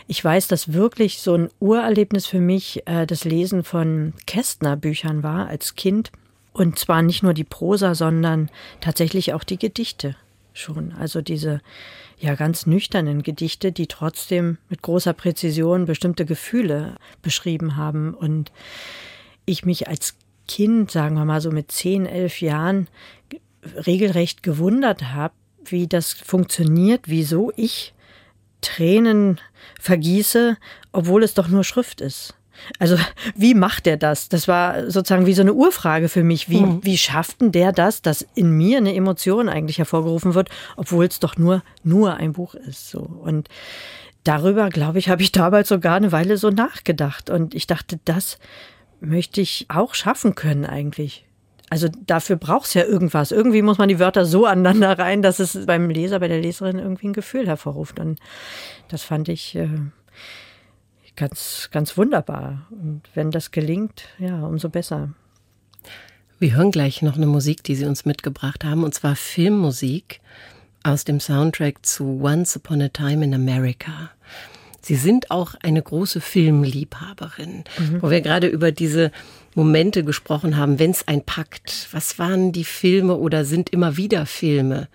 ich 0.08 0.24
weiß, 0.24 0.48
dass 0.48 0.74
wirklich 0.74 1.20
so 1.20 1.36
ein 1.36 1.50
Urerlebnis 1.60 2.26
für 2.26 2.40
mich 2.40 2.82
äh, 2.88 3.06
das 3.06 3.26
Lesen 3.26 3.64
von 3.64 4.14
Kästner-Büchern 4.26 5.22
war 5.22 5.48
als 5.48 5.76
Kind. 5.76 6.12
Und 6.52 6.80
zwar 6.80 7.04
nicht 7.04 7.22
nur 7.22 7.36
die 7.36 7.44
Prosa, 7.44 7.94
sondern 7.94 8.50
tatsächlich 8.82 9.34
auch 9.34 9.44
die 9.44 9.60
Gedichte 9.60 10.16
schon. 10.54 10.94
Also 10.94 11.22
diese 11.22 11.62
ja 12.18 12.34
ganz 12.34 12.66
nüchternen 12.66 13.22
Gedichte, 13.22 13.72
die 13.72 13.86
trotzdem 13.86 14.58
mit 14.68 14.82
großer 14.82 15.14
Präzision 15.14 15.86
bestimmte 15.86 16.26
Gefühle 16.26 16.96
beschrieben 17.22 17.76
haben. 17.76 18.16
Und 18.16 18.52
ich 19.46 19.64
mich 19.64 19.88
als 19.88 20.16
Kind, 20.50 20.90
sagen 20.90 21.16
wir 21.16 21.26
mal 21.26 21.42
so 21.42 21.52
mit 21.52 21.72
zehn, 21.72 22.08
elf 22.08 22.42
Jahren, 22.42 22.88
regelrecht 23.86 24.42
gewundert 24.42 25.14
habe, 25.14 25.36
wie 25.64 25.88
das 25.88 26.14
funktioniert, 26.14 27.02
wieso 27.06 27.52
ich 27.56 27.94
Tränen 28.62 29.40
vergieße, 29.80 30.58
obwohl 30.92 31.24
es 31.24 31.36
doch 31.36 31.50
nur 31.50 31.64
Schrift 31.64 32.02
ist. 32.02 32.34
Also 32.80 32.98
wie 33.36 33.54
macht 33.54 33.86
er 33.86 33.96
das? 33.96 34.28
Das 34.28 34.48
war 34.48 34.90
sozusagen 34.90 35.28
wie 35.28 35.34
so 35.34 35.44
eine 35.44 35.54
Urfrage 35.54 36.10
für 36.10 36.24
mich. 36.24 36.50
Wie, 36.50 36.62
mhm. 36.62 36.80
wie 36.84 36.98
schafft 36.98 37.42
denn 37.42 37.52
der 37.52 37.72
das, 37.72 38.02
dass 38.02 38.26
in 38.34 38.50
mir 38.50 38.78
eine 38.78 38.96
Emotion 38.96 39.50
eigentlich 39.50 39.78
hervorgerufen 39.78 40.34
wird, 40.34 40.50
obwohl 40.76 41.06
es 41.06 41.20
doch 41.20 41.38
nur, 41.38 41.62
nur 41.84 42.16
ein 42.16 42.34
Buch 42.34 42.56
ist? 42.56 42.90
So. 42.90 43.02
Und 43.02 43.50
darüber, 44.24 44.70
glaube 44.70 44.98
ich, 44.98 45.10
habe 45.10 45.22
ich 45.22 45.32
damals 45.32 45.70
sogar 45.70 45.96
eine 45.96 46.12
Weile 46.12 46.38
so 46.38 46.50
nachgedacht. 46.50 47.30
Und 47.30 47.54
ich 47.54 47.68
dachte, 47.68 48.00
das 48.04 48.40
möchte 49.02 49.42
ich 49.42 49.66
auch 49.70 49.94
schaffen 49.94 50.36
können 50.36 50.66
eigentlich. 50.66 51.26
Also 51.70 51.88
dafür 52.06 52.36
braucht 52.36 52.68
es 52.68 52.74
ja 52.74 52.84
irgendwas. 52.84 53.32
Irgendwie 53.32 53.62
muss 53.62 53.78
man 53.78 53.90
die 53.90 54.00
Wörter 54.00 54.26
so 54.26 54.46
aneinander 54.46 54.98
rein, 54.98 55.22
dass 55.22 55.40
es 55.40 55.66
beim 55.66 55.90
Leser, 55.90 56.20
bei 56.20 56.28
der 56.28 56.42
Leserin 56.42 56.80
irgendwie 56.80 57.08
ein 57.08 57.14
Gefühl 57.14 57.48
hervorruft. 57.48 58.00
Und 58.00 58.20
das 58.88 59.04
fand 59.04 59.30
ich 59.30 59.56
äh, 59.56 59.70
ganz, 61.16 61.70
ganz 61.72 61.96
wunderbar. 61.96 62.68
Und 62.72 63.04
wenn 63.14 63.30
das 63.30 63.52
gelingt, 63.52 64.06
ja, 64.18 64.44
umso 64.46 64.70
besser. 64.70 65.10
Wir 66.40 66.56
hören 66.56 66.72
gleich 66.72 67.02
noch 67.02 67.18
eine 67.18 67.28
Musik, 67.28 67.64
die 67.64 67.76
Sie 67.76 67.86
uns 67.86 68.06
mitgebracht 68.06 68.64
haben, 68.64 68.84
und 68.84 68.96
zwar 68.96 69.16
Filmmusik 69.16 70.22
aus 70.84 71.04
dem 71.04 71.20
Soundtrack 71.20 71.86
zu 71.86 72.22
Once 72.24 72.56
Upon 72.56 72.82
a 72.82 72.88
Time 72.88 73.26
in 73.26 73.34
America. 73.34 74.12
Sie 74.82 74.96
sind 74.96 75.32
auch 75.32 75.56
eine 75.62 75.82
große 75.82 76.22
Filmliebhaberin, 76.22 77.64
mhm. 77.78 78.02
wo 78.02 78.10
wir 78.10 78.22
gerade 78.22 78.48
über 78.48 78.72
diese 78.72 79.12
Momente 79.56 80.04
gesprochen 80.04 80.58
haben, 80.58 80.80
wenn 80.80 80.92
es 80.92 81.08
ein 81.08 81.24
packt. 81.24 81.88
Was 81.92 82.20
waren 82.20 82.52
die 82.52 82.64
Filme 82.64 83.16
oder 83.16 83.46
sind 83.46 83.70
immer 83.70 83.98
wieder 83.98 84.26
Filme, 84.26 84.88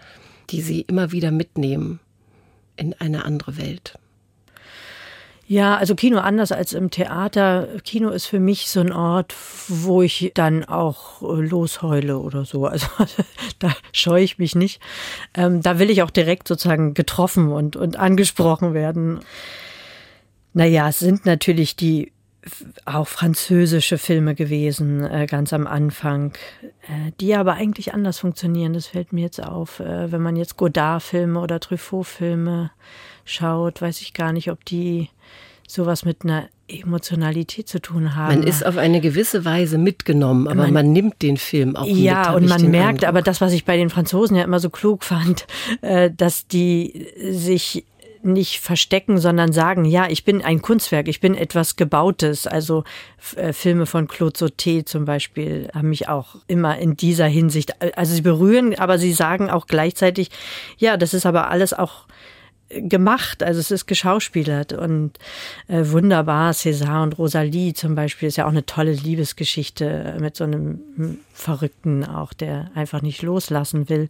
die 0.51 0.61
Sie 0.61 0.83
immer 0.83 1.13
wieder 1.13 1.31
mitnehmen 1.31 2.01
in 2.77 2.95
eine 2.95 3.25
andere 3.25 3.57
Welt? 3.57 3.99
Ja, 5.47 5.77
also 5.77 5.95
Kino 5.95 6.19
anders 6.19 6.53
als 6.53 6.73
im 6.73 6.91
Theater. 6.91 7.69
Kino 7.85 8.09
ist 8.09 8.25
für 8.25 8.41
mich 8.41 8.71
so 8.71 8.81
ein 8.81 8.93
Ort, 8.93 9.35
wo 9.69 10.01
ich 10.01 10.33
dann 10.35 10.65
auch 10.65 11.21
äh, 11.21 11.43
losheule 11.43 12.19
oder 12.19 12.45
so. 12.45 12.67
Also 12.75 12.87
da 13.59 13.75
scheue 13.93 14.25
ich 14.25 14.39
mich 14.39 14.55
nicht. 14.55 14.81
Ähm, 15.35 15.61
da 15.61 15.79
will 15.79 15.91
ich 15.91 16.03
auch 16.03 16.11
direkt 16.11 16.49
sozusagen 16.49 16.95
getroffen 16.95 17.53
und, 17.53 17.77
und 17.77 17.97
angesprochen 17.97 18.73
werden. 18.73 19.21
Naja, 20.55 20.89
es 20.89 21.01
sind 21.01 21.27
natürlich 21.27 21.77
die 21.77 22.13
auch 22.85 23.09
französische 23.09 23.99
Filme 23.99 24.35
gewesen, 24.35 25.03
äh, 25.05 25.27
ganz 25.27 25.53
am 25.53 25.67
Anfang, 25.67 26.33
äh, 26.63 27.13
die 27.21 27.35
aber 27.35 27.55
eigentlich 27.55 27.95
anders 27.95 28.19
funktionieren. 28.19 28.75
Das 28.75 28.87
fällt 28.87 29.13
mir 29.13 29.23
jetzt 29.23 29.43
auf. 29.43 29.81
Äh, 29.81 30.13
wenn 30.13 30.23
man 30.23 30.37
jetzt 30.37 30.57
Godard-Filme 30.57 31.41
oder 31.41 31.61
Truffaut-Filme 31.61 32.71
schaut, 33.25 33.81
weiß 33.81 34.03
ich 34.03 34.13
gar 34.13 34.33
nicht, 34.33 34.51
ob 34.51 34.65
die 34.65 35.09
sowas 35.67 36.05
mit 36.05 36.25
einer 36.25 36.49
Emotionalität 36.69 37.69
zu 37.69 37.81
tun 37.81 38.15
haben. 38.15 38.41
Man 38.41 38.47
ist 38.47 38.65
auf 38.65 38.77
eine 38.77 39.01
gewisse 39.01 39.45
Weise 39.45 39.77
mitgenommen, 39.77 40.47
aber 40.49 40.65
man, 40.65 40.73
man 40.73 40.93
nimmt 40.93 41.21
den 41.23 41.37
Film 41.37 41.77
auch 41.77 41.87
ja, 41.87 42.33
mit. 42.33 42.43
und 42.43 42.49
man 42.49 42.71
merkt 42.71 42.89
Eindruck. 42.89 43.09
aber 43.09 43.23
das, 43.23 43.41
was 43.41 43.53
ich 43.53 43.65
bei 43.65 43.77
den 43.77 43.91
Franzosen 43.91 44.37
ja 44.37 44.45
immer 44.45 44.61
so 44.61 44.71
klug 44.71 45.05
fand, 45.05 45.47
äh, 45.83 46.11
dass 46.11 46.47
die 46.47 47.09
sich 47.31 47.85
nicht 48.25 48.61
verstecken, 48.61 49.19
sondern 49.19 49.53
sagen, 49.53 49.85
ja, 49.85 50.09
ich 50.09 50.25
bin 50.25 50.43
ein 50.43 50.63
Kunstwerk, 50.63 51.09
ich 51.09 51.21
bin 51.21 51.35
etwas 51.35 51.77
Gebautes. 51.77 52.47
Also 52.47 52.85
äh, 53.37 53.53
Filme 53.53 53.87
von 53.87 54.09
Claude 54.09 54.39
Sauté 54.39 54.85
zum 54.85 55.05
Beispiel 55.05 55.71
haben 55.75 55.91
mich 55.91 56.09
auch 56.09 56.37
immer 56.47 56.79
in 56.79 56.97
dieser 56.97 57.27
Hinsicht, 57.27 57.75
also 57.97 58.15
sie 58.15 58.23
berühren, 58.23 58.79
aber 58.79 58.99
sie 58.99 59.13
sagen 59.13 59.51
auch 59.51 59.67
gleichzeitig, 59.67 60.31
ja, 60.79 60.97
das 60.97 61.15
ist 61.15 61.27
aber 61.27 61.51
alles 61.51 61.73
auch 61.73 62.07
gemacht, 62.69 63.43
also 63.43 63.61
es 63.61 63.71
ist 63.71 63.87
geschauspielert 63.87 64.73
und 64.73 65.19
äh, 65.69 65.83
wunderbar. 65.85 66.53
César 66.53 67.03
und 67.03 67.19
Rosalie 67.19 67.75
zum 67.75 67.95
Beispiel 67.95 68.29
ist 68.29 68.37
ja 68.37 68.47
auch 68.47 68.51
eine 68.51 68.67
tolle 68.67 68.93
Liebesgeschichte 68.93 70.17
mit 70.21 70.37
so 70.37 70.45
einem 70.45 70.81
hm, 70.97 71.19
Verrückten 71.33 72.05
auch, 72.05 72.33
der 72.33 72.71
einfach 72.75 73.03
nicht 73.03 73.23
loslassen 73.23 73.89
will 73.89 74.09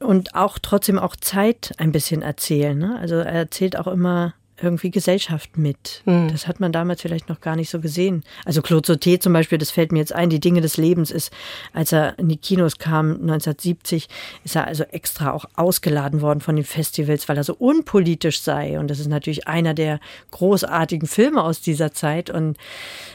und 0.00 0.34
auch 0.34 0.58
trotzdem 0.58 0.98
auch 0.98 1.16
Zeit 1.16 1.72
ein 1.78 1.92
bisschen 1.92 2.22
erzählen. 2.22 2.76
Ne? 2.76 2.98
Also 2.98 3.16
er 3.16 3.26
erzählt 3.26 3.78
auch 3.78 3.86
immer 3.86 4.34
irgendwie 4.62 4.90
Gesellschaft 4.90 5.56
mit. 5.56 6.02
Mhm. 6.04 6.28
Das 6.30 6.46
hat 6.46 6.60
man 6.60 6.72
damals 6.72 7.02
vielleicht 7.02 7.28
noch 7.28 7.40
gar 7.40 7.56
nicht 7.56 7.70
so 7.70 7.80
gesehen. 7.80 8.22
Also 8.44 8.62
Claude 8.62 8.92
Sauté 8.92 9.20
zum 9.20 9.32
Beispiel, 9.32 9.58
das 9.58 9.70
fällt 9.70 9.92
mir 9.92 9.98
jetzt 9.98 10.12
ein, 10.12 10.30
die 10.30 10.40
Dinge 10.40 10.60
des 10.60 10.76
Lebens 10.76 11.10
ist, 11.10 11.32
als 11.72 11.92
er 11.92 12.18
in 12.18 12.28
die 12.28 12.36
Kinos 12.36 12.78
kam, 12.78 13.12
1970, 13.12 14.08
ist 14.44 14.56
er 14.56 14.66
also 14.66 14.84
extra 14.84 15.32
auch 15.32 15.46
ausgeladen 15.56 16.20
worden 16.20 16.40
von 16.40 16.56
den 16.56 16.64
Festivals, 16.64 17.28
weil 17.28 17.36
er 17.36 17.44
so 17.44 17.54
unpolitisch 17.54 18.40
sei. 18.40 18.78
Und 18.78 18.88
das 18.88 19.00
ist 19.00 19.08
natürlich 19.08 19.48
einer 19.48 19.74
der 19.74 20.00
großartigen 20.30 21.08
Filme 21.08 21.42
aus 21.42 21.60
dieser 21.60 21.92
Zeit. 21.92 22.30
Und 22.30 22.56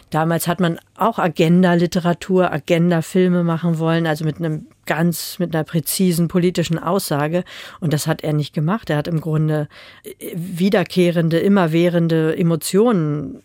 damals 0.10 0.48
hat 0.48 0.60
man 0.60 0.80
auch 0.98 1.20
Agenda-Literatur, 1.20 2.52
Agenda-Filme 2.52 3.44
machen 3.44 3.80
wollen, 3.80 4.08
also 4.08 4.26
mit 4.26 4.38
einem 4.38 4.68
ganz 4.86 5.40
mit 5.40 5.56
einer 5.56 5.64
präzisen 5.64 6.28
politischen 6.28 6.80
Aussage. 6.80 7.44
Und 7.80 7.94
das 7.94 8.08
hat 8.08 8.24
er 8.24 8.34
nicht 8.34 8.54
gemacht. 8.54 8.90
Er 8.90 8.98
hat 8.98 9.08
im 9.08 9.22
Grunde 9.22 9.68
äh, 10.04 10.32
wiederkehrende, 10.36 11.40
immerwährende 11.40 12.38
Emotionen, 12.38 13.42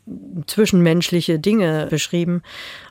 zwischenmenschliche 0.46 1.38
Dinge 1.38 1.86
beschrieben. 1.90 2.42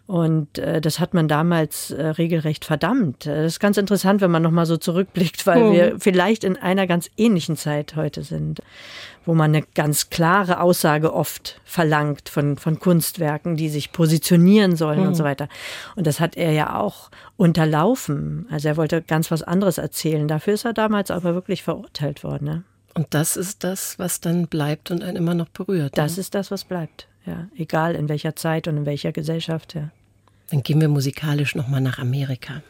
Und 0.10 0.58
äh, 0.58 0.82
das 0.82 1.00
hat 1.00 1.14
man 1.14 1.28
damals 1.28 1.92
äh, 1.92 2.04
regelrecht 2.04 2.66
verdammt. 2.66 3.28
Das 3.28 3.46
ist 3.46 3.60
ganz 3.60 3.78
interessant, 3.78 4.22
wenn 4.22 4.32
man 4.32 4.42
nochmal 4.42 4.66
so 4.66 4.76
zurückblickt, 4.76 5.46
weil 5.46 5.62
oh. 5.62 5.72
wir 5.72 6.00
vielleicht 6.00 6.44
in 6.44 6.58
einer 6.58 6.88
ganz 6.88 7.12
ähnlichen 7.16 7.56
Zeit 7.56 7.96
heute 7.96 8.24
sind, 8.24 8.60
wo 9.30 9.36
man 9.36 9.54
eine 9.54 9.64
ganz 9.76 10.10
klare 10.10 10.60
Aussage 10.60 11.14
oft 11.14 11.62
verlangt 11.64 12.30
von, 12.30 12.58
von 12.58 12.80
Kunstwerken, 12.80 13.58
die 13.58 13.70
sich 13.70 13.92
positionieren 13.92 14.76
sollen 14.76 15.02
oh. 15.02 15.08
und 15.10 15.14
so 15.14 15.24
weiter. 15.24 15.48
Und 15.96 16.08
das 16.08 16.20
hat 16.20 16.36
er 16.36 16.52
ja 16.52 16.80
auch 16.80 17.12
unterlaufen. 17.38 18.48
Also 18.50 18.70
er 18.70 18.76
wollte 18.76 19.04
ganz 19.04 19.30
was 19.30 19.44
anderes 19.44 19.78
erzählen. 19.78 20.28
Dafür 20.28 20.56
ist 20.56 20.66
er 20.66 20.74
damals 20.74 21.12
aber 21.12 21.36
wirklich 21.36 21.62
verurteilt 21.62 22.24
worden. 22.24 22.46
Ne? 22.46 22.64
Und 22.96 23.06
das 23.12 23.38
ist 23.38 23.64
das, 23.64 24.00
was 24.00 24.20
dann 24.20 24.48
bleibt 24.48 24.90
und 24.90 25.04
einen 25.04 25.18
immer 25.18 25.36
noch 25.36 25.50
berührt. 25.50 25.96
Das 25.96 26.18
ne? 26.18 26.22
ist 26.22 26.34
das, 26.34 26.50
was 26.50 26.64
bleibt. 26.64 27.08
Ja, 27.28 27.50
egal 27.56 27.94
in 27.94 28.10
welcher 28.10 28.36
Zeit 28.36 28.68
und 28.68 28.78
in 28.78 28.86
welcher 28.88 29.12
Gesellschaft. 29.12 29.76
Ja. 29.76 29.92
Dann 30.50 30.64
gehen 30.64 30.82
wir 30.82 30.90
musikalisch 30.90 31.54
nochmal 31.54 31.82
nach 31.82 32.00
Amerika. 32.00 32.64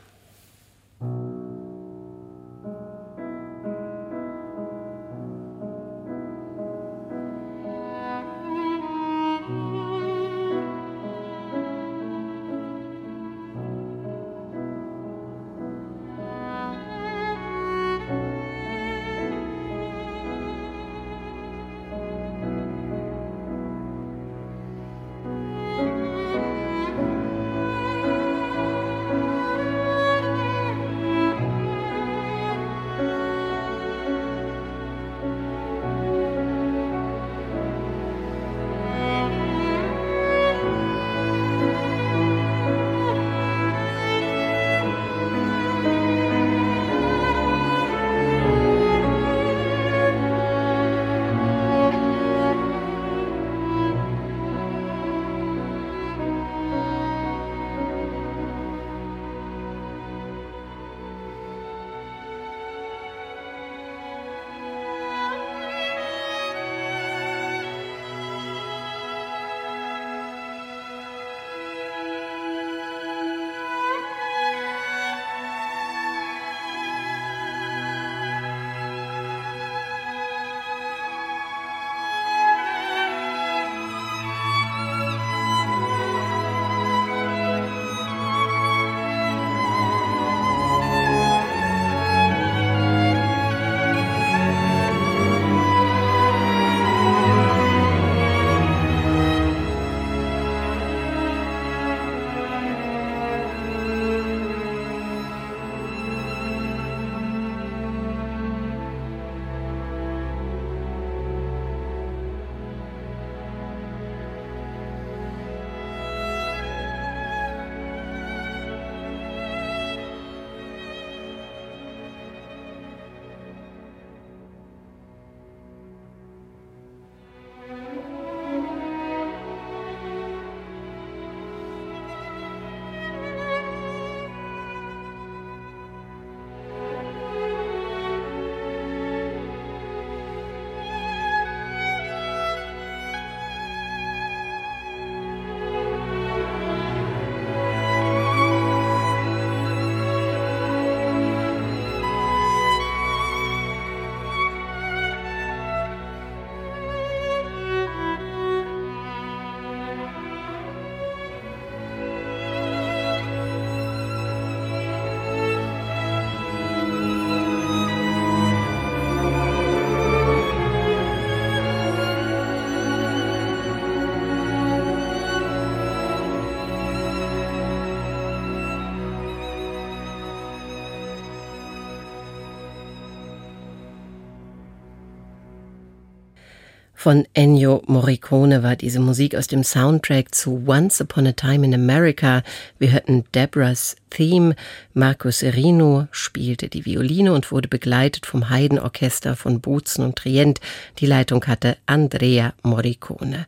Von 187.10 187.26
Ennio 187.34 187.82
Morricone 187.88 188.62
war 188.62 188.76
diese 188.76 188.99
Musik 188.99 189.34
aus 189.34 189.47
dem 189.47 189.64
Soundtrack 189.64 190.36
zu 190.36 190.64
Once 190.68 191.01
Upon 191.01 191.26
a 191.26 191.32
Time 191.32 191.66
in 191.66 191.74
America. 191.74 192.43
Wir 192.78 192.91
hörten 192.91 193.24
Deborah's 193.34 193.95
Theme. 194.12 194.55
Marco 194.93 195.32
Serino 195.32 196.07
spielte 196.12 196.70
die 196.70 196.86
Violine 196.86 197.34
und 197.34 197.51
wurde 197.51 197.68
begleitet 197.68 198.28
vom 198.28 198.51
Heidenorchester 198.51 199.36
von 199.36 199.60
Bozen 199.60 200.05
und 200.05 200.18
Trient. 200.18 200.60
Die 200.99 201.07
Leitung 201.07 201.43
hatte 201.47 201.78
Andrea 201.88 202.53
Morricone. 202.62 203.47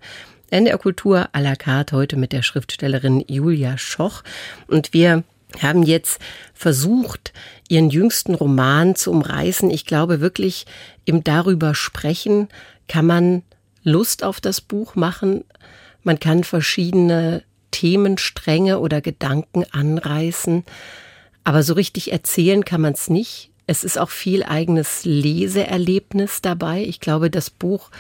NDR 0.50 0.80
Kultur 0.80 1.30
à 1.32 1.40
la 1.40 1.56
carte 1.56 1.96
heute 1.96 2.18
mit 2.18 2.32
der 2.32 2.42
Schriftstellerin 2.42 3.24
Julia 3.28 3.78
Schoch. 3.78 4.24
Und 4.66 4.92
wir 4.92 5.24
haben 5.62 5.84
jetzt 5.84 6.20
versucht, 6.56 7.32
ihren 7.70 7.92
jüngsten 7.92 8.34
Roman 8.34 8.96
zu 8.96 9.12
umreißen. 9.12 9.70
Ich 9.70 9.86
glaube 9.86 10.20
wirklich, 10.20 10.66
im 11.06 11.24
darüber 11.24 11.76
sprechen 11.76 12.48
kann 12.92 13.06
man 13.06 13.44
Lust 13.84 14.22
auf 14.22 14.42
das 14.42 14.60
Buch 14.60 14.96
machen. 14.96 15.46
Man 16.04 16.20
kann 16.20 16.44
verschiedene 16.44 17.42
Themenstränge 17.72 18.80
oder 18.80 19.00
Gedanken 19.00 19.64
anreißen. 19.72 20.66
Aber 21.46 21.64
so 21.64 21.74
richtig 21.74 22.12
erzählen 22.12 22.66
kann 22.66 22.82
man 22.82 22.92
es 22.92 23.10
nicht. 23.10 23.50
Es 23.66 23.86
ist 23.86 23.98
auch 23.98 24.10
viel 24.10 24.44
eigenes 24.44 25.06
Leseerlebnis 25.06 26.42
dabei. 26.42 26.84
Ich 26.84 27.00
glaube, 27.00 27.30
das 27.30 27.50
Buch 27.50 27.92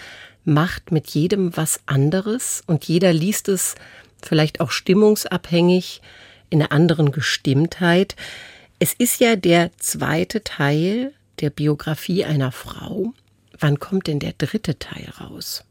macht 0.43 0.91
mit 0.91 1.11
jedem 1.11 1.55
was 1.55 1.79
anderes 1.85 2.61
und 2.67 2.83
jeder 2.83 3.13
liest 3.13 3.47
es 3.47 3.75
vielleicht 4.21 4.59
auch 4.59 4.71
stimmungsabhängig 4.71 6.01
in 6.49 6.61
einer 6.61 6.73
anderen 6.73 7.13
Gestimmtheit. 7.13 8.17
Es 8.77 8.91
ist 8.91 9.21
ja 9.21 9.37
der 9.37 9.71
zweite 9.77 10.43
Teil 10.43 11.13
der 11.39 11.49
Biografie 11.49 12.25
einer 12.25 12.51
Frau. 12.51 13.13
Wann 13.61 13.79
kommt 13.79 14.07
denn 14.07 14.19
der 14.19 14.33
dritte 14.37 14.77
Teil 14.77 15.07
raus? 15.19 15.63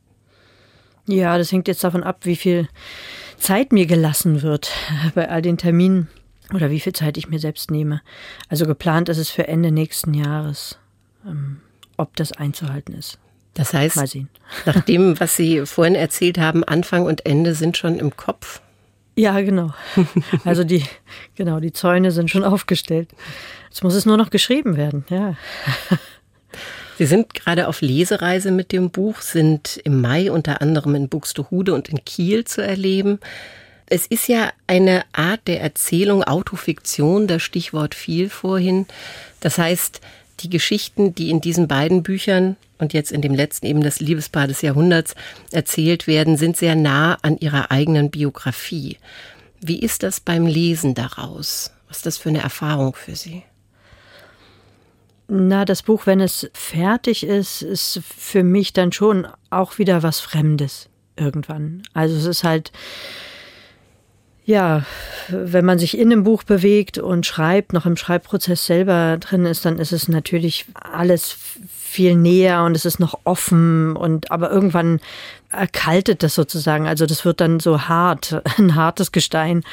Ja, 1.07 1.37
das 1.37 1.53
hängt 1.53 1.69
jetzt 1.69 1.85
davon 1.85 2.03
ab, 2.03 2.21
wie 2.23 2.37
viel 2.37 2.69
Zeit 3.37 3.73
mir 3.73 3.87
gelassen 3.87 4.43
wird 4.43 4.73
bei 5.15 5.29
all 5.29 5.43
den 5.43 5.59
Terminen 5.59 6.09
oder 6.55 6.71
wie 6.71 6.81
viel 6.81 6.93
Zeit 6.93 7.17
ich 7.17 7.29
mir 7.29 7.39
selbst 7.39 7.71
nehme. 7.71 8.01
Also 8.49 8.67
geplant 8.67 9.09
ist 9.09 9.19
es 9.19 9.31
für 9.31 9.49
Ende 9.49 9.71
nächsten 9.71 10.15
Jahres. 10.15 10.79
Ähm, 11.27 11.61
ob 12.01 12.17
das 12.17 12.33
einzuhalten 12.33 12.95
ist. 12.95 13.19
Das 13.55 13.75
heißt, 13.75 13.97
nach 14.67 14.81
dem, 14.83 15.21
was 15.21 15.37
Sie 15.37 15.67
vorhin 15.67 15.95
erzählt 15.95 16.39
haben, 16.39 16.65
Anfang 16.65 17.05
und 17.05 17.27
Ende 17.27 17.55
sind 17.55 17.77
schon 17.77 17.99
im 17.99 18.17
Kopf. 18.17 18.63
Ja, 19.17 19.41
genau. 19.41 19.75
Also 20.45 20.65
die, 20.65 20.85
genau, 21.35 21.61
die 21.61 21.73
Zäune 21.73 22.11
sind 22.11 22.31
schon 22.31 22.45
aufgestellt. 22.45 23.11
Jetzt 23.69 23.85
muss 23.85 23.95
es 23.95 24.07
nur 24.07 24.17
noch 24.17 24.31
geschrieben 24.31 24.77
werden, 24.77 25.05
ja. 25.11 25.37
Sie 27.01 27.07
sind 27.07 27.33
gerade 27.33 27.67
auf 27.67 27.81
Lesereise 27.81 28.51
mit 28.51 28.73
dem 28.73 28.91
Buch, 28.91 29.23
sind 29.23 29.81
im 29.85 30.03
Mai 30.03 30.31
unter 30.31 30.61
anderem 30.61 30.95
in 30.95 31.09
Buxtehude 31.09 31.73
und 31.73 31.89
in 31.89 32.05
Kiel 32.05 32.45
zu 32.45 32.61
erleben. 32.61 33.21
Es 33.87 34.07
ist 34.07 34.29
ja 34.29 34.53
eine 34.67 35.05
Art 35.15 35.41
der 35.47 35.63
Erzählung, 35.63 36.23
Autofiktion, 36.25 37.27
das 37.27 37.43
Stichwort 37.43 37.95
fiel 37.95 38.29
vorhin. 38.29 38.85
Das 39.41 39.57
heißt, 39.57 40.03
die 40.41 40.51
Geschichten, 40.51 41.15
die 41.15 41.31
in 41.31 41.41
diesen 41.41 41.69
beiden 41.69 42.03
Büchern 42.03 42.57
und 42.77 42.93
jetzt 42.93 43.13
in 43.13 43.23
dem 43.23 43.33
letzten 43.33 43.65
eben 43.65 43.83
das 43.83 44.01
Liebespaar 44.01 44.47
des 44.47 44.61
Jahrhunderts 44.61 45.15
erzählt 45.53 46.07
werden, 46.07 46.37
sind 46.37 46.59
sehr 46.59 46.75
nah 46.75 47.17
an 47.23 47.39
ihrer 47.39 47.71
eigenen 47.71 48.11
Biografie. 48.11 48.99
Wie 49.63 49.79
ist 49.79 50.03
das 50.03 50.21
beim 50.21 50.47
Lesen 50.47 50.95
daraus? 50.95 51.71
Was 51.89 51.97
ist 51.97 52.07
das 52.07 52.19
für 52.19 52.29
eine 52.29 52.43
Erfahrung 52.43 52.95
für 52.95 53.17
Sie? 53.17 53.43
Na, 55.33 55.65
das 55.65 55.85
Buch, 55.85 56.07
wenn 56.07 56.21
es 56.21 56.51
fertig 56.55 57.25
ist, 57.25 57.63
ist 57.63 58.01
für 58.05 58.43
mich 58.43 58.73
dann 58.73 58.91
schon 58.91 59.29
auch 59.49 59.79
wieder 59.79 60.03
was 60.03 60.19
Fremdes 60.19 60.89
irgendwann. 61.17 61.83
Also 61.95 62.17
es 62.17 62.25
ist 62.25 62.43
halt, 62.43 62.73
ja, 64.45 64.85
wenn 65.29 65.65
man 65.65 65.79
sich 65.79 65.97
in 65.97 66.11
einem 66.11 66.25
Buch 66.25 66.43
bewegt 66.43 66.99
und 66.99 67.27
schreibt, 67.27 67.73
noch 67.73 67.87
im 67.87 67.97
Schreibprozess 67.97 68.67
selber 68.67 69.19
drin 69.19 69.47
ist, 69.47 69.65
dann 69.65 69.79
ist 69.79 69.93
es 69.93 70.09
natürlich 70.09 70.67
alles 70.75 71.37
viel 71.91 72.15
näher 72.15 72.63
und 72.63 72.77
es 72.77 72.85
ist 72.85 73.01
noch 73.01 73.19
offen 73.25 73.97
und 73.97 74.31
aber 74.31 74.51
irgendwann 74.51 75.01
erkaltet 75.51 76.23
das 76.23 76.37
sozusagen. 76.37 76.87
Also 76.87 77.05
das 77.07 77.25
wird 77.25 77.41
dann 77.41 77.59
so 77.59 77.83
hart, 77.89 78.41
ein 78.59 78.77
hartes 78.77 79.11
Gestein 79.11 79.65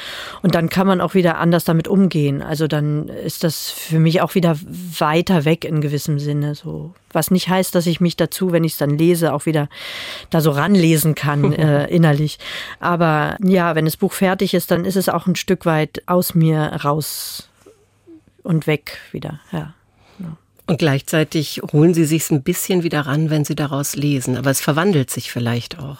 und 0.42 0.56
dann 0.56 0.68
kann 0.68 0.88
man 0.88 1.00
auch 1.00 1.14
wieder 1.14 1.38
anders 1.38 1.62
damit 1.62 1.86
umgehen. 1.86 2.42
Also 2.42 2.66
dann 2.66 3.06
ist 3.08 3.44
das 3.44 3.70
für 3.70 4.00
mich 4.00 4.20
auch 4.20 4.34
wieder 4.34 4.58
weiter 4.98 5.44
weg 5.44 5.64
in 5.64 5.80
gewissem 5.80 6.18
Sinne. 6.18 6.56
So 6.56 6.92
was 7.12 7.30
nicht 7.30 7.48
heißt, 7.48 7.72
dass 7.74 7.86
ich 7.86 8.00
mich 8.00 8.16
dazu, 8.16 8.50
wenn 8.50 8.64
ich 8.64 8.72
es 8.72 8.78
dann 8.78 8.98
lese, 8.98 9.32
auch 9.32 9.46
wieder 9.46 9.68
da 10.30 10.40
so 10.40 10.50
ranlesen 10.50 11.14
kann 11.14 11.52
äh, 11.52 11.86
innerlich. 11.86 12.40
Aber 12.80 13.36
ja, 13.44 13.76
wenn 13.76 13.84
das 13.84 13.96
Buch 13.96 14.12
fertig 14.12 14.54
ist, 14.54 14.72
dann 14.72 14.84
ist 14.84 14.96
es 14.96 15.08
auch 15.08 15.28
ein 15.28 15.36
Stück 15.36 15.66
weit 15.66 16.02
aus 16.06 16.34
mir 16.34 16.80
raus 16.84 17.48
und 18.42 18.66
weg 18.66 18.98
wieder. 19.12 19.38
Ja. 19.52 19.74
Und 20.68 20.76
gleichzeitig 20.76 21.62
holen 21.72 21.94
Sie 21.94 22.04
sich 22.04 22.30
ein 22.30 22.42
bisschen 22.42 22.82
wieder 22.82 23.00
ran, 23.00 23.30
wenn 23.30 23.46
Sie 23.46 23.54
daraus 23.54 23.96
lesen. 23.96 24.36
Aber 24.36 24.50
es 24.50 24.60
verwandelt 24.60 25.08
sich 25.08 25.32
vielleicht 25.32 25.78
auch 25.78 25.96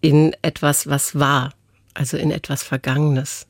in 0.00 0.34
etwas, 0.40 0.86
was 0.86 1.18
war, 1.18 1.52
also 1.92 2.16
in 2.16 2.30
etwas 2.30 2.62
Vergangenes. 2.62 3.46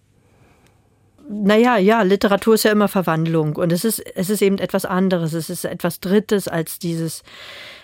Naja, 1.29 1.77
ja, 1.77 2.03
Literatur 2.03 2.55
ist 2.55 2.63
ja 2.63 2.73
immer 2.73 2.89
Verwandlung 2.89 3.57
und 3.57 3.73
es 3.73 3.85
ist, 3.85 3.99
es 3.99 4.31
ist 4.31 4.43
eben 4.43 4.59
etwas 4.59 4.85
anderes. 4.85 5.33
Es 5.33 5.51
ist 5.51 5.65
etwas 5.65 5.99
Drittes 5.99 6.47
als 6.47 6.79
dieses 6.79 7.25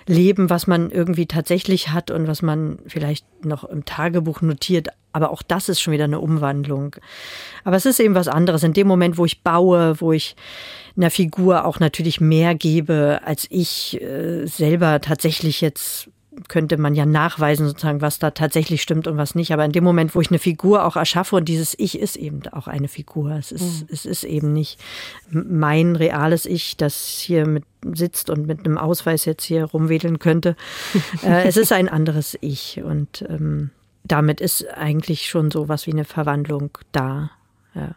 Leben, 0.07 0.49
was 0.49 0.67
man 0.67 0.91
irgendwie 0.91 1.27
tatsächlich 1.27 1.91
hat 1.91 2.11
und 2.11 2.29
was 2.29 2.43
man 2.43 2.79
vielleicht 2.87 3.27
noch 3.45 3.65
im 3.65 3.85
Tagebuch 3.85 4.43
notiert. 4.43 4.89
Aber 5.13 5.31
auch 5.31 5.43
das 5.43 5.69
ist 5.69 5.81
schon 5.81 5.93
wieder 5.93 6.05
eine 6.05 6.21
Umwandlung. 6.21 6.97
Aber 7.65 7.77
es 7.77 7.87
ist 7.87 8.01
eben 8.01 8.15
was 8.15 8.29
anderes. 8.29 8.63
In 8.63 8.73
dem 8.73 8.87
Moment, 8.87 9.19
wo 9.19 9.25
ich 9.25 9.43
baue, 9.43 10.01
wo 10.01 10.13
ich 10.13 10.37
einer 10.97 11.11
Figur 11.11 11.65
auch 11.65 11.81
natürlich 11.81 12.21
mehr 12.21 12.55
gebe, 12.55 13.21
als 13.25 13.47
ich 13.51 14.01
äh, 14.01 14.47
selber 14.47 15.01
tatsächlich 15.01 15.61
jetzt 15.61 16.09
könnte 16.49 16.79
man 16.79 16.95
ja 16.95 17.05
nachweisen, 17.05 17.67
sozusagen, 17.67 18.01
was 18.01 18.19
da 18.19 18.31
tatsächlich 18.31 18.83
stimmt 18.83 19.07
und 19.07 19.17
was 19.17 19.35
nicht. 19.35 19.53
Aber 19.53 19.65
in 19.65 19.73
dem 19.73 19.85
Moment, 19.85 20.15
wo 20.15 20.21
ich 20.21 20.31
eine 20.31 20.39
Figur 20.39 20.85
auch 20.85 20.97
erschaffe 20.97 21.37
und 21.37 21.49
dieses 21.49 21.79
Ich 21.79 21.99
ist 21.99 22.17
eben 22.17 22.43
auch 22.53 22.69
eine 22.69 22.89
Figur. 22.89 23.33
Es 23.33 23.53
ist, 23.53 23.83
mhm. 23.83 23.89
es 23.91 24.07
ist 24.07 24.25
eben 24.25 24.53
nicht 24.53 24.81
mein 25.31 25.97
reales 25.97 26.47
Ich, 26.47 26.77
das 26.77 27.19
hier 27.19 27.47
mit 27.47 27.65
sitzt 27.93 28.31
und 28.31 28.47
mit 28.47 28.61
einem 28.61 28.79
Ausweis 28.79 29.25
jetzt 29.25 29.45
hier 29.45 29.65
rumwedeln 29.65 30.19
könnte. 30.19 30.57
äh, 31.23 31.45
es 31.45 31.57
ist 31.57 31.73
ein 31.73 31.89
anderes 31.89 32.39
Ich 32.41 32.81
und 32.83 33.25
ähm, 33.29 33.71
damit 34.05 34.41
ist 34.41 34.67
eigentlich 34.69 35.29
schon 35.29 35.51
so 35.51 35.69
was 35.69 35.87
wie 35.87 35.93
eine 35.93 36.05
Verwandlung 36.05 36.71
da. 36.93 37.31
Ja. 37.75 37.95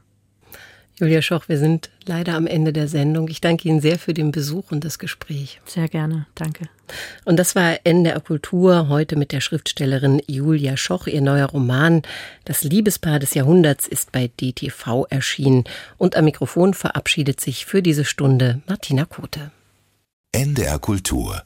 Julia 0.97 1.21
Schoch, 1.21 1.49
wir 1.49 1.57
sind 1.57 1.89
leider 2.05 2.35
am 2.35 2.47
Ende 2.47 2.71
der 2.71 2.87
Sendung. 2.87 3.27
Ich 3.27 3.41
danke 3.41 3.67
Ihnen 3.67 3.81
sehr 3.81 3.99
für 3.99 4.13
den 4.13 4.31
Besuch 4.31 4.71
und 4.71 4.85
das 4.85 4.97
Gespräch. 4.97 5.59
Sehr 5.65 5.89
gerne, 5.89 6.25
danke. 6.35 6.69
Und 7.25 7.37
das 7.37 7.53
war 7.53 7.79
Ende 7.83 8.11
der 8.11 8.21
Kultur, 8.21 8.87
heute 8.87 9.17
mit 9.17 9.33
der 9.33 9.41
Schriftstellerin 9.41 10.21
Julia 10.27 10.77
Schoch. 10.77 11.07
Ihr 11.07 11.21
neuer 11.21 11.47
Roman 11.47 12.03
Das 12.45 12.63
Liebespaar 12.63 13.19
des 13.19 13.33
Jahrhunderts 13.33 13.87
ist 13.87 14.13
bei 14.13 14.29
DTV 14.39 15.05
erschienen. 15.09 15.65
Und 15.97 16.15
am 16.15 16.23
Mikrofon 16.23 16.73
verabschiedet 16.73 17.41
sich 17.41 17.65
für 17.65 17.81
diese 17.81 18.05
Stunde 18.05 18.61
Martina 18.65 19.03
Kote. 19.03 19.51
NDR 20.31 20.79
Kultur 20.79 21.43